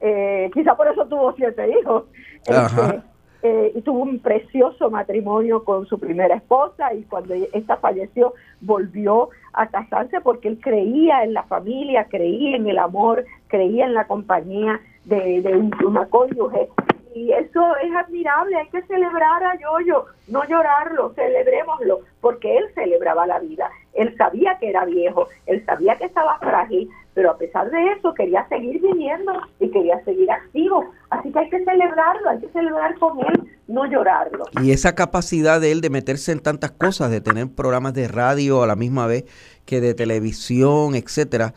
eh, 0.00 0.50
quizá 0.52 0.76
por 0.76 0.88
eso 0.88 1.06
tuvo 1.06 1.32
siete 1.34 1.78
hijos. 1.78 2.04
Este, 2.46 3.02
eh, 3.42 3.72
y 3.74 3.82
tuvo 3.82 4.02
un 4.02 4.20
precioso 4.20 4.90
matrimonio 4.90 5.64
con 5.64 5.84
su 5.86 5.98
primera 5.98 6.34
esposa 6.34 6.94
y 6.94 7.02
cuando 7.02 7.34
esta 7.34 7.76
falleció 7.76 8.32
volvió 8.62 9.28
a 9.52 9.66
casarse 9.66 10.20
porque 10.22 10.48
él 10.48 10.58
creía 10.62 11.22
en 11.24 11.34
la 11.34 11.42
familia, 11.42 12.06
creía 12.08 12.56
en 12.56 12.66
el 12.66 12.78
amor, 12.78 13.24
creía 13.48 13.84
en 13.84 13.92
la 13.92 14.06
compañía 14.06 14.80
de, 15.04 15.42
de 15.42 15.56
un, 15.56 15.70
una 15.84 16.06
cónyuge. 16.06 16.70
Y 17.14 17.32
eso 17.32 17.76
es 17.76 17.94
admirable, 17.94 18.56
hay 18.56 18.68
que 18.70 18.82
celebrar 18.86 19.44
a 19.44 19.56
Yoyo, 19.60 20.06
no 20.26 20.42
llorarlo, 20.48 21.12
celebrémoslo, 21.14 22.00
porque 22.20 22.56
él 22.56 22.64
celebraba 22.74 23.26
la 23.26 23.38
vida, 23.38 23.70
él 23.92 24.16
sabía 24.16 24.58
que 24.58 24.70
era 24.70 24.84
viejo, 24.84 25.28
él 25.46 25.64
sabía 25.64 25.96
que 25.96 26.06
estaba 26.06 26.38
frágil, 26.38 26.90
pero 27.14 27.30
a 27.30 27.38
pesar 27.38 27.70
de 27.70 27.92
eso 27.92 28.12
quería 28.14 28.46
seguir 28.48 28.80
viviendo 28.80 29.32
y 29.60 29.70
quería 29.70 30.02
seguir 30.04 30.30
activo. 30.30 30.92
Así 31.10 31.32
que 31.32 31.38
hay 31.38 31.48
que 31.48 31.64
celebrarlo, 31.64 32.30
hay 32.30 32.40
que 32.40 32.48
celebrar 32.48 32.98
con 32.98 33.18
él 33.20 33.50
no 33.66 33.86
llorarlo. 33.86 34.44
Y 34.62 34.72
esa 34.72 34.94
capacidad 34.94 35.60
de 35.60 35.72
él 35.72 35.80
de 35.80 35.90
meterse 35.90 36.32
en 36.32 36.40
tantas 36.40 36.72
cosas, 36.72 37.10
de 37.10 37.20
tener 37.20 37.48
programas 37.48 37.94
de 37.94 38.08
radio 38.08 38.62
a 38.62 38.66
la 38.66 38.76
misma 38.76 39.06
vez 39.06 39.24
que 39.64 39.80
de 39.80 39.94
televisión, 39.94 40.94
etcétera, 40.94 41.54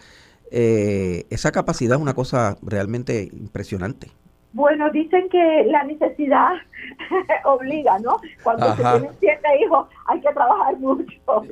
eh, 0.51 1.25
esa 1.29 1.51
capacidad 1.51 1.97
es 1.97 2.01
una 2.01 2.13
cosa 2.13 2.57
realmente 2.61 3.29
impresionante. 3.33 4.07
Bueno, 4.53 4.89
dicen 4.91 5.27
que 5.29 5.65
la 5.67 5.83
necesidad 5.83 6.53
obliga, 7.45 7.99
¿no? 7.99 8.17
Cuando 8.43 8.73
se 8.75 8.83
tienen 8.83 9.11
siete 9.19 9.47
hijos 9.61 9.87
hay 10.05 10.21
que 10.21 10.33
trabajar 10.33 10.77
mucho. 10.77 11.43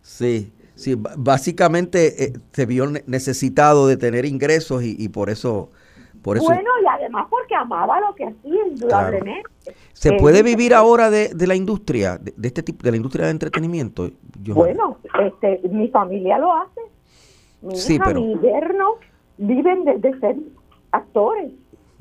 Sí, 0.00 0.52
sí, 0.82 0.94
básicamente 0.96 2.24
eh, 2.24 2.32
se 2.52 2.66
vio 2.66 2.86
necesitado 3.06 3.86
de 3.86 3.96
tener 3.96 4.24
ingresos 4.24 4.82
y, 4.84 5.08
por 5.08 5.30
eso... 5.30 5.70
Por 6.22 6.36
eso, 6.36 6.46
bueno, 6.46 6.70
y 6.80 6.86
además 6.86 7.26
porque 7.28 7.52
amaba 7.52 8.00
lo 8.00 8.14
que 8.14 8.24
hacía, 8.24 8.66
indudablemente. 8.68 9.42
¿Se 9.92 10.10
eh, 10.10 10.16
puede 10.20 10.44
vivir 10.44 10.72
ahora 10.72 11.10
de, 11.10 11.30
de 11.34 11.46
la 11.48 11.56
industria, 11.56 12.16
de, 12.16 12.32
este 12.46 12.62
tipo, 12.62 12.84
de 12.84 12.92
la 12.92 12.96
industria 12.96 13.24
de 13.24 13.32
entretenimiento? 13.32 14.08
bueno, 14.38 14.98
este, 15.20 15.60
mi 15.68 15.88
familia 15.88 16.38
lo 16.38 16.54
hace. 16.54 16.80
Mi 17.60 17.74
hija, 17.74 18.14
mi 18.14 18.38
yerno 18.38 18.98
viven 19.36 19.84
de 19.84 20.20
ser 20.20 20.36
actores 20.92 21.50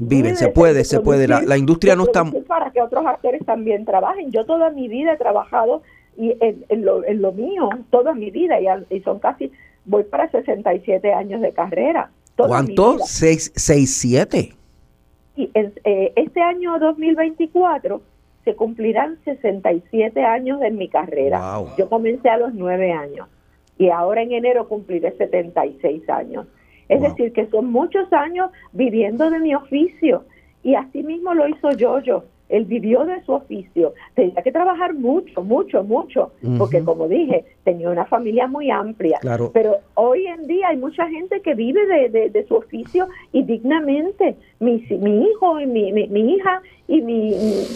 viven, 0.01 0.35
se 0.35 0.49
puede, 0.49 0.83
se 0.83 0.99
puede. 0.99 1.27
La, 1.27 1.41
la 1.41 1.57
industria 1.57 1.95
no 1.95 2.03
está... 2.03 2.23
Para 2.47 2.71
que 2.71 2.81
otros 2.81 3.05
actores 3.05 3.45
también 3.45 3.85
trabajen. 3.85 4.31
Yo 4.31 4.45
toda 4.45 4.69
mi 4.71 4.87
vida 4.87 5.13
he 5.13 5.17
trabajado 5.17 5.83
y 6.21 6.37
en, 6.39 6.85
lo, 6.85 7.03
en 7.03 7.19
lo, 7.19 7.31
mío, 7.31 7.67
toda 7.89 8.13
mi 8.13 8.29
vida, 8.29 8.59
y, 8.91 8.99
son 9.01 9.17
casi, 9.17 9.51
voy 9.85 10.03
para 10.03 10.29
67 10.29 11.11
años 11.11 11.41
de 11.41 11.51
carrera. 11.51 12.11
¿Cuánto? 12.35 12.99
¿Seis, 12.99 13.51
seis, 13.55 13.97
siete? 13.97 14.53
Y 15.35 15.49
eh, 15.55 16.13
este 16.15 16.39
año 16.39 16.77
2024 16.77 18.03
se 18.45 18.55
cumplirán 18.55 19.17
67 19.25 20.23
años 20.23 20.59
de 20.59 20.69
mi 20.69 20.89
carrera. 20.89 21.59
Yo 21.75 21.89
comencé 21.89 22.29
a 22.29 22.37
los 22.37 22.53
9 22.53 22.91
años 22.91 23.27
y 23.79 23.89
ahora 23.89 24.21
en 24.21 24.31
enero 24.31 24.67
cumpliré 24.67 25.17
76 25.17 26.07
años. 26.07 26.45
Es 26.87 27.01
decir, 27.01 27.33
que 27.33 27.47
son 27.47 27.71
muchos 27.71 28.13
años 28.13 28.51
viviendo 28.73 29.27
de 29.31 29.39
mi 29.39 29.55
oficio 29.55 30.25
y 30.61 30.75
así 30.75 31.01
mismo 31.01 31.33
lo 31.33 31.47
hizo 31.47 31.71
yo 31.71 32.23
Él 32.51 32.65
vivió 32.65 33.05
de 33.05 33.23
su 33.23 33.31
oficio. 33.33 33.93
Tenía 34.13 34.41
que 34.43 34.51
trabajar 34.51 34.93
mucho, 34.93 35.41
mucho, 35.41 35.83
mucho, 35.83 36.31
porque 36.57 36.83
como 36.83 37.07
dije, 37.07 37.45
tenía 37.63 37.89
una 37.89 38.05
familia 38.05 38.47
muy 38.47 38.69
amplia. 38.69 39.19
Pero 39.53 39.77
hoy 39.95 40.27
en 40.27 40.45
día 40.47 40.67
hay 40.69 40.77
mucha 40.77 41.07
gente 41.07 41.41
que 41.41 41.55
vive 41.55 42.09
de, 42.09 42.45
su 42.47 42.55
oficio 42.55 43.07
y 43.31 43.43
dignamente. 43.43 44.35
Mi, 44.59 44.85
mi 44.99 45.23
hijo 45.23 45.59
y 45.59 45.65
mi, 45.65 45.91
mi, 45.91 46.33
hija 46.33 46.61
y 46.87 47.01
mi, 47.01 47.29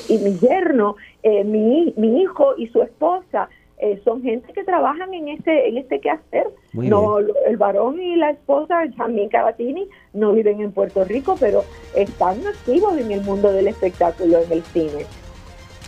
y 0.10 0.18
mi 0.18 0.38
yerno, 0.40 0.96
eh, 1.24 1.44
mi, 1.44 1.94
mi 1.98 2.22
hijo 2.22 2.56
y 2.58 2.68
su 2.68 2.82
esposa 2.82 3.50
eh, 3.78 4.02
son 4.06 4.22
gente 4.22 4.54
que 4.54 4.64
trabajan 4.64 5.14
en 5.14 5.28
este 5.28 5.68
en 5.68 5.78
este 5.78 6.00
quehacer. 6.00 6.48
no, 6.74 7.20
el 7.20 7.58
varón 7.58 8.02
y 8.02 8.16
la 8.16 8.32
esposa, 8.32 8.84
también 8.98 9.30
Cabatini, 9.30 9.88
no 10.14 10.34
viven 10.34 10.62
en 10.62 10.72
Puerto 10.72 11.04
Rico, 11.04 11.36
pero 11.40 11.64
están 11.96 12.46
activos 12.48 12.98
en 12.98 13.12
el 13.12 13.22
mundo 13.22 13.52
del 13.52 13.68
espectáculo, 13.68 14.40
en 14.42 14.52
el 14.52 14.64
cine. 14.64 15.06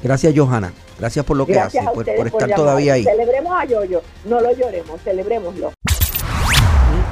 Gracias, 0.04 0.34
Johanna. 0.36 0.74
Gracias 1.00 1.26
por 1.26 1.38
lo 1.38 1.46
que 1.46 1.60
hace, 1.60 1.80
por, 1.94 2.08
estar 2.08 2.50
todavía 2.56 2.94
ahí. 2.94 3.04
Celebremos 3.04 3.54
a 3.54 3.66
Yoyo, 3.66 4.02
no 4.26 4.42
lo 4.42 4.52
lloremos, 4.52 5.00
celebrémoslo. 5.02 5.72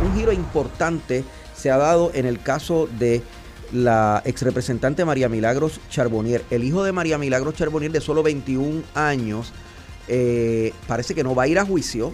Un, 0.01 0.07
un 0.07 0.15
giro 0.15 0.31
importante 0.31 1.23
se 1.53 1.71
ha 1.71 1.77
dado 1.77 2.11
en 2.13 2.25
el 2.25 2.41
caso 2.41 2.87
de 2.99 3.21
la 3.71 4.21
ex 4.25 4.41
representante 4.41 5.05
María 5.05 5.29
Milagros 5.29 5.79
Charbonnier. 5.89 6.43
El 6.49 6.63
hijo 6.63 6.83
de 6.83 6.91
María 6.91 7.17
Milagros 7.17 7.55
Charbonnier, 7.55 7.91
de 7.91 8.01
solo 8.01 8.23
21 8.23 8.83
años, 8.93 9.53
eh, 10.07 10.73
parece 10.87 11.15
que 11.15 11.23
no 11.23 11.33
va 11.33 11.43
a 11.43 11.47
ir 11.47 11.57
a 11.57 11.65
juicio 11.65 12.13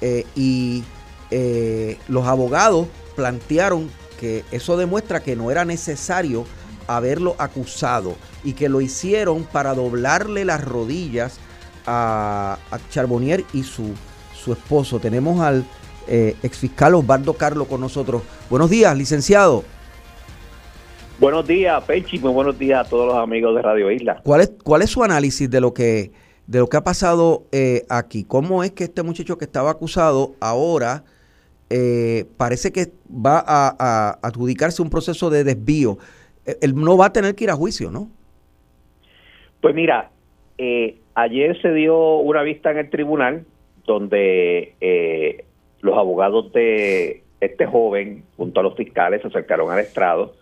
eh, 0.00 0.26
y 0.34 0.84
eh, 1.30 1.98
los 2.08 2.26
abogados 2.26 2.88
plantearon 3.16 3.90
que 4.20 4.44
eso 4.50 4.76
demuestra 4.76 5.22
que 5.22 5.36
no 5.36 5.50
era 5.50 5.64
necesario 5.64 6.44
haberlo 6.86 7.34
acusado 7.38 8.14
y 8.44 8.52
que 8.52 8.68
lo 8.68 8.80
hicieron 8.80 9.44
para 9.44 9.74
doblarle 9.74 10.44
las 10.44 10.62
rodillas 10.62 11.38
a, 11.86 12.58
Charbonnier 12.90 13.44
y 13.52 13.62
su, 13.62 13.94
su 14.34 14.52
esposo. 14.52 14.98
Tenemos 15.00 15.40
al 15.40 15.64
exfiscal 16.06 16.94
Osvaldo 16.94 17.32
Carlos 17.32 17.66
con 17.66 17.80
nosotros. 17.80 18.22
Buenos 18.50 18.68
días, 18.68 18.94
licenciado. 18.96 19.64
Buenos 21.18 21.46
días, 21.46 21.82
Pechi. 21.84 22.18
Muy 22.18 22.32
buenos 22.32 22.58
días 22.58 22.86
a 22.86 22.90
todos 22.90 23.06
los 23.06 23.16
amigos 23.16 23.54
de 23.54 23.62
Radio 23.62 23.90
Isla. 23.90 24.20
¿Cuál 24.24 24.42
es, 24.42 24.52
cuál 24.62 24.82
es 24.82 24.90
su 24.90 25.02
análisis 25.02 25.48
de 25.48 25.60
lo 25.60 25.72
que 25.72 26.12
de 26.46 26.58
lo 26.58 26.66
que 26.66 26.76
ha 26.76 26.84
pasado 26.84 27.44
eh, 27.52 27.82
aquí. 27.88 28.24
¿Cómo 28.24 28.64
es 28.64 28.72
que 28.72 28.84
este 28.84 29.02
muchacho 29.02 29.38
que 29.38 29.44
estaba 29.44 29.70
acusado 29.70 30.34
ahora 30.40 31.04
eh, 31.70 32.26
parece 32.36 32.72
que 32.72 32.92
va 33.10 33.42
a, 33.46 34.18
adjudicarse 34.22 34.82
un 34.82 34.90
proceso 34.90 35.30
de 35.30 35.44
desvío? 35.44 35.98
Eh, 36.46 36.56
él 36.60 36.74
no 36.74 36.96
va 36.96 37.06
a 37.06 37.12
tener 37.12 37.34
que 37.34 37.44
ir 37.44 37.50
a 37.50 37.54
juicio, 37.54 37.90
¿no? 37.90 38.10
Pues 39.60 39.74
mira, 39.74 40.10
ayer 41.14 41.60
se 41.62 41.72
dio 41.72 42.18
una 42.18 42.42
vista 42.42 42.70
en 42.70 42.78
el 42.78 42.90
tribunal 42.90 43.46
donde 43.86 44.74
los 45.80 45.96
abogados 45.96 46.52
de 46.52 47.22
este 47.40 47.66
joven 47.66 48.24
junto 48.36 48.60
a 48.60 48.62
los 48.62 48.76
fiscales 48.76 49.22
se 49.22 49.28
acercaron 49.28 49.70
al 49.70 49.78
estrado 49.78 50.34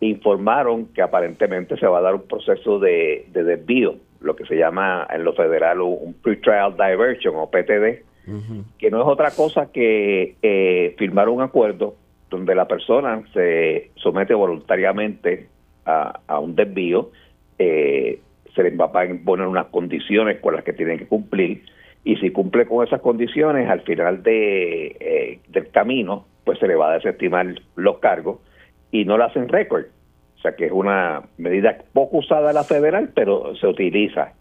e 0.00 0.06
informaron 0.06 0.86
que 0.86 1.02
aparentemente 1.02 1.76
se 1.78 1.86
va 1.86 1.98
a 1.98 2.02
dar 2.02 2.14
un 2.14 2.28
proceso 2.28 2.78
de 2.78 3.26
desvío 3.32 3.96
lo 4.20 4.36
que 4.36 4.44
se 4.44 4.56
llama 4.56 5.06
en 5.10 5.24
lo 5.24 5.32
federal 5.32 5.80
un 5.80 6.14
pretrial 6.14 6.74
diversion 6.76 7.34
o 7.36 7.50
PTD, 7.50 8.02
que 8.78 8.90
no 8.90 9.00
es 9.00 9.06
otra 9.06 9.30
cosa 9.30 9.72
que 9.72 10.36
eh, 10.42 10.94
firmar 10.98 11.28
un 11.28 11.42
acuerdo 11.42 11.96
donde 12.28 12.54
la 12.54 12.68
persona 12.68 13.22
se 13.32 13.90
somete 13.96 14.34
voluntariamente 14.34 15.48
a, 15.84 16.38
un 16.38 16.54
desvío, 16.54 17.10
eh, 17.58 18.20
se 18.54 18.62
le 18.62 18.70
va 18.76 18.86
a 18.86 18.92
poner 19.24 19.46
unas 19.46 19.66
condiciones 19.66 20.38
con 20.40 20.54
las 20.54 20.62
que 20.62 20.72
tienen 20.72 20.98
que 20.98 21.06
cumplir 21.06 21.64
y 22.04 22.16
si 22.16 22.30
cumple 22.30 22.66
con 22.66 22.86
esas 22.86 23.00
condiciones 23.00 23.68
al 23.68 23.80
final 23.82 24.22
de, 24.22 24.96
eh, 25.00 25.40
del 25.48 25.68
camino, 25.70 26.26
pues 26.44 26.58
se 26.58 26.68
le 26.68 26.76
va 26.76 26.90
a 26.90 26.94
desestimar 26.94 27.46
los 27.76 27.98
cargos 27.98 28.38
y 28.90 29.04
no 29.04 29.18
le 29.18 29.24
hacen 29.24 29.48
récord. 29.48 29.86
O 30.40 30.42
sea 30.42 30.56
que 30.56 30.64
es 30.64 30.72
una 30.72 31.20
medida 31.36 31.76
poco 31.92 32.18
usada 32.18 32.54
la 32.54 32.64
federal, 32.64 33.10
pero 33.14 33.54
se 33.56 33.66
utiliza. 33.66 34.32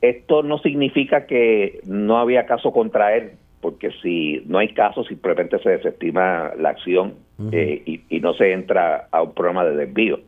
Esto 0.00 0.44
no 0.44 0.58
significa 0.58 1.26
que 1.26 1.80
no 1.84 2.18
había 2.18 2.46
caso 2.46 2.72
contra 2.72 3.16
él, 3.16 3.32
porque 3.60 3.90
si 4.00 4.44
no 4.46 4.58
hay 4.58 4.68
caso, 4.74 5.02
simplemente 5.02 5.58
se 5.58 5.70
desestima 5.70 6.52
la 6.56 6.68
acción 6.68 7.14
eh, 7.50 7.82
y, 8.08 8.20
no 8.20 8.32
se 8.34 8.52
entra 8.52 9.08
a 9.10 9.22
un 9.22 9.34
programa 9.34 9.64
de 9.64 9.74
desvío, 9.74 10.20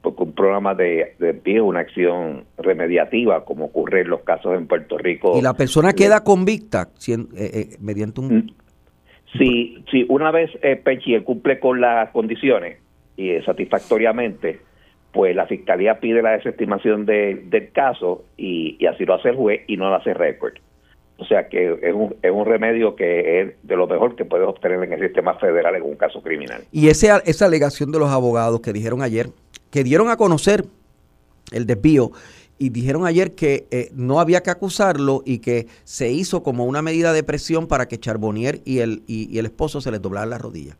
porque 0.00 0.22
un 0.22 0.32
programa 0.32 0.74
de, 0.74 1.14
desvío 1.18 1.64
es 1.64 1.68
una 1.68 1.80
acción 1.80 2.44
remediativa, 2.56 3.44
como 3.44 3.66
ocurre 3.66 4.00
en 4.00 4.08
los 4.08 4.20
casos 4.20 4.56
en 4.56 4.66
Puerto 4.66 4.96
Rico. 4.96 5.36
¿Y 5.38 5.42
la 5.42 5.52
persona 5.52 5.92
queda 5.92 6.24
convicta 6.24 6.88
eh, 7.06 7.26
eh, 7.36 7.76
mediante 7.80 8.20
un...? 8.22 8.54
Si, 9.38 9.82
si 9.90 10.04
una 10.08 10.30
vez 10.30 10.50
eh, 10.62 10.76
Pechi 10.76 11.18
cumple 11.20 11.58
con 11.58 11.80
las 11.80 12.10
condiciones, 12.10 12.81
y 13.16 13.40
satisfactoriamente, 13.42 14.60
pues 15.12 15.36
la 15.36 15.46
fiscalía 15.46 16.00
pide 16.00 16.22
la 16.22 16.32
desestimación 16.32 17.04
del 17.04 17.70
caso 17.72 18.24
y, 18.36 18.84
así 18.86 19.04
lo 19.04 19.14
hace 19.14 19.30
el 19.30 19.36
juez 19.36 19.62
y 19.66 19.76
no 19.76 19.90
lo 19.90 19.96
hace 19.96 20.14
récord. 20.14 20.54
O 21.18 21.24
sea 21.24 21.48
que 21.48 21.78
es 21.82 21.94
un, 21.94 22.16
es 22.22 22.32
un 22.32 22.46
remedio 22.46 22.96
que 22.96 23.40
es 23.40 23.52
de 23.62 23.76
lo 23.76 23.86
mejor 23.86 24.16
que 24.16 24.24
puedes 24.24 24.48
obtener 24.48 24.82
en 24.82 24.92
el 24.92 25.00
sistema 25.00 25.34
federal 25.34 25.76
en 25.76 25.82
un 25.82 25.94
caso 25.94 26.20
criminal. 26.22 26.62
Y 26.72 26.88
ese, 26.88 27.10
esa 27.26 27.46
alegación 27.46 27.92
de 27.92 27.98
los 27.98 28.10
abogados 28.10 28.60
que 28.60 28.72
dijeron 28.72 29.02
ayer, 29.02 29.28
que 29.70 29.84
dieron 29.84 30.08
a 30.08 30.16
conocer 30.16 30.64
el 31.52 31.66
desvío 31.66 32.10
y 32.58 32.70
dijeron 32.70 33.06
ayer 33.06 33.34
que 33.34 33.66
eh, 33.70 33.90
no 33.94 34.18
había 34.18 34.42
que 34.42 34.50
acusarlo 34.50 35.22
y 35.24 35.38
que 35.38 35.66
se 35.84 36.10
hizo 36.10 36.42
como 36.42 36.64
una 36.64 36.80
medida 36.80 37.12
de 37.12 37.22
presión 37.22 37.68
para 37.68 37.86
que 37.86 37.98
Charbonnier 37.98 38.60
y 38.64 38.78
el, 38.78 39.02
y 39.06 39.38
el 39.38 39.46
esposo 39.46 39.80
se 39.80 39.90
les 39.90 40.00
doblaran 40.00 40.30
las 40.30 40.40
rodillas. 40.40 40.76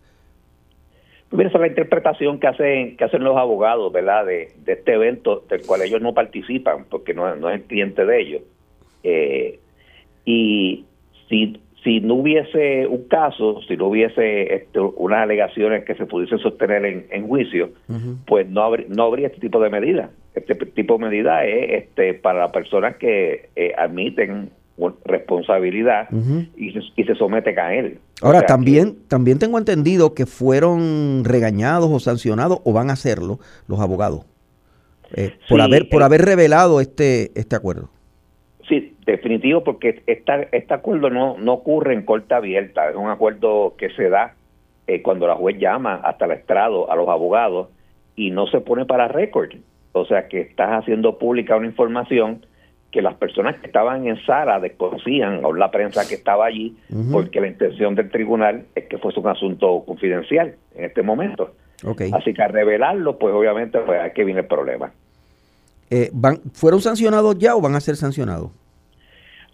Mira, 1.33 1.49
esa 1.49 1.59
es 1.59 1.62
la 1.62 1.68
interpretación 1.68 2.39
que 2.39 2.47
hacen, 2.47 2.97
que 2.97 3.05
hacen 3.05 3.24
los 3.24 3.37
abogados, 3.37 3.91
¿verdad? 3.91 4.26
De, 4.26 4.51
este 4.66 4.93
evento 4.93 5.45
del 5.49 5.62
cual 5.62 5.83
ellos 5.83 6.03
no 6.03 6.12
participan 6.12 6.85
porque 6.91 7.14
no, 7.14 7.35
no 7.37 7.49
es 7.49 7.57
el 7.57 7.66
cliente 7.66 8.05
de 8.05 8.20
ellos. 8.20 8.43
Eh, 9.03 9.59
y 10.26 10.85
si, 11.28 11.61
si 11.83 12.01
no 12.01 12.14
hubiese 12.14 12.87
un 12.87 13.09
caso, 13.09 13.61
si 13.66 13.76
no 13.76 13.87
hubiese 13.87 14.55
este, 14.55 14.78
unas 14.78 15.20
alegaciones 15.20 15.85
que 15.85 15.95
se 15.95 16.05
pudiesen 16.07 16.39
sostener 16.39 16.85
en, 16.85 17.26
juicio, 17.26 17.70
pues 18.26 18.47
no, 18.49 18.62
habría, 18.62 18.87
no 18.89 19.05
habría 19.05 19.28
este 19.28 19.41
tipo 19.41 19.59
de 19.59 19.70
medida. 19.70 20.11
Este 20.35 20.55
tipo 20.55 20.99
de 20.99 21.07
medida 21.07 21.47
es 21.47 21.85
este, 21.85 22.14
para 22.14 22.41
las 22.41 22.53
personas 22.53 22.97
que 22.97 23.49
eh, 23.57 23.72
admiten 23.76 24.51
responsabilidad 25.05 26.09
y, 26.57 26.72
se, 26.72 26.80
y 26.97 27.05
se 27.05 27.14
someten 27.14 27.59
a 27.59 27.74
él. 27.74 27.99
Ahora, 28.22 28.43
también, 28.47 28.97
también 29.09 29.39
tengo 29.39 29.59
entendido 29.59 30.14
que 30.14 30.26
fueron 30.26 31.24
regañados 31.24 31.91
o 31.91 31.99
sancionados 32.01 32.61
o 32.64 32.72
van 32.72 32.91
a 32.91 32.95
hacerlo 32.95 33.39
los 33.68 33.80
abogados. 33.80 34.24
eh, 35.14 35.33
por 35.49 35.59
Sí, 35.59 35.64
haber 35.64 35.89
por 35.89 36.03
eh, 36.03 36.05
haber 36.05 36.22
revelado 36.22 36.80
este 36.80 37.30
este 37.39 37.57
acuerdo. 37.57 37.91
Sí, 38.68 38.97
definitivo, 39.05 39.64
porque 39.64 40.03
esta, 40.07 40.43
este 40.53 40.72
acuerdo 40.72 41.11
no, 41.11 41.37
no 41.39 41.53
ocurre 41.55 41.95
en 41.95 42.05
corte 42.05 42.33
abierta, 42.35 42.89
es 42.91 42.97
un 42.97 43.11
acuerdo 43.11 43.74
que 43.76 43.91
se 43.91 44.09
da 44.09 44.35
eh, 44.87 45.03
cuando 45.03 45.26
la 45.26 45.35
juez 45.35 45.59
llama 45.59 45.97
hasta 46.05 46.24
el 46.26 46.33
estrado 46.33 46.91
a 46.91 46.97
los 46.97 47.09
abogados 47.09 47.68
y 48.16 48.30
no 48.30 48.47
se 48.47 48.61
pone 48.61 48.85
para 48.87 49.09
récord. 49.09 49.51
O 49.93 50.07
sea 50.07 50.28
que 50.28 50.41
estás 50.41 50.70
haciendo 50.70 51.18
pública 51.18 51.57
una 51.57 51.66
información 51.66 52.47
que 52.93 53.01
las 53.01 53.14
personas 53.14 53.57
que 53.57 53.66
estaban 53.66 54.07
en 54.07 54.22
sala 54.24 54.61
desconocían, 54.61 55.45
o 55.45 55.55
la 55.55 55.70
prensa 55.70 56.07
que 56.07 56.14
estaba 56.14 56.45
allí, 56.45 56.76
porque 57.11 57.40
la 57.40 57.49
intención 57.49 57.95
del 57.95 58.11
tribunal 58.11 58.66
es 58.74 58.84
que 58.84 58.99
fuese 58.99 59.18
un 59.18 59.28
asunto 59.28 59.82
confidencial 59.86 60.55
en 60.76 60.84
este 60.84 61.03
momento. 61.03 61.55
Así 62.12 62.34
que 62.34 62.43
al 62.43 62.53
revelarlo, 62.53 63.18
pues 63.18 63.34
obviamente 63.34 63.78
pues, 63.80 63.99
aquí 64.01 64.22
viene 64.22 64.40
el 64.40 64.47
problema. 64.47 64.93
Eh, 65.90 66.11
van, 66.12 66.38
¿Fueron 66.53 66.80
sancionados 66.80 67.38
ya 67.38 67.57
o 67.57 67.61
van 67.61 67.74
a 67.74 67.80
ser 67.80 67.97
sancionados? 67.97 68.51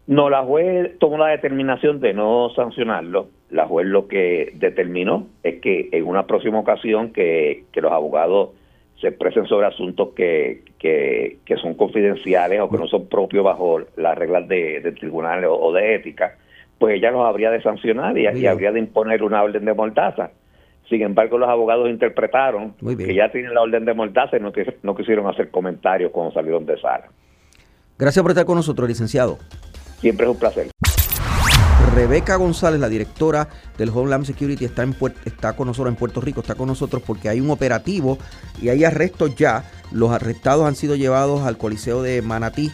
No, 0.08 0.30
la 0.30 0.42
juez 0.42 0.98
tomó 0.98 1.18
la 1.18 1.28
determinación 1.28 2.00
de 2.00 2.14
no 2.14 2.50
sancionarlo. 2.56 3.28
La 3.50 3.66
juez 3.66 3.86
lo 3.86 4.08
que 4.08 4.52
determinó 4.56 5.26
es 5.42 5.60
que 5.60 5.88
en 5.92 6.06
una 6.06 6.26
próxima 6.26 6.58
ocasión 6.58 7.12
que, 7.12 7.64
que 7.72 7.80
los 7.80 7.92
abogados 7.92 8.50
se 9.00 9.08
expresen 9.08 9.46
sobre 9.46 9.66
asuntos 9.66 10.10
que, 10.14 10.62
que, 10.78 11.38
que 11.44 11.56
son 11.56 11.74
confidenciales 11.74 12.60
o 12.60 12.68
que 12.68 12.78
no 12.78 12.88
son 12.88 13.08
propios 13.08 13.44
bajo 13.44 13.80
las 13.96 14.18
reglas 14.18 14.48
de, 14.48 14.80
del 14.80 14.94
tribunal 14.96 15.44
o, 15.44 15.54
o 15.54 15.72
de 15.72 15.94
ética, 15.94 16.36
pues 16.78 16.96
ella 16.96 17.10
los 17.10 17.24
habría 17.24 17.50
de 17.50 17.62
sancionar 17.62 18.16
y, 18.18 18.26
habría 18.26 18.72
de 18.72 18.80
imponer 18.80 19.22
una 19.22 19.42
orden 19.42 19.64
de 19.64 19.74
mordaza. 19.74 20.30
Sin 20.88 21.02
embargo, 21.02 21.38
los 21.38 21.48
abogados 21.48 21.88
interpretaron 21.90 22.74
que 22.96 23.14
ya 23.14 23.30
tienen 23.30 23.54
la 23.54 23.60
orden 23.60 23.84
de 23.84 23.94
mordaza 23.94 24.36
y 24.36 24.40
no, 24.40 24.52
no 24.82 24.94
quisieron 24.96 25.26
hacer 25.26 25.50
comentarios 25.50 26.10
cuando 26.10 26.32
salieron 26.32 26.64
de 26.64 26.80
sala. 26.80 27.08
Gracias 27.98 28.22
por 28.22 28.30
estar 28.30 28.46
con 28.46 28.56
nosotros, 28.56 28.88
licenciado. 28.88 29.38
Siempre 30.00 30.24
es 30.24 30.32
un 30.32 30.38
placer. 30.38 30.68
Rebeca 31.98 32.36
González, 32.36 32.78
la 32.78 32.88
directora 32.88 33.48
del 33.76 33.88
Homeland 33.88 34.24
Security, 34.24 34.64
está, 34.64 34.84
en 34.84 34.94
está 35.24 35.56
con 35.56 35.66
nosotros 35.66 35.92
en 35.92 35.98
Puerto 35.98 36.20
Rico, 36.20 36.42
está 36.42 36.54
con 36.54 36.68
nosotros 36.68 37.02
porque 37.04 37.28
hay 37.28 37.40
un 37.40 37.50
operativo 37.50 38.18
y 38.62 38.68
hay 38.68 38.84
arrestos 38.84 39.34
ya. 39.34 39.64
Los 39.90 40.12
arrestados 40.12 40.64
han 40.64 40.76
sido 40.76 40.94
llevados 40.94 41.44
al 41.44 41.58
Coliseo 41.58 42.00
de 42.00 42.22
Manatí. 42.22 42.70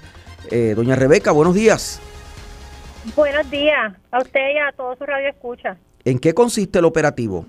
Eh, 0.51 0.75
doña 0.77 0.95
Rebeca, 0.95 1.33
buenos 1.33 1.55
días. 1.55 2.03
Buenos 3.17 3.51
días 3.51 3.95
a 4.11 4.19
usted 4.19 4.57
y 4.57 4.59
a 4.59 4.73
todos 4.73 4.99
su 4.99 5.07
radio 5.07 5.31
escucha. 5.31 5.79
¿En 6.05 6.19
qué 6.19 6.35
consiste 6.35 6.81
el 6.81 6.85
operativo? 6.85 7.47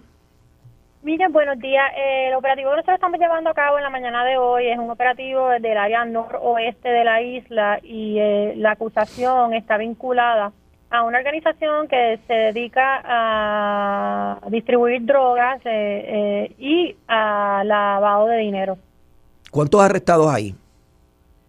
Miren, 1.03 1.33
buenos 1.33 1.59
días. 1.59 1.83
Eh, 1.97 2.29
el 2.29 2.35
operativo 2.35 2.69
que 2.69 2.77
nosotros 2.77 2.95
estamos 2.95 3.19
llevando 3.19 3.49
a 3.49 3.53
cabo 3.53 3.79
en 3.79 3.83
la 3.83 3.89
mañana 3.89 4.23
de 4.23 4.37
hoy 4.37 4.69
es 4.69 4.79
un 4.79 4.89
operativo 4.89 5.49
del 5.49 5.77
área 5.77 6.05
noroeste 6.05 6.87
de 6.87 7.03
la 7.03 7.21
isla 7.21 7.79
y 7.83 8.17
eh, 8.17 8.53
la 8.55 8.71
acusación 8.71 9.53
está 9.53 9.75
vinculada 9.75 10.53
a 10.89 11.03
una 11.03 11.17
organización 11.17 11.87
que 11.87 12.19
se 12.27 12.33
dedica 12.33 13.01
a 13.03 14.39
distribuir 14.49 15.05
drogas 15.05 15.59
eh, 15.65 15.69
eh, 15.69 16.55
y 16.57 16.95
a 17.07 17.63
lavado 17.65 18.27
de 18.27 18.37
dinero. 18.37 18.77
¿Cuántos 19.51 19.81
arrestados 19.81 20.33
hay? 20.33 20.55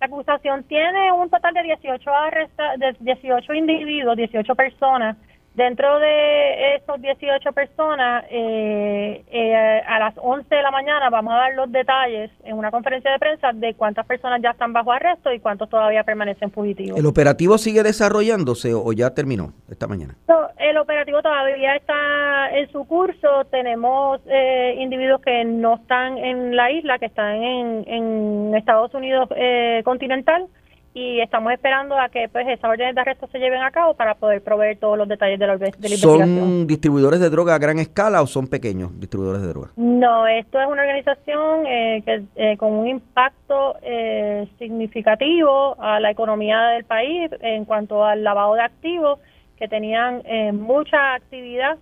La 0.01 0.07
acusación 0.07 0.63
tiene 0.65 1.13
un 1.13 1.31
total 1.31 1.55
de 1.55 1.63
18, 1.63 2.11
arresta 2.11 2.77
de 2.77 2.97
18 3.01 3.55
individuos, 3.55 4.17
18 4.17 4.55
personas. 4.55 5.17
Dentro 5.57 5.99
de 5.99 6.77
esos 6.77 7.01
18 7.01 7.51
personas, 7.53 8.25
eh, 8.31 9.25
eh, 9.31 9.83
a 9.87 9.99
las 9.99 10.15
11 10.19 10.55
de 10.55 10.63
la 10.63 10.71
mañana 10.71 11.09
vamos 11.09 11.33
a 11.33 11.37
dar 11.39 11.55
los 11.55 11.73
detalles 11.73 12.31
en 12.45 12.59
una 12.59 12.71
conferencia 12.71 13.11
de 13.11 13.19
prensa 13.19 13.53
de 13.55 13.73
cuántas 13.73 14.05
personas 14.05 14.43
ya 14.43 14.51
están 14.51 14.75
bajo 14.75 14.93
arresto 14.93 15.33
y 15.33 15.41
cuántos 15.41 15.71
todavía 15.71 16.05
permanecen 16.05 16.51
fugitivos. 16.51 16.99
¿El 16.99 17.07
operativo 17.07 17.57
sigue 17.57 17.83
desarrollándose 17.83 18.75
o 18.75 18.93
ya 18.93 19.15
terminó 19.15 19.55
esta 19.71 19.87
mañana? 19.87 20.15
El 20.59 20.77
operativo 20.77 21.23
todavía 21.23 21.75
está 21.77 22.51
en 22.51 22.71
su 22.71 22.85
curso. 22.87 23.47
Tenemos 23.51 24.21
eh, 24.27 24.75
individuos 24.79 25.23
que 25.23 25.43
no 25.47 25.77
están 25.77 26.19
en 26.19 26.55
la 26.55 26.71
isla, 26.71 26.99
que 26.99 27.07
están 27.07 27.43
en, 27.43 27.85
en 27.87 28.55
Estados 28.55 28.93
Unidos 28.93 29.27
eh, 29.35 29.81
continental 29.87 30.49
y 30.97 31.21
estamos 31.21 31.53
esperando 31.53 31.95
a 31.99 32.09
que 32.09 32.27
pues 32.31 32.49
esas 32.49 32.71
órdenes 32.71 32.95
de 32.95 33.03
arresto 33.03 33.27
se 33.31 33.39
lleven 33.39 33.61
a 33.61 33.71
cabo 33.71 33.93
para 33.93 34.15
poder 34.15 34.43
proveer 34.43 34.79
todos 34.79 34.97
los 34.97 35.07
detalles 35.07 35.39
de 35.39 35.47
la, 35.47 35.59
de 35.59 35.67
la 35.67 35.67
investigación. 35.67 36.39
¿Son 36.39 36.67
distribuidores 36.67 37.21
de 37.21 37.29
droga 37.29 37.55
a 37.55 37.59
gran 37.59 37.79
escala 37.79 38.23
o 38.23 38.27
son 38.27 38.47
pequeños 38.47 38.99
distribuidores 38.99 39.43
de 39.43 39.49
droga? 39.49 39.69
No, 39.77 40.27
esto 40.27 40.59
es 40.59 40.67
una 40.67 40.81
organización 40.81 41.67
eh, 41.67 42.03
que 42.03 42.23
eh, 42.37 42.57
con 42.57 42.73
un 42.73 42.89
impacto 42.89 43.77
eh, 43.83 44.49
significativo 44.59 45.77
a 45.79 46.01
la 46.01 46.11
economía 46.11 46.63
del 46.69 46.85
país 46.85 47.31
en 47.41 47.67
cuanto 47.67 48.03
al 48.03 48.25
lavado 48.25 48.55
de 48.55 48.63
activos, 48.63 49.19
que 49.59 49.69
tenían 49.69 50.23
eh, 50.25 50.53
mucha 50.53 51.13
actividad 51.13 51.77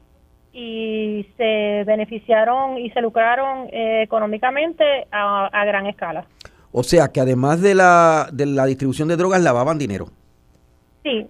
y 0.52 1.24
se 1.36 1.84
beneficiaron 1.86 2.78
y 2.78 2.90
se 2.90 3.00
lucraron 3.00 3.68
eh, 3.70 4.02
económicamente 4.02 5.06
a, 5.12 5.46
a 5.46 5.64
gran 5.64 5.86
escala. 5.86 6.24
O 6.76 6.82
sea, 6.82 7.08
que 7.08 7.20
además 7.20 7.60
de 7.60 7.76
la, 7.76 8.28
de 8.32 8.46
la 8.46 8.66
distribución 8.66 9.06
de 9.06 9.16
drogas, 9.16 9.40
lavaban 9.40 9.78
dinero. 9.78 10.08
Sí, 11.04 11.28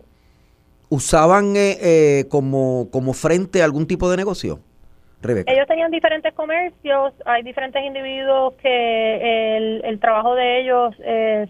¿Usaban 0.89 1.57
eh, 1.57 1.77
eh, 1.83 2.25
como, 2.31 2.89
como 2.91 3.13
frente 3.13 3.61
a 3.61 3.65
algún 3.65 3.87
tipo 3.87 4.11
de 4.11 4.17
negocio? 4.17 4.61
Rebeca. 5.21 5.53
Ellos 5.53 5.67
tenían 5.67 5.91
diferentes 5.91 6.33
comercios, 6.35 7.15
hay 7.27 7.43
diferentes 7.43 7.83
individuos 7.83 8.55
que 8.63 9.57
el, 9.57 9.85
el 9.85 9.99
trabajo 9.99 10.35
de 10.35 10.61
ellos 10.61 10.95
eh, 11.01 11.49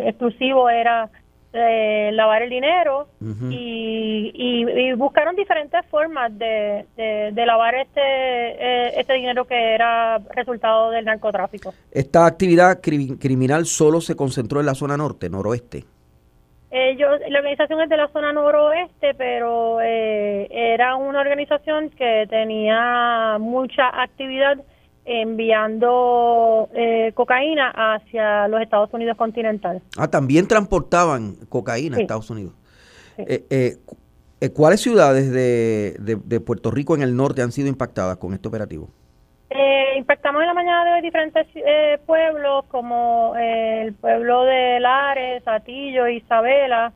exclusivo 0.00 0.68
era 0.68 1.08
eh, 1.52 2.10
lavar 2.12 2.42
el 2.42 2.50
dinero 2.50 3.08
y, 3.50 4.32
y- 4.34 4.70
y 4.70 4.92
buscaron 4.94 5.36
diferentes 5.36 5.84
formas 5.86 6.36
de, 6.38 6.86
de, 6.96 7.30
de 7.32 7.46
lavar 7.46 7.74
este, 7.74 8.00
eh, 8.00 8.92
este 9.00 9.12
dinero 9.14 9.44
que 9.44 9.74
era 9.74 10.18
resultado 10.34 10.90
del 10.90 11.04
narcotráfico. 11.04 11.74
Esta 11.90 12.26
actividad 12.26 12.80
cri- 12.80 13.18
criminal 13.20 13.66
solo 13.66 14.00
se 14.00 14.16
concentró 14.16 14.60
en 14.60 14.66
la 14.66 14.74
zona 14.74 14.96
norte, 14.96 15.28
noroeste. 15.28 15.84
Ellos, 16.74 17.20
la 17.28 17.38
organización 17.40 17.82
es 17.82 17.90
de 17.90 17.98
la 17.98 18.08
zona 18.08 18.32
noroeste, 18.32 19.12
pero 19.14 19.78
eh, 19.82 20.48
era 20.50 20.96
una 20.96 21.20
organización 21.20 21.90
que 21.90 22.26
tenía 22.30 23.36
mucha 23.38 23.88
actividad 24.02 24.56
enviando 25.04 26.68
eh, 26.74 27.12
cocaína 27.14 27.70
hacia 27.74 28.48
los 28.48 28.60
Estados 28.60 28.92
Unidos 28.92 29.16
continental. 29.16 29.82
Ah, 29.98 30.08
también 30.08 30.46
transportaban 30.46 31.36
cocaína 31.48 31.96
a. 31.96 32.02
Estados 32.02 32.30
Unidos. 32.30 32.54
Sí. 33.16 33.24
Eh, 33.26 33.44
eh, 33.50 33.76
eh, 34.40 34.50
¿Cuáles 34.52 34.80
ciudades 34.80 35.30
de, 35.30 35.96
de- 36.00 36.20
de 36.24 36.40
Puerto 36.40 36.70
Rico 36.70 36.94
en 36.94 37.02
el 37.02 37.14
norte 37.16 37.42
han 37.42 37.52
sido 37.52 37.68
impactadas 37.68 38.16
con 38.16 38.32
este 38.34 38.48
operativo? 38.48 38.88
Eh, 39.50 39.98
impactamos 39.98 40.40
en 40.40 40.48
la 40.48 40.54
mañana 40.54 40.84
de 40.84 40.92
hoy 40.94 41.00
diferentes 41.02 41.46
eh, 41.54 41.98
pueblos 42.06 42.64
como 42.68 43.34
el 43.36 43.92
pueblo 43.94 44.44
de 44.44 44.80
Lares, 44.80 45.42
Atillo, 45.46 46.08
Isabela, 46.08 46.92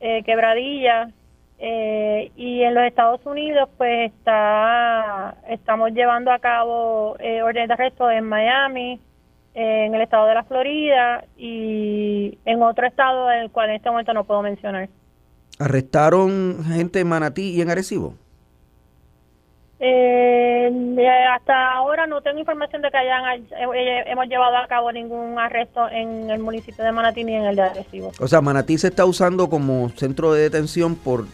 eh, 0.00 0.22
Quebradilla. 0.24 1.10
Eh, 1.58 2.30
y 2.36 2.62
en 2.62 2.74
los 2.74 2.84
Estados 2.84 3.24
Unidos, 3.24 3.68
pues 3.78 4.12
está 4.12 5.36
estamos 5.48 5.92
llevando 5.92 6.30
a 6.30 6.38
cabo 6.38 7.16
eh, 7.18 7.42
órdenes 7.42 7.68
de 7.68 7.74
arresto 7.74 8.10
en 8.10 8.24
Miami, 8.24 9.00
eh, 9.54 9.86
en 9.86 9.94
el 9.94 10.02
estado 10.02 10.26
de 10.26 10.34
la 10.34 10.44
Florida 10.44 11.24
y 11.36 12.38
en 12.44 12.62
otro 12.62 12.86
estado 12.86 13.28
del 13.28 13.50
cual 13.50 13.70
en 13.70 13.76
este 13.76 13.90
momento 13.90 14.12
no 14.12 14.24
puedo 14.24 14.42
mencionar. 14.42 14.88
¿Arrestaron 15.58 16.62
gente 16.64 17.00
en 17.00 17.08
Manatí 17.08 17.54
y 17.54 17.62
en 17.62 17.70
Arecibo? 17.70 18.14
Eh, 19.78 20.70
eh, 20.98 21.24
hasta 21.34 21.72
ahora 21.72 22.06
no 22.06 22.22
tengo 22.22 22.38
información 22.38 22.80
de 22.80 22.90
que 22.90 22.96
hayan 22.96 23.42
eh, 23.74 24.04
hemos 24.06 24.26
llevado 24.26 24.56
a 24.56 24.66
cabo 24.66 24.90
ningún 24.90 25.38
arresto 25.38 25.86
en 25.90 26.30
el 26.30 26.38
municipio 26.38 26.82
de 26.82 26.92
Manatí 26.92 27.24
ni 27.24 27.34
en 27.34 27.44
el 27.44 27.56
de 27.56 27.62
Arecibo. 27.62 28.12
O 28.18 28.26
sea, 28.26 28.40
Manatí 28.40 28.78
se 28.78 28.88
está 28.88 29.04
usando 29.04 29.50
como 29.50 29.90
centro 29.90 30.32
de 30.32 30.42
detención 30.42 30.96
por 30.96 31.26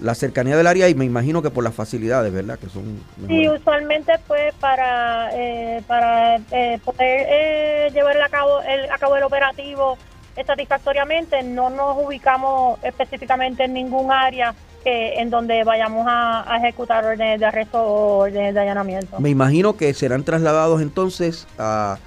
la 0.00 0.14
cercanía 0.14 0.56
del 0.56 0.66
área 0.66 0.88
y 0.88 0.94
me 0.94 1.04
imagino 1.04 1.42
que 1.42 1.50
por 1.50 1.62
las 1.64 1.74
facilidades, 1.74 2.32
¿verdad? 2.32 2.58
Que 2.58 2.68
son 2.68 2.84
Sí, 3.26 3.32
mejores. 3.32 3.60
usualmente 3.60 4.12
pues 4.26 4.54
para 4.54 5.30
eh, 5.34 5.82
para 5.86 6.36
eh, 6.50 6.78
poder 6.84 7.26
eh, 7.28 7.90
llevar 7.92 8.20
a 8.22 8.28
cabo 8.28 8.60
el 8.62 8.90
a 8.90 8.96
cabo 8.98 9.16
el 9.16 9.22
operativo 9.24 9.98
satisfactoriamente 10.46 11.42
no 11.42 11.70
nos 11.70 11.96
ubicamos 12.04 12.78
específicamente 12.82 13.64
en 13.64 13.74
ningún 13.74 14.10
área 14.10 14.54
que 14.82 15.14
en 15.20 15.28
donde 15.28 15.62
vayamos 15.64 16.06
a, 16.08 16.50
a 16.50 16.56
ejecutar 16.56 17.04
órdenes 17.04 17.38
de 17.40 17.46
arresto 17.46 17.82
o 17.82 18.18
órdenes 18.20 18.54
de 18.54 18.60
allanamiento. 18.60 19.20
Me 19.20 19.28
imagino 19.28 19.76
que 19.76 19.92
serán 19.92 20.24
trasladados 20.24 20.80
entonces 20.80 21.46
a- 21.58 21.98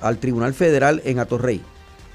al 0.00 0.18
Tribunal 0.18 0.52
Federal 0.52 1.00
en 1.04 1.20
Atorrey. 1.20 1.62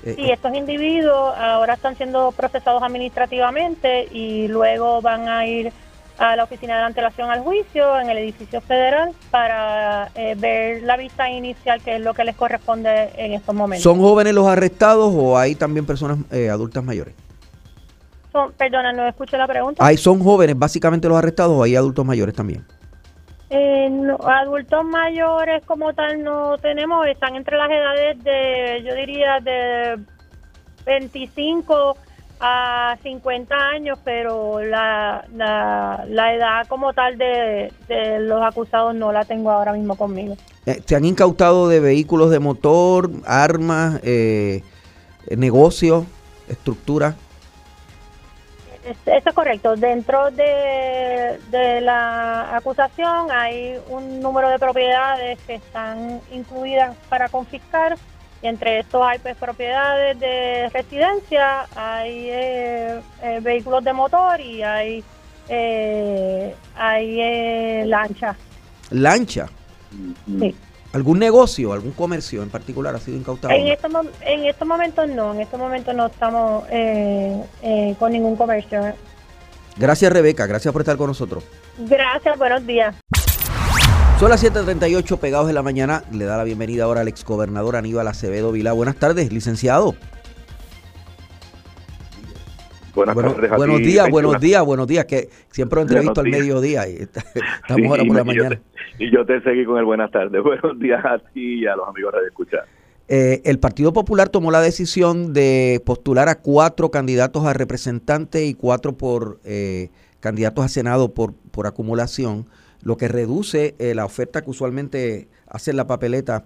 Eh, 0.04 0.16
Sí, 0.16 0.32
estos 0.32 0.54
individuos 0.56 1.34
ahora 1.38 1.74
están 1.76 1.96
siendo 1.96 2.32
procesados 2.32 2.82
administrativamente 2.84 4.08
y 4.12 4.48
luego 4.48 5.02
van 5.02 5.28
a 5.28 5.46
ir 5.46 5.72
a 6.18 6.36
la 6.36 6.44
oficina 6.44 6.78
de 6.78 6.84
antelación 6.84 7.32
al 7.32 7.42
juicio 7.42 8.00
en 8.00 8.10
el 8.10 8.18
edificio 8.20 8.62
federal 8.62 9.12
para 9.32 10.12
eh, 10.16 10.36
ver 10.38 10.84
la 10.84 10.98
vista 10.98 11.30
inicial, 11.30 11.82
que 11.82 11.96
es 11.96 12.02
lo 12.02 12.14
que 12.14 12.24
les 12.24 12.36
corresponde 12.36 13.10
en 13.16 13.34
estos 13.34 13.56
momentos. 13.56 13.84
¿Son 13.84 14.00
jóvenes 14.00 14.34
los 14.34 14.48
arrestados 14.48 15.12
o 15.16 15.38
hay 15.38 15.56
también 15.56 15.86
personas 15.86 16.20
eh, 16.32 16.50
adultas 16.50 16.84
mayores? 16.84 17.16
Son, 18.32 18.52
perdona, 18.54 18.94
no 18.94 19.08
escuché 19.08 19.38
la 19.38 19.48
pregunta. 19.48 19.84
¿Hay, 19.86 19.98
¿Son 19.98 20.24
jóvenes 20.24 20.58
básicamente 20.58 21.08
los 21.08 21.18
arrestados 21.18 21.54
o 21.54 21.64
hay 21.64 21.76
adultos 21.76 22.06
mayores 22.06 22.36
también? 22.36 22.66
Eh, 23.54 23.90
adultos 24.24 24.86
mayores 24.86 25.62
como 25.66 25.94
tal 25.94 26.24
no 26.24 26.58
tenemos, 26.58 27.06
están 27.08 27.36
entre 27.36 27.58
las 27.58 27.70
edades 27.70 28.24
de, 28.24 28.82
yo 28.88 28.96
diría, 28.96 29.42
de 29.42 30.00
25 30.86 31.98
a 32.40 32.98
50 33.04 33.54
años, 33.54 34.00
pero 34.06 34.64
la, 34.64 35.26
la, 35.36 36.34
edad 36.34 36.66
como 36.70 36.94
tal 36.94 37.18
de, 37.18 37.74
de 37.90 38.22
los 38.22 38.42
acusados 38.42 38.96
no 38.96 39.12
la 39.12 39.26
tengo 39.26 39.52
ahora 39.52 39.74
mismo 39.74 39.98
conmigo. 39.98 40.38
Eh, 40.66 40.82
¿Se 40.86 40.96
han 40.96 41.04
incautado 41.04 41.68
de 41.68 41.82
vehículos 41.82 42.32
de 42.32 42.40
motor, 42.40 43.12
armas, 43.26 44.00
eh, 44.04 44.64
negocios, 45.36 46.06
estructuras? 46.48 47.16
Eso 48.84 49.30
es 49.30 49.36
correcto. 49.36 49.76
Dentro 49.76 50.32
de, 50.32 51.40
de 51.50 51.82
la 51.82 52.56
acusación 52.56 53.32
hay 53.32 53.78
un 53.90 54.20
número 54.20 54.50
de 54.50 54.58
propiedades 54.58 55.40
que 55.46 55.56
están 55.56 56.20
incluidas 56.32 56.96
para 57.10 57.30
confiscar 57.30 57.98
y 58.42 58.48
entre 58.48 58.80
estos 58.80 59.02
hay 59.06 59.20
pues, 59.20 59.38
propiedades 59.38 60.20
de 60.20 60.70
residencia, 60.74 61.68
hay 61.76 62.30
eh, 62.30 63.02
eh, 63.22 63.40
vehículos 63.42 63.84
de 63.84 63.94
motor 63.94 64.40
y 64.42 64.64
hay 64.64 65.04
eh, 65.48 66.56
hay 66.76 67.22
eh, 67.22 67.84
lancha. 67.86 68.36
¿Lancha? 68.90 69.48
Sí. 70.40 70.56
¿Algún 70.94 71.20
negocio, 71.20 71.72
algún 71.72 71.92
comercio 71.92 72.44
en 72.44 72.50
particular 72.50 72.96
ha 72.96 73.00
sido 73.00 73.18
incautado? 73.18 73.54
En 73.54 73.68
estos, 73.68 73.92
en 74.22 74.46
estos 74.46 74.68
momentos 74.68 75.08
no, 75.08 75.34
en 75.34 75.42
estos 75.42 75.60
momentos 75.60 75.96
no 75.96 76.08
estamos 76.08 76.66
eh, 76.70 77.42
eh, 77.62 77.96
con 77.98 78.12
ningún 78.12 78.36
comercio. 78.36 78.94
Gracias 79.78 80.12
Rebeca, 80.12 80.46
gracias 80.48 80.74
por 80.74 80.82
estar 80.82 80.98
con 80.98 81.08
nosotros. 81.08 81.46
Gracias, 81.78 82.38
buenos 82.38 82.66
días. 82.66 82.96
Son 84.20 84.30
las 84.30 84.44
7.38 84.44 85.18
pegados 85.18 85.48
de 85.48 85.54
la 85.54 85.64
mañana. 85.64 86.04
Le 86.12 86.26
da 86.26 86.38
la 86.38 86.44
bienvenida 86.44 86.84
ahora 86.84 87.02
al 87.02 87.08
exgobernador 87.08 87.76
Aníbal 87.76 88.08
Acevedo 88.08 88.52
Vilá. 88.52 88.74
Buenas 88.74 88.98
tardes, 88.98 89.32
licenciado. 89.32 89.96
Buenas 92.94 93.16
Bueno, 93.16 93.34
tardes 93.34 93.52
a 93.52 93.58
buenos 93.58 93.78
ti, 93.78 93.84
días, 93.86 94.10
buenos 94.10 94.40
días, 94.42 94.66
buenos 94.66 94.88
días, 94.88 95.06
que 95.06 95.30
siempre 95.50 95.78
lo 95.78 95.82
entrevisto 95.84 96.20
al 96.22 96.26
días. 96.26 96.40
mediodía 96.40 96.90
y 96.90 96.96
está- 96.98 97.22
estamos 97.62 97.82
Sí, 97.82 97.86
ahora 97.88 98.04
por 98.06 98.16
la 98.16 98.20
yo 98.22 98.26
mañana. 98.26 98.50
te- 98.98 99.04
Y 99.06 99.12
yo 99.12 99.26
te 99.26 99.42
seguí 99.42 99.66
con 99.66 99.78
el 99.78 99.86
buenas 99.86 100.12
tardes. 100.12 100.42
Buenos 100.44 100.78
días 100.80 101.04
a 101.06 101.20
ti 101.20 101.62
y 101.62 101.66
a 101.68 101.76
los 101.76 101.88
amigos 101.88 102.14
de 102.14 102.28
escuchar. 102.28 102.66
Eh, 103.08 103.42
el 103.46 103.60
Partido 103.60 103.94
Popular 103.94 104.30
tomó 104.30 104.52
la 104.52 104.62
decisión 104.62 105.34
de 105.34 105.82
postular 105.86 106.30
a 106.30 106.36
cuatro 106.36 106.92
candidatos 106.92 107.46
a 107.46 107.54
representantes 107.54 108.42
y 108.44 108.54
cuatro 108.54 108.94
por 108.94 109.40
eh, 109.44 109.90
candidatos 110.20 110.64
a 110.66 110.68
Senado 110.70 111.14
por, 111.14 111.34
por 111.52 111.68
acumulación, 111.68 112.46
lo 112.84 112.98
que 112.98 113.08
reduce 113.08 113.76
eh, 113.80 113.96
la 113.96 114.06
oferta 114.06 114.42
que 114.42 114.50
usualmente 114.50 115.28
hace 115.48 115.72
en 115.72 115.78
la 115.78 115.88
papeleta 115.88 116.46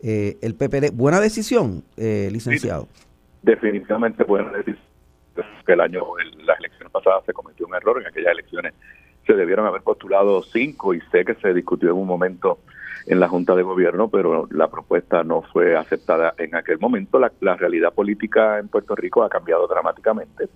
eh, 0.00 0.36
el 0.42 0.54
PPD. 0.54 0.90
Buena 0.92 1.20
decisión, 1.20 1.84
eh, 1.96 2.28
licenciado. 2.32 2.88
Definitivamente 3.42 4.24
pueden 4.24 4.52
decir 4.52 4.78
que 5.64 5.72
el 5.72 5.80
año, 5.80 6.02
las 6.44 6.58
elecciones 6.58 6.92
pasadas 6.92 7.24
se 7.24 7.32
cometió 7.32 7.66
un 7.66 7.74
error. 7.74 8.00
En 8.00 8.06
aquellas 8.06 8.32
elecciones 8.32 8.74
se 9.26 9.34
debieron 9.34 9.66
haber 9.66 9.82
postulado 9.82 10.42
cinco 10.42 10.94
y 10.94 11.00
sé 11.12 11.24
que 11.24 11.34
se 11.34 11.52
discutió 11.52 11.90
en 11.90 11.96
un 11.96 12.06
momento 12.06 12.58
en 13.06 13.20
la 13.20 13.28
Junta 13.28 13.54
de 13.54 13.62
Gobierno, 13.62 14.08
pero 14.08 14.48
la 14.50 14.68
propuesta 14.68 15.22
no 15.22 15.42
fue 15.42 15.76
aceptada 15.76 16.34
en 16.38 16.54
aquel 16.54 16.78
momento. 16.78 17.18
La, 17.18 17.32
la 17.40 17.56
realidad 17.56 17.92
política 17.92 18.58
en 18.58 18.68
Puerto 18.68 18.94
Rico 18.94 19.22
ha 19.22 19.28
cambiado 19.28 19.66
dramáticamente. 19.66 20.48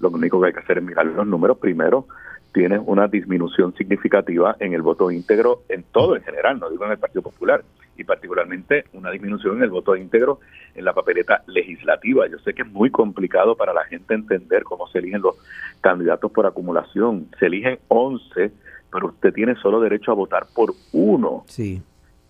Lo 0.00 0.10
único 0.10 0.40
que 0.40 0.48
hay 0.48 0.52
que 0.52 0.60
hacer 0.60 0.78
es 0.78 0.84
mirar 0.84 1.06
los 1.06 1.26
números. 1.26 1.58
Primero, 1.58 2.06
tienes 2.52 2.80
una 2.84 3.08
disminución 3.08 3.74
significativa 3.74 4.56
en 4.60 4.74
el 4.74 4.82
voto 4.82 5.10
íntegro 5.10 5.62
en 5.68 5.82
todo 5.82 6.16
en 6.16 6.22
general, 6.22 6.58
no 6.58 6.70
digo 6.70 6.84
en 6.84 6.92
el 6.92 6.98
Partido 6.98 7.22
Popular, 7.22 7.62
y 7.96 8.04
particularmente 8.04 8.84
una 8.92 9.10
disminución 9.10 9.56
en 9.56 9.64
el 9.64 9.70
voto 9.70 9.96
íntegro 9.96 10.40
en 10.74 10.84
la 10.84 10.92
papeleta 10.92 11.42
legislativa. 11.46 12.26
Yo 12.28 12.38
sé 12.38 12.54
que 12.54 12.62
es 12.62 12.68
muy 12.68 12.90
complicado 12.90 13.56
para 13.56 13.72
la 13.72 13.84
gente 13.84 14.14
entender 14.14 14.64
cómo 14.64 14.88
se 14.88 14.98
eligen 14.98 15.22
los 15.22 15.36
candidatos 15.80 16.32
por 16.32 16.46
acumulación. 16.46 17.28
Se 17.38 17.46
eligen 17.46 17.78
11, 17.88 18.52
pero 18.92 19.08
usted 19.08 19.32
tiene 19.32 19.54
solo 19.56 19.80
derecho 19.80 20.10
a 20.10 20.14
votar 20.14 20.46
por 20.54 20.74
uno. 20.92 21.44
Sí. 21.46 21.82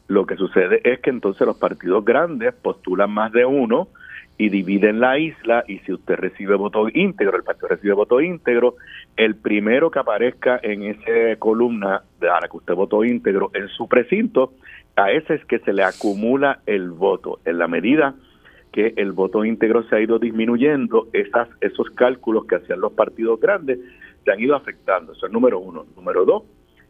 Lo 0.06 0.26
que 0.26 0.36
sucede 0.36 0.80
es 0.84 1.00
que 1.00 1.10
entonces 1.10 1.46
los 1.46 1.56
partidos 1.56 2.04
grandes 2.04 2.52
postulan 2.54 3.10
más 3.10 3.32
de 3.32 3.44
uno 3.46 3.88
y 4.36 4.48
dividen 4.48 5.00
la 5.00 5.18
isla 5.18 5.64
y 5.68 5.78
si 5.80 5.92
usted 5.92 6.16
recibe 6.16 6.56
voto 6.56 6.88
íntegro, 6.92 7.36
el 7.36 7.44
partido 7.44 7.68
recibe 7.68 7.94
voto 7.94 8.20
íntegro, 8.20 8.76
el 9.16 9.36
primero 9.36 9.90
que 9.90 10.00
aparezca 10.00 10.58
en 10.62 10.82
esa 10.82 11.38
columna 11.38 12.02
a 12.20 12.40
la 12.40 12.48
que 12.48 12.56
usted 12.56 12.74
votó 12.74 13.04
íntegro 13.04 13.50
en 13.54 13.68
su 13.68 13.88
precinto, 13.88 14.54
a 14.96 15.12
ese 15.12 15.34
es 15.34 15.44
que 15.44 15.60
se 15.60 15.72
le 15.72 15.84
acumula 15.84 16.60
el 16.66 16.90
voto. 16.90 17.38
En 17.44 17.58
la 17.58 17.68
medida 17.68 18.14
que 18.72 18.92
el 18.96 19.12
voto 19.12 19.44
íntegro 19.44 19.84
se 19.84 19.94
ha 19.94 20.00
ido 20.00 20.18
disminuyendo, 20.18 21.06
esas, 21.12 21.48
esos 21.60 21.90
cálculos 21.90 22.46
que 22.46 22.56
hacían 22.56 22.80
los 22.80 22.92
partidos 22.92 23.40
grandes 23.40 23.78
se 24.24 24.32
han 24.32 24.40
ido 24.40 24.56
afectando. 24.56 25.12
Eso 25.12 25.26
es 25.26 25.32
número 25.32 25.60
uno. 25.60 25.86
Número 25.94 26.24
dos, 26.24 26.42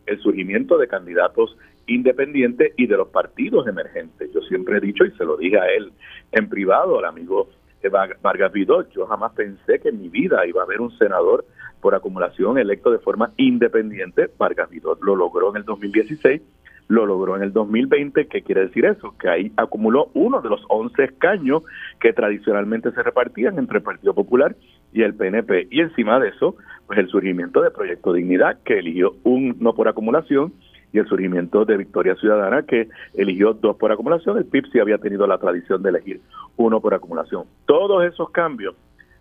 el 0.07 0.19
surgimiento 0.21 0.79
de 0.79 0.89
candidatos 0.89 1.59
independientes 1.87 2.73
y 2.77 2.87
de 2.87 2.97
los 2.97 3.09
partidos 3.09 3.67
emergentes. 3.67 4.33
Yo 4.33 4.41
siempre 4.43 4.79
he 4.79 4.81
dicho, 4.81 5.05
y 5.05 5.11
se 5.13 5.25
lo 5.25 5.37
dije 5.37 5.59
a 5.59 5.67
él 5.67 5.93
en 6.33 6.49
privado, 6.49 6.99
al 6.99 7.05
amigo 7.05 7.49
Vargas 7.89 8.53
Vidal, 8.53 8.89
yo 8.95 9.07
jamás 9.07 9.33
pensé 9.33 9.79
que 9.79 9.91
en 9.91 10.01
mi 10.01 10.09
vida 10.09 10.47
iba 10.47 10.63
a 10.63 10.65
haber 10.65 10.81
un 10.81 10.97
senador 10.99 11.45
por 11.81 11.95
acumulación 11.95 12.59
electo 12.59 12.91
de 12.91 12.99
forma 12.99 13.33
independiente. 13.37 14.31
Vargas 14.39 14.71
Vidal 14.71 14.97
lo 15.03 15.17
logró 15.17 15.51
en 15.51 15.57
el 15.57 15.65
2016, 15.65 16.41
lo 16.89 17.07
logró 17.07 17.37
en 17.37 17.43
el 17.43 17.53
2020. 17.53 18.27
¿Qué 18.29 18.43
quiere 18.43 18.63
decir 18.63 18.87
eso? 18.87 19.15
Que 19.19 19.29
ahí 19.29 19.53
acumuló 19.57 20.11
uno 20.15 20.41
de 20.41 20.49
los 20.49 20.63
11 20.69 21.05
escaños 21.05 21.63
que 22.01 22.13
tradicionalmente 22.13 22.91
se 22.93 23.03
repartían 23.03 23.59
entre 23.59 23.79
el 23.79 23.85
Partido 23.85 24.15
Popular 24.15 24.57
y 24.93 25.03
el 25.03 25.15
PNP. 25.15 25.69
Y 25.71 25.81
encima 25.81 26.19
de 26.21 26.29
eso, 26.29 26.57
pues 26.87 26.99
el 26.99 27.09
surgimiento 27.09 27.61
de 27.61 27.71
Proyecto 27.71 28.13
Dignidad, 28.13 28.59
que 28.65 28.79
eligió 28.79 29.17
un 29.25 29.57
no 29.61 29.75
por 29.75 29.89
acumulación, 29.89 30.53
y 30.95 31.01
el 31.01 31.09
surgimiento 31.09 31.65
de 31.65 31.77
Victoria 31.77 32.15
Ciudadana, 32.15 32.63
que 32.63 32.89
eligió 33.15 33.53
dos 33.53 33.77
por 33.77 33.91
acumulación. 33.91 34.39
El 34.39 34.45
PIB 34.45 34.71
sí 34.73 34.79
había 34.79 34.97
tenido 34.99 35.27
la 35.27 35.39
tradición 35.39 35.83
de 35.83 35.91
elegir 35.91 36.21
uno 36.57 36.81
por 36.81 36.95
acumulación. 36.95 37.45
Todos 37.67 38.05
esos 38.05 38.31
cambios 38.31 38.77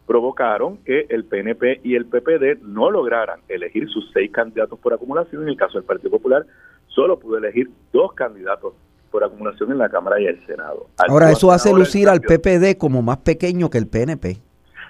provocaron 0.06 0.78
que 0.86 1.08
el 1.10 1.26
PNP 1.26 1.82
y 1.84 1.96
el 1.96 2.06
PPD 2.06 2.62
no 2.62 2.92
lograran 2.92 3.40
elegir 3.50 3.90
sus 3.90 4.08
seis 4.14 4.32
candidatos 4.32 4.78
por 4.78 4.94
acumulación. 4.94 5.42
En 5.42 5.50
el 5.50 5.58
caso 5.58 5.80
del 5.80 5.84
Partido 5.84 6.12
Popular, 6.12 6.46
solo 6.88 7.18
pudo 7.18 7.38
elegir 7.38 7.72
dos 7.92 8.14
candidatos 8.14 8.76
por 9.10 9.24
acumulación 9.24 9.72
en 9.72 9.80
la 9.80 9.90
Cámara 9.90 10.22
y 10.22 10.28
el 10.28 10.46
Senado. 10.46 10.88
Ahora, 11.10 11.32
eso 11.32 11.52
hace 11.52 11.70
Ahora 11.70 11.80
lucir 11.80 12.08
al 12.08 12.22
PPD 12.22 12.78
como 12.78 13.02
más 13.02 13.18
pequeño 13.18 13.72
que 13.72 13.80
el 13.80 13.88
PNP. 13.88 14.38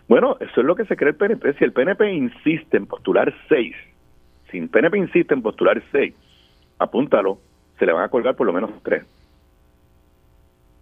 Bueno, 0.10 0.36
eso 0.42 0.60
es 0.60 0.66
lo 0.66 0.76
que 0.76 0.84
se 0.84 0.98
cree 0.98 1.12
el 1.12 1.16
PNP. 1.16 1.54
Si 1.54 1.64
el 1.64 1.72
PNP 1.72 2.12
insiste 2.12 2.76
en 2.76 2.88
postular 2.88 3.34
seis, 3.48 3.74
si 4.52 4.58
el 4.58 4.68
PNP 4.68 4.98
insiste 4.98 5.34
en 5.34 5.42
postular 5.42 5.82
seis, 5.94 6.14
apúntalo, 6.84 7.40
se 7.80 7.86
le 7.86 7.94
van 7.94 8.04
a 8.04 8.10
colgar 8.10 8.36
por 8.36 8.46
lo 8.48 8.54
menos 8.54 8.72
tres. 8.84 9.04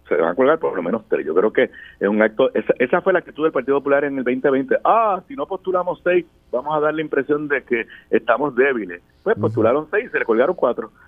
Se 0.08 0.14
le 0.16 0.22
van 0.22 0.32
a 0.32 0.34
colgar 0.34 0.58
por 0.58 0.74
lo 0.76 0.82
menos 0.82 1.04
tres. 1.08 1.24
Yo 1.24 1.34
creo 1.34 1.52
que 1.52 1.64
es 2.00 2.08
un 2.08 2.20
acto, 2.20 2.50
esa, 2.54 2.74
esa 2.78 3.00
fue 3.00 3.12
la 3.12 3.20
actitud 3.20 3.44
del 3.44 3.52
Partido 3.52 3.78
Popular 3.78 4.04
en 4.04 4.18
el 4.18 4.24
2020. 4.24 4.76
Ah, 4.84 5.22
si 5.28 5.34
no 5.34 5.46
postulamos 5.46 6.00
seis, 6.02 6.26
vamos 6.50 6.76
a 6.76 6.80
dar 6.80 6.92
la 6.92 7.00
impresión 7.02 7.48
de 7.48 7.62
que 7.62 7.86
estamos 8.10 8.54
débiles. 8.54 9.00
Pues 9.22 9.38
postularon 9.38 9.86
seis, 9.90 10.10
se 10.10 10.18
le 10.18 10.24
colgaron 10.24 10.54
cuatro. 10.56 10.90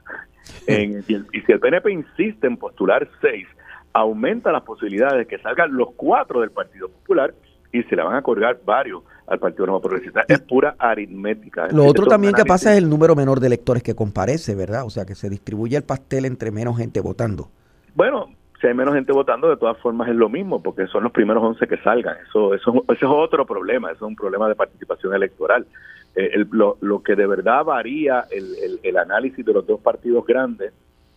En- 0.67 1.03
y, 1.09 1.15
el- 1.15 1.27
y 1.33 1.41
si 1.41 1.53
el 1.53 1.59
PNP 1.61 1.91
insiste 1.91 2.47
en 2.47 2.57
postular 2.59 3.09
seis, 3.21 3.47
aumenta 3.95 4.53
las 4.53 4.63
posibilidades 4.63 5.19
de 5.19 5.27
que 5.27 5.39
salgan 5.43 5.75
los 5.75 5.93
cuatro 5.97 6.41
del 6.41 6.51
Partido 6.51 6.89
Popular 6.89 7.33
y 7.79 7.83
se 7.85 7.97
le 7.97 8.03
van 8.03 8.17
a 8.17 8.23
colgar 8.23 8.59
varios 8.65 9.03
al 9.27 9.39
Partido 9.39 9.67
Nuevo 9.67 9.81
Progresista. 9.83 10.25
Es 10.29 10.41
pura 10.41 10.77
aritmética. 10.79 11.69
Lo 11.73 11.85
otro 11.87 12.07
también 12.07 12.35
que 12.35 12.45
pasa 12.45 12.73
es 12.73 12.79
el 12.79 12.89
número 12.89 13.15
menor 13.17 13.41
de 13.41 13.47
electores 13.49 13.83
que 13.83 13.95
comparece, 13.95 14.55
¿verdad? 14.55 14.85
O 14.85 14.91
sea, 14.91 15.05
que 15.05 15.15
se 15.15 15.29
distribuye 15.29 15.77
el 15.77 15.83
pastel 15.83 16.25
entre 16.25 16.51
menos 16.51 16.77
gente 16.79 17.01
votando. 17.01 17.49
Bueno, 17.95 18.27
si 18.61 18.67
hay 18.69 18.75
menos 18.75 18.95
gente 18.95 19.13
votando, 19.13 19.49
de 19.49 19.57
todas 19.57 19.77
formas 19.79 20.09
es 20.09 20.15
lo 20.17 20.29
mismo, 20.29 20.63
porque 20.63 20.87
son 20.87 21.03
los 21.05 21.13
primeros 21.13 21.43
11 21.43 21.67
que 21.67 21.77
salgan. 21.79 22.17
Eso, 22.29 22.55
eso, 22.55 22.73
ese 22.89 23.05
es 23.05 23.11
otro 23.11 23.45
problema, 23.47 23.89
eso 23.91 24.05
es 24.05 24.09
un 24.09 24.17
problema 24.17 24.49
de 24.49 24.55
participación 24.55 25.15
electoral. 25.15 25.67
Eh, 26.17 26.31
el- 26.35 26.49
lo, 26.53 26.77
lo 26.81 27.03
que 27.03 27.17
de 27.17 27.27
verdad 27.27 27.65
varía 27.65 28.25
el, 28.31 28.55
el- 28.63 28.81
el 28.83 28.97
análisis 28.97 29.45
de 29.45 29.53
los 29.53 29.67
dos 29.67 29.81
partidos 29.81 30.25
grandes 30.27 30.73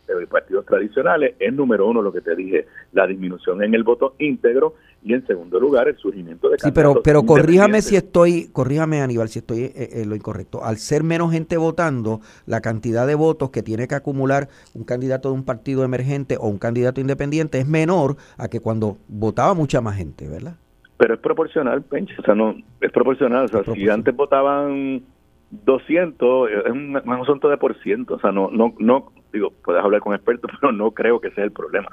eh, 0.08 0.28
partidos 0.28 0.66
tradicionales 0.66 1.36
es 1.40 1.54
número 1.54 1.88
uno 1.88 2.02
lo 2.02 2.12
que 2.12 2.22
te 2.22 2.36
dije, 2.36 2.68
la 2.94 3.08
disminución 3.08 3.64
en 3.64 3.74
el 3.74 3.84
voto 3.84 4.16
íntegro 4.20 4.76
y 5.04 5.14
en 5.14 5.26
segundo 5.26 5.60
lugar 5.60 5.88
el 5.88 5.98
surgimiento 5.98 6.50
de 6.50 6.58
Sí, 6.60 6.72
pero, 6.72 7.02
pero 7.04 7.24
corríjame 7.24 7.82
si 7.82 7.96
estoy, 7.96 8.50
corríjame 8.52 9.02
Aníbal, 9.02 9.30
si 9.30 9.40
estoy 9.40 9.64
eh, 9.64 10.02
en 10.02 10.10
lo 10.10 10.16
incorrecto. 10.16 10.64
Al 10.64 10.78
ser 10.78 11.04
menos 11.04 11.32
gente 11.32 11.58
votando, 11.58 12.22
la 12.46 12.62
cantidad 12.62 13.08
de 13.08 13.16
votos 13.16 13.52
que 13.52 13.64
tiene 13.64 13.88
que 13.88 13.96
acumular 13.96 14.50
un 14.74 14.84
candidato 14.84 15.30
de 15.30 15.36
un 15.36 15.46
partido 15.46 15.84
emergente 15.84 16.38
o 16.40 16.48
un 16.48 16.58
candidato 16.58 17.02
independiente 17.02 17.60
es 17.60 17.68
menor 17.68 18.16
a 18.38 18.48
que 18.48 18.60
cuando 18.60 18.98
votaba 19.08 19.54
mucha 19.54 19.82
más 19.82 19.98
gente, 19.98 20.28
¿verdad? 20.28 20.56
Pero 20.98 21.14
es 21.14 21.20
proporcional, 21.20 21.84
Pencho, 21.84 22.16
o 22.22 22.26
sea, 22.26 22.34
no, 22.34 22.56
es 22.82 22.92
proporcional, 22.92 23.46
o 23.46 23.48
sea, 23.48 23.74
si 23.76 23.88
antes 23.88 24.16
votaban 24.16 25.04
200, 25.52 26.50
es 26.66 26.72
un, 26.72 27.00
un 27.06 27.14
asunto 27.14 27.50
de 27.50 27.58
por 27.58 27.78
ciento, 27.82 28.16
o 28.16 28.20
sea, 28.20 28.32
no, 28.32 28.50
no, 28.52 28.74
no, 28.80 29.12
digo, 29.32 29.52
puedes 29.64 29.84
hablar 29.84 30.02
con 30.02 30.14
expertos, 30.14 30.52
pero 30.62 30.72
no 30.72 30.92
creo 30.92 31.20
que 31.20 31.32
sea 31.32 31.44
el 31.44 31.52
problema. 31.52 31.90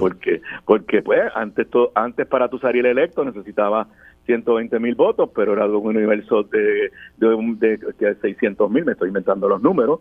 Porque, 0.00 0.40
porque 0.64 1.00
pues 1.00 1.20
antes, 1.34 1.70
to, 1.70 1.92
antes 1.94 2.26
para 2.26 2.48
tu 2.48 2.58
salir 2.58 2.84
electo 2.86 3.24
necesitaba 3.24 3.86
120 4.26 4.78
mil 4.80 4.94
votos, 4.96 5.30
pero 5.34 5.52
era 5.52 5.66
de 5.66 5.74
un 5.74 5.96
universo 5.96 6.42
de, 6.44 6.90
de, 7.18 7.78
de, 7.98 8.14
600 8.20 8.70
mil, 8.70 8.84
me 8.84 8.92
estoy 8.92 9.08
inventando 9.08 9.48
los 9.48 9.62
números, 9.62 10.00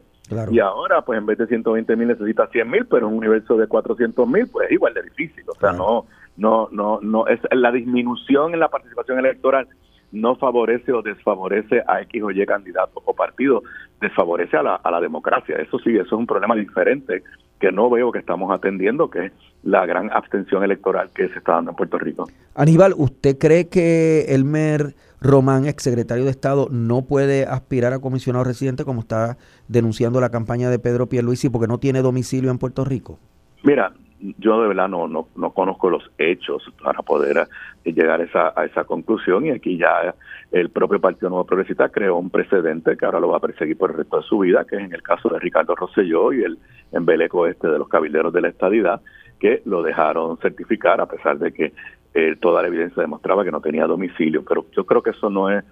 y 0.52 0.60
ahora 0.60 1.02
pues 1.02 1.20
en 1.20 1.26
vez 1.26 1.38
de 1.38 1.48
120 1.48 1.96
mil 1.96 2.08
necesita 2.08 2.48
100 2.48 2.70
mil, 2.70 2.86
pero 2.86 3.08
un 3.08 3.16
universo 3.16 3.58
de 3.58 3.68
400 3.68 4.28
mil 4.28 4.48
pues 4.52 4.68
es 4.68 4.74
igual 4.74 4.94
de 4.94 5.04
difícil, 5.04 5.44
o 5.48 5.60
sea, 5.60 5.72
no, 5.72 6.06
no, 6.38 6.68
no, 6.72 7.00
no, 7.02 7.28
es 7.28 7.40
la 7.52 7.72
disminución 7.72 8.54
en 8.54 8.60
la 8.60 8.70
participación 8.70 9.20
electoral 9.20 9.68
no 10.12 10.36
favorece 10.36 10.92
o 10.92 11.02
desfavorece 11.02 11.84
a 11.88 12.02
X 12.02 12.24
o 12.24 12.32
Y 12.32 12.46
candidato 12.46 13.02
o 13.06 13.14
partido, 13.14 13.64
desfavorece 14.02 14.58
a 14.58 14.64
la, 14.64 14.76
a 14.76 14.92
la 14.92 15.02
democracia. 15.02 15.58
Eso 15.58 15.80
sí, 15.80 15.92
eso 15.92 16.04
es 16.04 16.12
un 16.14 16.28
problema 16.28 16.56
diferente 16.56 17.24
que 17.60 17.72
no 17.72 17.90
veo 17.90 18.12
que 18.12 18.20
estamos 18.20 18.52
atendiendo, 18.52 19.10
que 19.10 19.26
es 19.26 19.32
la 19.64 19.86
gran 19.86 20.10
abstención 20.12 20.64
electoral 20.64 21.10
que 21.14 21.28
se 21.30 21.40
está 21.40 21.54
dando 21.54 21.72
en 21.72 21.78
Puerto 21.78 21.98
Rico. 21.98 22.30
Aníbal, 22.56 22.94
¿usted 22.96 23.38
cree 23.38 23.68
que 23.68 24.26
Elmer 24.30 24.96
Román, 25.22 25.66
exsecretario 25.66 26.24
de 26.24 26.32
Estado, 26.32 26.70
no 26.72 27.02
puede 27.02 27.46
aspirar 27.46 27.92
a 27.92 28.00
comisionado 28.00 28.46
residente 28.46 28.86
como 28.86 29.02
está 29.02 29.38
denunciando 29.68 30.22
la 30.22 30.30
campaña 30.30 30.70
de 30.70 30.80
Pedro 30.80 31.08
Pierluisi 31.08 31.50
porque 31.50 31.68
no 31.68 31.80
tiene 31.80 32.02
domicilio 32.02 32.50
en 32.52 32.58
Puerto 32.58 32.86
Rico? 32.86 33.20
Mira, 33.64 33.92
yo 34.38 34.62
de 34.62 34.68
verdad 34.68 34.90
no, 34.90 35.08
no, 35.08 35.28
no 35.36 35.52
conozco 35.52 35.90
los 35.90 36.04
hechos 36.18 36.64
para 36.84 37.02
poder 37.02 37.48
eh, 37.86 37.94
llegar 37.94 38.20
a 38.22 38.24
esa, 38.24 38.54
a 38.56 38.66
esa 38.66 38.84
conclusión 38.84 39.46
y 39.46 39.52
aquí 39.52 39.78
ya 39.78 40.14
el 40.52 40.70
propio 40.70 41.00
Partido 41.00 41.30
Nuevo 41.30 41.46
Progresista 41.46 41.90
creó 41.90 42.18
un 42.18 42.30
precedente 42.30 42.98
que 42.98 43.06
ahora 43.06 43.20
lo 43.20 43.30
va 43.30 43.38
a 43.38 43.42
perseguir 43.42 43.78
por 43.78 43.92
el 43.92 43.98
resto 43.98 44.18
de 44.18 44.24
su 44.24 44.40
vida, 44.40 44.66
que 44.66 44.76
es 44.76 44.84
en 44.84 44.94
el 44.94 45.02
caso 45.02 45.30
de 45.30 45.40
Ricardo 45.40 45.76
Rosselló 45.76 46.34
y 46.34 46.44
el 46.44 46.58
embeleco 46.92 47.48
este 47.48 47.68
de 47.68 47.80
los 47.80 47.88
cabilderos 47.88 48.34
de 48.34 48.42
la 48.42 48.50
estadidad, 48.50 49.02
que 49.40 49.62
lo 49.66 49.82
dejaron 49.84 50.38
certificar 50.40 51.00
a 51.00 51.06
pesar 51.06 51.38
de 51.38 51.54
que 51.54 51.74
eh, 52.14 52.36
toda 52.42 52.62
la 52.62 52.68
evidencia 52.68 53.02
demostraba 53.02 53.44
que 53.44 53.52
no 53.52 53.62
tenía 53.62 53.86
domicilio. 53.86 54.44
Pero 54.44 54.66
yo 54.76 54.86
creo 54.86 55.02
que 55.02 55.12
eso 55.12 55.30
no 55.30 55.50
es, 55.50 55.64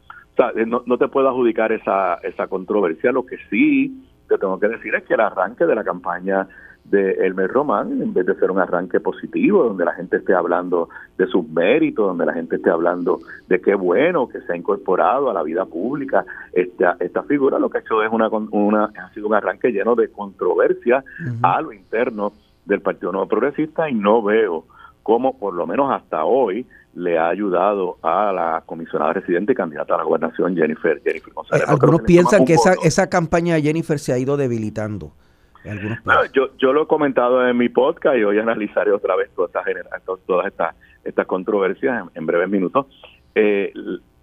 eh, 0.55 0.65
no, 0.65 0.83
no 0.85 0.97
te 0.97 1.07
puedo 1.07 1.27
adjudicar 1.27 1.71
esa, 1.71 2.15
esa 2.23 2.47
controversia. 2.47 3.11
Lo 3.11 3.25
que 3.25 3.37
sí 3.49 4.05
te 4.29 4.37
tengo 4.37 4.59
que 4.59 4.67
decir 4.67 4.93
es 4.95 5.03
que 5.03 5.15
el 5.15 5.21
arranque 5.21 5.65
de 5.65 5.75
la 5.75 5.83
campaña 5.83 6.47
de 6.89 7.11
Elmer 7.25 7.49
Román, 7.51 8.01
en 8.01 8.13
vez 8.13 8.25
de 8.25 8.35
ser 8.35 8.49
un 8.49 8.59
arranque 8.59 8.99
positivo, 8.99 9.63
donde 9.63 9.83
la 9.83 9.93
gente 9.93 10.17
esté 10.17 10.33
hablando 10.33 10.89
de 11.17 11.27
sus 11.27 11.47
méritos, 11.49 12.07
donde 12.07 12.25
la 12.25 12.33
gente 12.33 12.55
esté 12.55 12.69
hablando 12.69 13.19
de 13.47 13.59
qué 13.59 13.75
bueno 13.75 14.27
que 14.29 14.39
se 14.41 14.53
ha 14.53 14.55
incorporado 14.55 15.29
a 15.29 15.33
la 15.33 15.43
vida 15.43 15.65
pública 15.65 16.25
esta, 16.53 16.95
esta 16.99 17.23
figura, 17.23 17.59
lo 17.59 17.69
que 17.69 17.79
ha 17.79 17.81
hecho 17.81 18.01
es 18.03 18.11
una, 18.11 18.29
una 18.29 18.85
ha 18.85 19.13
sido 19.13 19.27
un 19.27 19.33
arranque 19.33 19.71
lleno 19.71 19.95
de 19.95 20.09
controversia 20.09 21.03
a 21.41 21.61
lo 21.61 21.73
interno 21.73 22.31
del 22.65 22.81
Partido 22.81 23.11
Nuevo 23.11 23.27
Progresista 23.27 23.89
y 23.89 23.93
no 23.93 24.21
veo 24.21 24.65
cómo, 25.03 25.38
por 25.38 25.53
lo 25.53 25.67
menos 25.67 25.91
hasta 25.91 26.23
hoy, 26.23 26.65
le 26.95 27.17
ha 27.17 27.27
ayudado 27.27 27.97
a 28.01 28.31
la 28.33 28.63
comisionada 28.65 29.13
residente 29.13 29.51
y 29.51 29.55
candidata 29.55 29.93
a 29.93 29.97
la 29.97 30.03
gobernación 30.03 30.55
Jennifer, 30.55 31.01
Jennifer 31.03 31.33
González. 31.33 31.63
Eh, 31.63 31.71
algunos 31.71 32.01
piensan 32.01 32.43
que 32.43 32.53
esa, 32.53 32.73
esa 32.83 33.07
campaña 33.07 33.55
de 33.55 33.61
Jennifer 33.61 33.99
se 33.99 34.13
ha 34.13 34.17
ido 34.17 34.35
debilitando 34.35 35.11
yo, 36.34 36.49
yo 36.57 36.74
lo 36.74 36.84
he 36.84 36.88
comentado 36.88 37.47
en 37.47 37.57
mi 37.57 37.70
podcast 37.70 38.18
y 38.18 38.24
hoy 38.24 38.39
analizaré 38.39 38.91
otra 38.91 39.15
vez 39.15 39.30
todas 39.36 39.51
estas, 39.68 40.03
todas 40.26 40.47
estas, 40.47 40.76
estas 41.03 41.26
controversias 41.26 42.07
en, 42.13 42.26
breves 42.26 42.49
minutos. 42.49 42.88
Eh, 43.36 43.74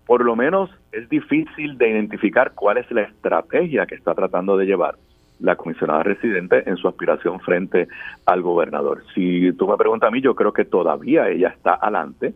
por 0.07 0.25
lo 0.25 0.37
menos 0.37 0.71
es 0.93 1.09
difícil 1.09 1.79
de 1.79 1.91
identificar 1.91 2.53
cuál 2.55 2.79
es 2.79 2.91
la 2.91 3.03
estrategia 3.03 3.87
que 3.87 3.95
está 3.95 4.15
tratando 4.15 4.57
de 4.57 4.67
llevar 4.67 4.97
la 5.41 5.57
comisionada 5.57 6.03
residente 6.03 6.69
en 6.69 6.77
su 6.77 6.89
aspiración 6.89 7.41
frente 7.41 7.89
al 8.27 8.43
gobernador. 8.43 9.03
Si 9.15 9.53
tú 9.53 9.69
me 9.69 9.77
preguntas 9.77 10.09
a 10.09 10.11
mí, 10.11 10.21
yo 10.21 10.35
creo 10.35 10.53
que 10.53 10.65
todavía 10.65 11.29
ella 11.29 11.49
está 11.49 11.75
adelante, 11.75 12.35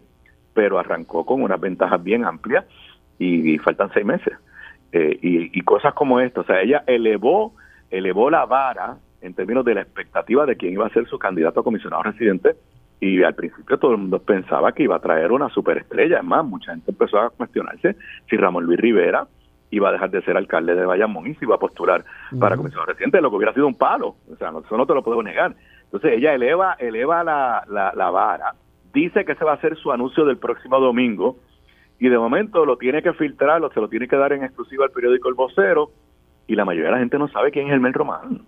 pero 0.54 0.78
arrancó 0.78 1.24
con 1.24 1.42
unas 1.42 1.60
ventajas 1.60 2.02
bien 2.02 2.24
amplias 2.24 2.64
y, 3.18 3.58
faltan 3.58 3.90
seis 3.92 4.06
meses. 4.06 4.34
Eh, 4.92 5.18
y, 5.20 5.58
y, 5.58 5.60
cosas 5.62 5.92
como 5.94 6.20
esto, 6.20 6.40
o 6.40 6.44
sea, 6.44 6.62
ella 6.62 6.82
elevó 6.86 7.54
elevó 7.90 8.30
la 8.30 8.44
vara 8.46 8.96
en 9.20 9.34
términos 9.34 9.64
de 9.64 9.74
la 9.74 9.82
expectativa 9.82 10.46
de 10.46 10.56
quién 10.56 10.72
iba 10.72 10.86
a 10.86 10.90
ser 10.90 11.06
su 11.08 11.18
candidato 11.18 11.60
a 11.60 11.64
comisionado 11.64 12.02
residente 12.02 12.56
y 13.00 13.22
al 13.22 13.34
principio 13.34 13.78
todo 13.78 13.92
el 13.92 13.98
mundo 13.98 14.18
pensaba 14.18 14.72
que 14.72 14.82
iba 14.82 14.96
a 14.96 15.00
traer 15.00 15.30
una 15.32 15.48
superestrella. 15.50 16.18
Es 16.18 16.24
más, 16.24 16.44
mucha 16.44 16.72
gente 16.72 16.90
empezó 16.90 17.18
a 17.18 17.30
cuestionarse 17.30 17.96
si 18.28 18.36
Ramón 18.36 18.64
Luis 18.64 18.80
Rivera 18.80 19.26
iba 19.70 19.90
a 19.90 19.92
dejar 19.92 20.10
de 20.10 20.22
ser 20.22 20.36
alcalde 20.36 20.74
de 20.74 20.86
Bayamón 20.86 21.26
y 21.26 21.34
se 21.34 21.44
iba 21.44 21.56
a 21.56 21.58
postular 21.58 22.04
para 22.38 22.56
comisionado 22.56 22.90
residente, 22.90 23.20
lo 23.20 23.30
que 23.30 23.36
hubiera 23.36 23.52
sido 23.52 23.66
un 23.66 23.76
palo. 23.76 24.16
O 24.32 24.36
sea, 24.36 24.48
eso 24.48 24.76
no 24.76 24.86
te 24.86 24.94
lo 24.94 25.02
puedo 25.02 25.22
negar. 25.22 25.54
Entonces 25.84 26.12
ella 26.16 26.34
eleva, 26.34 26.74
eleva 26.78 27.22
la, 27.22 27.64
la, 27.68 27.92
la 27.94 28.10
vara, 28.10 28.54
dice 28.92 29.24
que 29.24 29.32
ese 29.32 29.44
va 29.44 29.54
a 29.54 29.60
ser 29.60 29.76
su 29.76 29.92
anuncio 29.92 30.24
del 30.24 30.38
próximo 30.38 30.80
domingo 30.80 31.36
y 31.98 32.08
de 32.08 32.18
momento 32.18 32.64
lo 32.64 32.76
tiene 32.76 33.02
que 33.02 33.12
filtrar, 33.12 33.60
lo, 33.60 33.70
se 33.70 33.80
lo 33.80 33.88
tiene 33.88 34.08
que 34.08 34.16
dar 34.16 34.32
en 34.32 34.44
exclusiva 34.44 34.84
al 34.84 34.90
periódico 34.90 35.28
El 35.28 35.34
Vocero 35.34 35.90
y 36.48 36.56
la 36.56 36.64
mayoría 36.64 36.88
de 36.88 36.94
la 36.94 36.98
gente 36.98 37.18
no 37.18 37.28
sabe 37.28 37.52
quién 37.52 37.68
es 37.68 37.74
el 37.74 37.80
Mel 37.80 37.92
Román. 37.92 38.42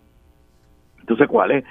Entonces, 0.99 1.29
¿cuál 1.29 1.53
es? 1.53 1.65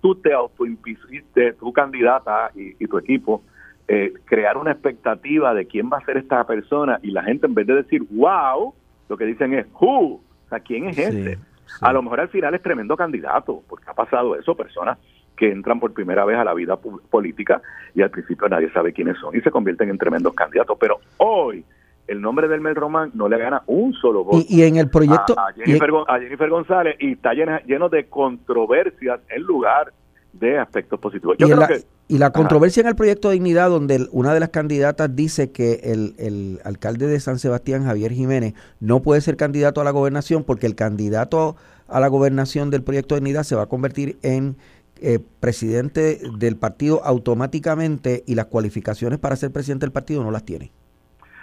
tú 0.00 0.16
te 0.16 0.32
autoimpusiste, 0.32 1.52
tu 1.54 1.72
candidata 1.72 2.50
y, 2.54 2.86
tu 2.86 2.98
equipo, 2.98 3.42
eh, 3.86 4.12
crear 4.24 4.56
una 4.56 4.72
expectativa 4.72 5.54
de 5.54 5.66
quién 5.66 5.88
va 5.90 5.98
a 5.98 6.04
ser 6.04 6.16
esta 6.16 6.44
persona 6.44 6.98
y 7.02 7.12
la 7.12 7.22
gente 7.22 7.46
en 7.46 7.54
vez 7.54 7.68
de 7.68 7.76
decir, 7.76 8.02
wow, 8.10 8.74
lo 9.08 9.16
que 9.16 9.24
dicen 9.24 9.54
es, 9.54 9.66
who, 9.80 10.14
o 10.14 10.48
sea, 10.48 10.58
¿quién 10.58 10.88
es 10.88 10.98
ese? 10.98 11.38
A 11.80 11.92
lo 11.92 12.02
mejor 12.02 12.20
al 12.20 12.28
final 12.28 12.52
es 12.54 12.62
tremendo 12.62 12.96
candidato, 12.96 13.62
porque 13.68 13.88
ha 13.88 13.94
pasado 13.94 14.34
eso, 14.34 14.56
personas 14.56 14.98
que 15.36 15.50
entran 15.50 15.80
por 15.80 15.92
primera 15.92 16.24
vez 16.24 16.36
a 16.36 16.44
la 16.44 16.52
vida 16.52 16.76
política 16.76 17.62
y 17.94 18.02
al 18.02 18.10
principio 18.10 18.48
nadie 18.48 18.70
sabe 18.72 18.92
quiénes 18.92 19.16
son 19.18 19.34
y 19.36 19.40
se 19.40 19.50
convierten 19.50 19.88
en 19.88 19.98
tremendos 19.98 20.34
candidatos. 20.34 20.76
Pero 20.78 21.00
hoy 21.18 21.64
el 22.12 22.20
nombre 22.20 22.46
del 22.46 22.60
Mel 22.60 22.76
Román 22.76 23.10
no 23.14 23.28
le 23.28 23.38
gana 23.38 23.62
un 23.66 23.94
solo 23.94 24.24
voto. 24.24 24.44
Y, 24.48 24.62
en 24.62 24.76
el 24.76 24.88
proyecto. 24.90 25.34
A, 25.38 25.52
Jennifer, 25.54 26.50
González 26.50 26.96
y 27.00 27.12
está 27.12 27.32
lleno, 27.32 27.88
de 27.88 28.06
controversias 28.06 29.20
en 29.28 29.42
lugar 29.42 29.92
de 30.32 30.58
aspectos 30.58 31.00
positivos. 31.00 31.36
y, 31.38 31.46
la, 31.46 31.68
y 32.08 32.18
la 32.18 32.30
controversia 32.30 32.82
en 32.82 32.88
el 32.88 32.94
proyecto 32.94 33.28
de 33.28 33.34
Dignidad, 33.34 33.70
donde 33.70 34.06
una 34.12 34.34
de 34.34 34.40
las 34.40 34.50
candidatas 34.50 35.14
dice 35.14 35.52
que 35.52 35.80
el, 35.84 36.14
el, 36.18 36.60
alcalde 36.64 37.06
de 37.06 37.18
San 37.20 37.38
Sebastián, 37.38 37.84
Javier 37.84 38.12
Jiménez, 38.12 38.54
no 38.80 39.02
puede 39.02 39.20
ser 39.20 39.36
candidato 39.36 39.80
a 39.80 39.84
la 39.84 39.90
gobernación 39.90 40.44
porque 40.44 40.66
el 40.66 40.74
candidato 40.74 41.56
a 41.88 42.00
la 42.00 42.08
gobernación 42.08 42.70
del 42.70 42.82
proyecto 42.82 43.14
de 43.14 43.20
Dignidad 43.20 43.42
se 43.44 43.56
va 43.56 43.62
a 43.62 43.66
convertir 43.66 44.18
en 44.22 44.56
eh, 45.00 45.18
presidente 45.40 46.20
del 46.38 46.56
partido 46.56 47.02
automáticamente 47.04 48.22
y 48.26 48.34
las 48.34 48.46
cualificaciones 48.46 49.18
para 49.18 49.36
ser 49.36 49.50
presidente 49.50 49.86
del 49.86 49.92
partido 49.92 50.22
no 50.22 50.30
las 50.30 50.44
tiene. 50.44 50.70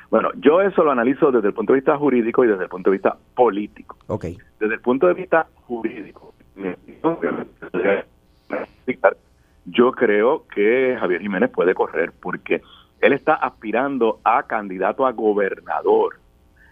Bueno, 0.09 0.29
yo 0.35 0.61
eso 0.61 0.83
lo 0.83 0.91
analizo 0.91 1.31
desde 1.31 1.49
el 1.49 1.53
punto 1.53 1.73
de 1.73 1.79
vista 1.79 1.97
jurídico 1.97 2.43
y 2.43 2.47
desde 2.47 2.63
el 2.63 2.69
punto 2.69 2.89
de 2.89 2.95
vista 2.95 3.15
político. 3.35 3.97
Okay. 4.07 4.37
Desde 4.59 4.75
el 4.75 4.81
punto 4.81 5.07
de 5.07 5.13
vista 5.13 5.47
jurídico, 5.67 6.33
yo 9.65 9.91
creo 9.91 10.45
que 10.53 10.97
Javier 10.99 11.21
Jiménez 11.21 11.51
puede 11.51 11.73
correr 11.75 12.11
porque 12.19 12.61
él 13.01 13.13
está 13.13 13.35
aspirando 13.35 14.19
a 14.23 14.43
candidato 14.43 15.05
a 15.05 15.11
gobernador. 15.11 16.15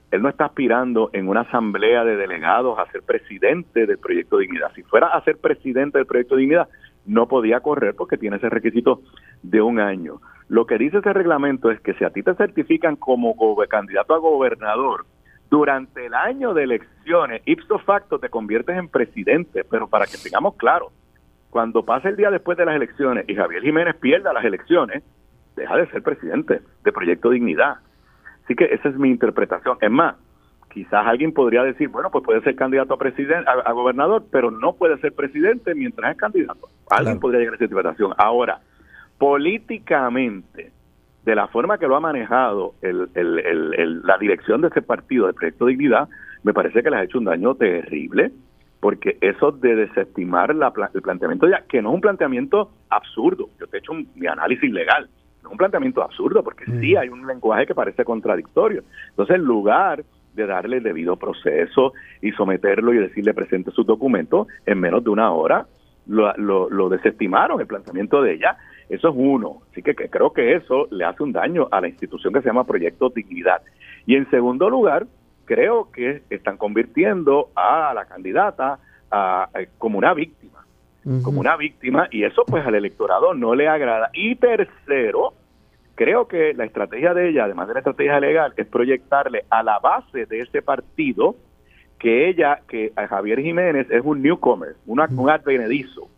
Él 0.09 0.21
no 0.21 0.29
está 0.29 0.45
aspirando 0.45 1.09
en 1.13 1.27
una 1.27 1.41
asamblea 1.41 2.03
de 2.05 2.15
delegados 2.15 2.79
a 2.79 2.89
ser 2.91 3.03
presidente 3.03 3.85
del 3.85 3.97
Proyecto 3.97 4.38
de 4.38 4.43
Dignidad. 4.43 4.71
Si 4.73 4.81
fuera 4.83 5.07
a 5.07 5.23
ser 5.23 5.38
presidente 5.38 5.97
del 5.97 6.07
Proyecto 6.07 6.35
de 6.35 6.41
Dignidad, 6.41 6.69
no 7.05 7.27
podía 7.27 7.59
correr 7.59 7.93
porque 7.93 8.17
tiene 8.17 8.38
ese 8.38 8.49
requisito 8.49 9.01
de 9.43 9.61
un 9.61 9.79
año. 9.79 10.19
Lo 10.49 10.65
que 10.65 10.77
dice 10.77 10.99
ese 10.99 11.13
reglamento 11.13 11.71
es 11.71 11.79
que 11.81 11.93
si 11.95 12.05
a 12.05 12.09
ti 12.09 12.23
te 12.23 12.33
certifican 12.35 12.95
como 12.95 13.35
candidato 13.67 14.13
a 14.13 14.19
gobernador 14.19 15.05
durante 15.49 16.05
el 16.05 16.13
año 16.13 16.53
de 16.53 16.63
elecciones, 16.63 17.41
ipso 17.45 17.79
facto 17.79 18.19
te 18.19 18.29
conviertes 18.29 18.77
en 18.77 18.87
presidente, 18.87 19.63
pero 19.69 19.87
para 19.87 20.05
que 20.05 20.17
tengamos 20.17 20.55
claro, 20.55 20.91
cuando 21.49 21.83
pase 21.83 22.09
el 22.09 22.15
día 22.15 22.31
después 22.31 22.57
de 22.57 22.65
las 22.65 22.75
elecciones 22.75 23.25
y 23.27 23.35
Javier 23.35 23.61
Jiménez 23.61 23.95
pierda 23.95 24.33
las 24.33 24.45
elecciones, 24.45 25.03
deja 25.55 25.75
de 25.75 25.87
ser 25.87 26.03
presidente 26.03 26.61
de 26.83 26.91
Proyecto 26.91 27.29
Dignidad. 27.29 27.77
Así 28.43 28.55
que 28.55 28.65
esa 28.65 28.89
es 28.89 28.95
mi 28.95 29.09
interpretación. 29.09 29.77
Es 29.81 29.91
más, 29.91 30.15
quizás 30.71 31.05
alguien 31.05 31.33
podría 31.33 31.63
decir, 31.63 31.89
bueno, 31.89 32.11
pues 32.11 32.23
puede 32.23 32.41
ser 32.41 32.55
candidato 32.55 32.93
a 32.93 32.97
presidente, 32.97 33.49
a, 33.49 33.71
gobernador, 33.71 34.23
pero 34.31 34.51
no 34.51 34.73
puede 34.73 34.97
ser 34.99 35.13
presidente 35.13 35.73
mientras 35.75 36.11
es 36.11 36.17
candidato. 36.17 36.69
Alguien 36.89 37.19
podría 37.19 37.39
llegar 37.39 37.53
a 37.53 37.55
esa 37.55 37.65
interpretación. 37.65 38.13
Ahora, 38.17 38.61
políticamente, 39.18 40.72
de 41.24 41.36
la 41.36 41.47
forma 41.47 41.78
que 41.78 41.88
lo 41.88 41.95
ha 41.95 41.99
manejado 41.99 42.74
la 42.82 44.18
dirección 44.18 44.61
de 44.61 44.68
ese 44.68 44.82
partido, 44.82 45.26
del 45.26 45.36
Proyecto 45.36 45.65
Dignidad, 45.65 46.07
me 46.43 46.53
parece 46.53 46.82
que 46.82 46.89
les 46.89 46.99
ha 46.99 47.03
hecho 47.03 47.18
un 47.18 47.26
daño 47.26 47.55
terrible, 47.55 48.32
porque 48.80 49.18
eso 49.22 49.51
de 49.51 49.76
desestimar 49.76 50.55
la, 50.55 50.72
el 50.93 51.01
planteamiento 51.01 51.47
ya, 51.49 51.63
que 51.68 51.82
no 51.82 51.89
es 51.89 51.95
un 51.95 52.01
planteamiento 52.01 52.72
absurdo, 52.89 53.49
yo 53.59 53.68
te 53.68 53.78
he 53.78 53.80
hecho 53.80 53.91
un, 53.91 54.07
mi 54.15 54.28
análisis 54.28 54.72
legal, 54.72 55.09
no 55.41 55.49
es 55.49 55.51
un 55.51 55.57
planteamiento 55.57 56.03
absurdo, 56.03 56.43
porque 56.43 56.65
sí 56.80 56.95
hay 56.95 57.09
un 57.09 57.26
lenguaje 57.26 57.65
que 57.65 57.76
parece 57.76 58.05
contradictorio. 58.05 58.84
Entonces, 59.09 59.36
en 59.36 59.43
lugar 59.43 60.03
de 60.34 60.45
darle 60.45 60.78
el 60.78 60.84
debido 60.84 61.18
proceso 61.18 61.93
y 62.22 62.32
someterlo 62.32 62.93
y 62.93 62.99
decirle 62.99 63.34
presente 63.34 63.72
sus 63.72 63.86
documentos 63.86 64.47
en 64.65 64.80
menos 64.80 65.03
de 65.03 65.09
una 65.09 65.32
hora, 65.32 65.65
lo, 66.07 66.70
lo, 66.70 66.89
desestimaron 66.89 67.59
el 67.59 67.68
planteamiento 67.68 68.22
de 68.22 68.36
ella. 68.36 68.57
Eso 68.89 69.09
es 69.09 69.15
uno. 69.17 69.61
Así 69.71 69.81
que, 69.83 69.93
creo 69.95 70.31
que 70.31 70.55
eso 70.55 70.88
le 70.91 71.05
hace 71.05 71.23
un 71.23 71.33
daño 71.33 71.67
a 71.71 71.81
la 71.81 71.88
institución 71.88 72.33
que 72.33 72.41
se 72.41 72.47
llama 72.47 72.65
Proyecto 72.65 73.09
Dignidad. 73.09 73.61
Y 74.05 74.15
en 74.15 74.29
segundo 74.29 74.69
lugar, 74.69 75.07
creo 75.45 75.91
que 75.91 76.23
están 76.29 76.57
convirtiendo 76.57 77.49
a 77.55 77.93
la 77.93 78.05
candidata 78.05 78.79
a, 79.11 79.49
como 79.77 79.97
una 79.97 80.13
víctima, 80.13 80.65
como 81.23 81.39
una 81.39 81.55
víctima, 81.55 82.09
y 82.11 82.23
eso 82.23 82.43
pues 82.45 82.65
al 82.65 82.75
electorado 82.75 83.33
no 83.33 83.55
le 83.55 83.67
agrada. 83.69 84.09
Y 84.13 84.35
tercero, 84.35 85.33
creo 85.95 86.27
que 86.27 86.53
la 86.53 86.65
estrategia 86.65 87.13
de 87.13 87.29
ella, 87.29 87.45
además 87.45 87.69
de 87.69 87.75
la 87.75 87.79
estrategia 87.79 88.19
legal, 88.19 88.53
es 88.57 88.67
proyectarle 88.67 89.45
a 89.49 89.63
la 89.63 89.79
base 89.79 90.25
de 90.25 90.41
ese 90.41 90.61
partido 90.61 91.35
que 91.97 92.29
ella, 92.29 92.59
que 92.67 92.91
a 92.95 93.07
Javier 93.07 93.41
Jiménez 93.41 93.88
es 93.89 94.01
un 94.03 94.21
newcomer, 94.21 94.75
un 94.85 94.99
advenedizo, 94.99 96.09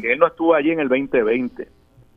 que 0.00 0.12
él 0.12 0.18
no 0.18 0.28
estuvo 0.28 0.54
allí 0.54 0.70
en 0.70 0.80
el 0.80 0.88
2020, 0.88 1.68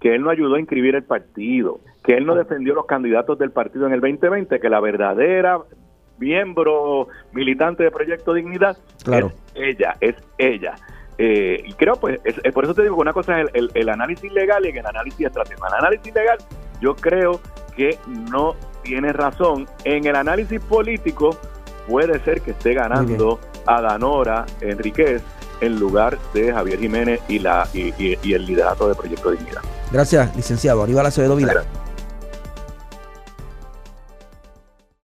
que 0.01 0.15
él 0.15 0.23
no 0.23 0.31
ayudó 0.31 0.55
a 0.55 0.59
inscribir 0.59 0.95
el 0.95 1.03
partido, 1.03 1.79
que 2.03 2.17
él 2.17 2.25
no 2.25 2.35
defendió 2.35 2.73
los 2.73 2.87
candidatos 2.87 3.37
del 3.37 3.51
partido 3.51 3.85
en 3.85 3.93
el 3.93 4.01
2020, 4.01 4.59
que 4.59 4.69
la 4.69 4.79
verdadera 4.79 5.59
miembro 6.17 7.07
militante 7.31 7.83
de 7.83 7.91
Proyecto 7.91 8.33
Dignidad 8.33 8.77
es 9.07 9.25
ella, 9.55 9.95
es 10.01 10.15
ella. 10.37 10.75
Eh, 11.17 11.61
y 11.65 11.73
creo, 11.73 11.95
pues, 11.95 12.19
es, 12.23 12.35
por 12.51 12.63
eso 12.63 12.73
te 12.73 12.81
digo 12.81 12.95
que 12.95 13.01
una 13.01 13.13
cosa 13.13 13.41
es 13.41 13.49
el, 13.53 13.69
el, 13.75 13.89
análisis 13.89 14.31
legal 14.33 14.65
y 14.65 14.69
el 14.69 14.85
análisis 14.85 15.27
estratégico. 15.27 15.67
El 15.67 15.73
análisis 15.75 16.13
legal, 16.13 16.37
yo 16.79 16.95
creo 16.95 17.39
que 17.75 17.97
no 18.31 18.55
tiene 18.83 19.13
razón. 19.13 19.67
En 19.83 20.05
el 20.07 20.15
análisis 20.15 20.59
político, 20.61 21.37
puede 21.87 22.19
ser 22.21 22.41
que 22.41 22.51
esté 22.51 22.73
ganando 22.73 23.39
a 23.67 23.81
Danora 23.81 24.45
Enríquez 24.61 25.23
en 25.61 25.79
lugar 25.79 26.17
de 26.33 26.51
Javier 26.51 26.79
Jiménez 26.79 27.21
y, 27.27 27.39
la, 27.39 27.67
y, 27.73 28.33
el 28.33 28.45
liderato 28.45 28.89
de 28.89 28.95
Proyecto 28.95 29.31
Dignidad. 29.31 29.61
Gracias, 29.91 30.35
licenciado. 30.35 30.83
Aníbal 30.83 31.05
Acevedo 31.05 31.35
Vila. 31.35 31.63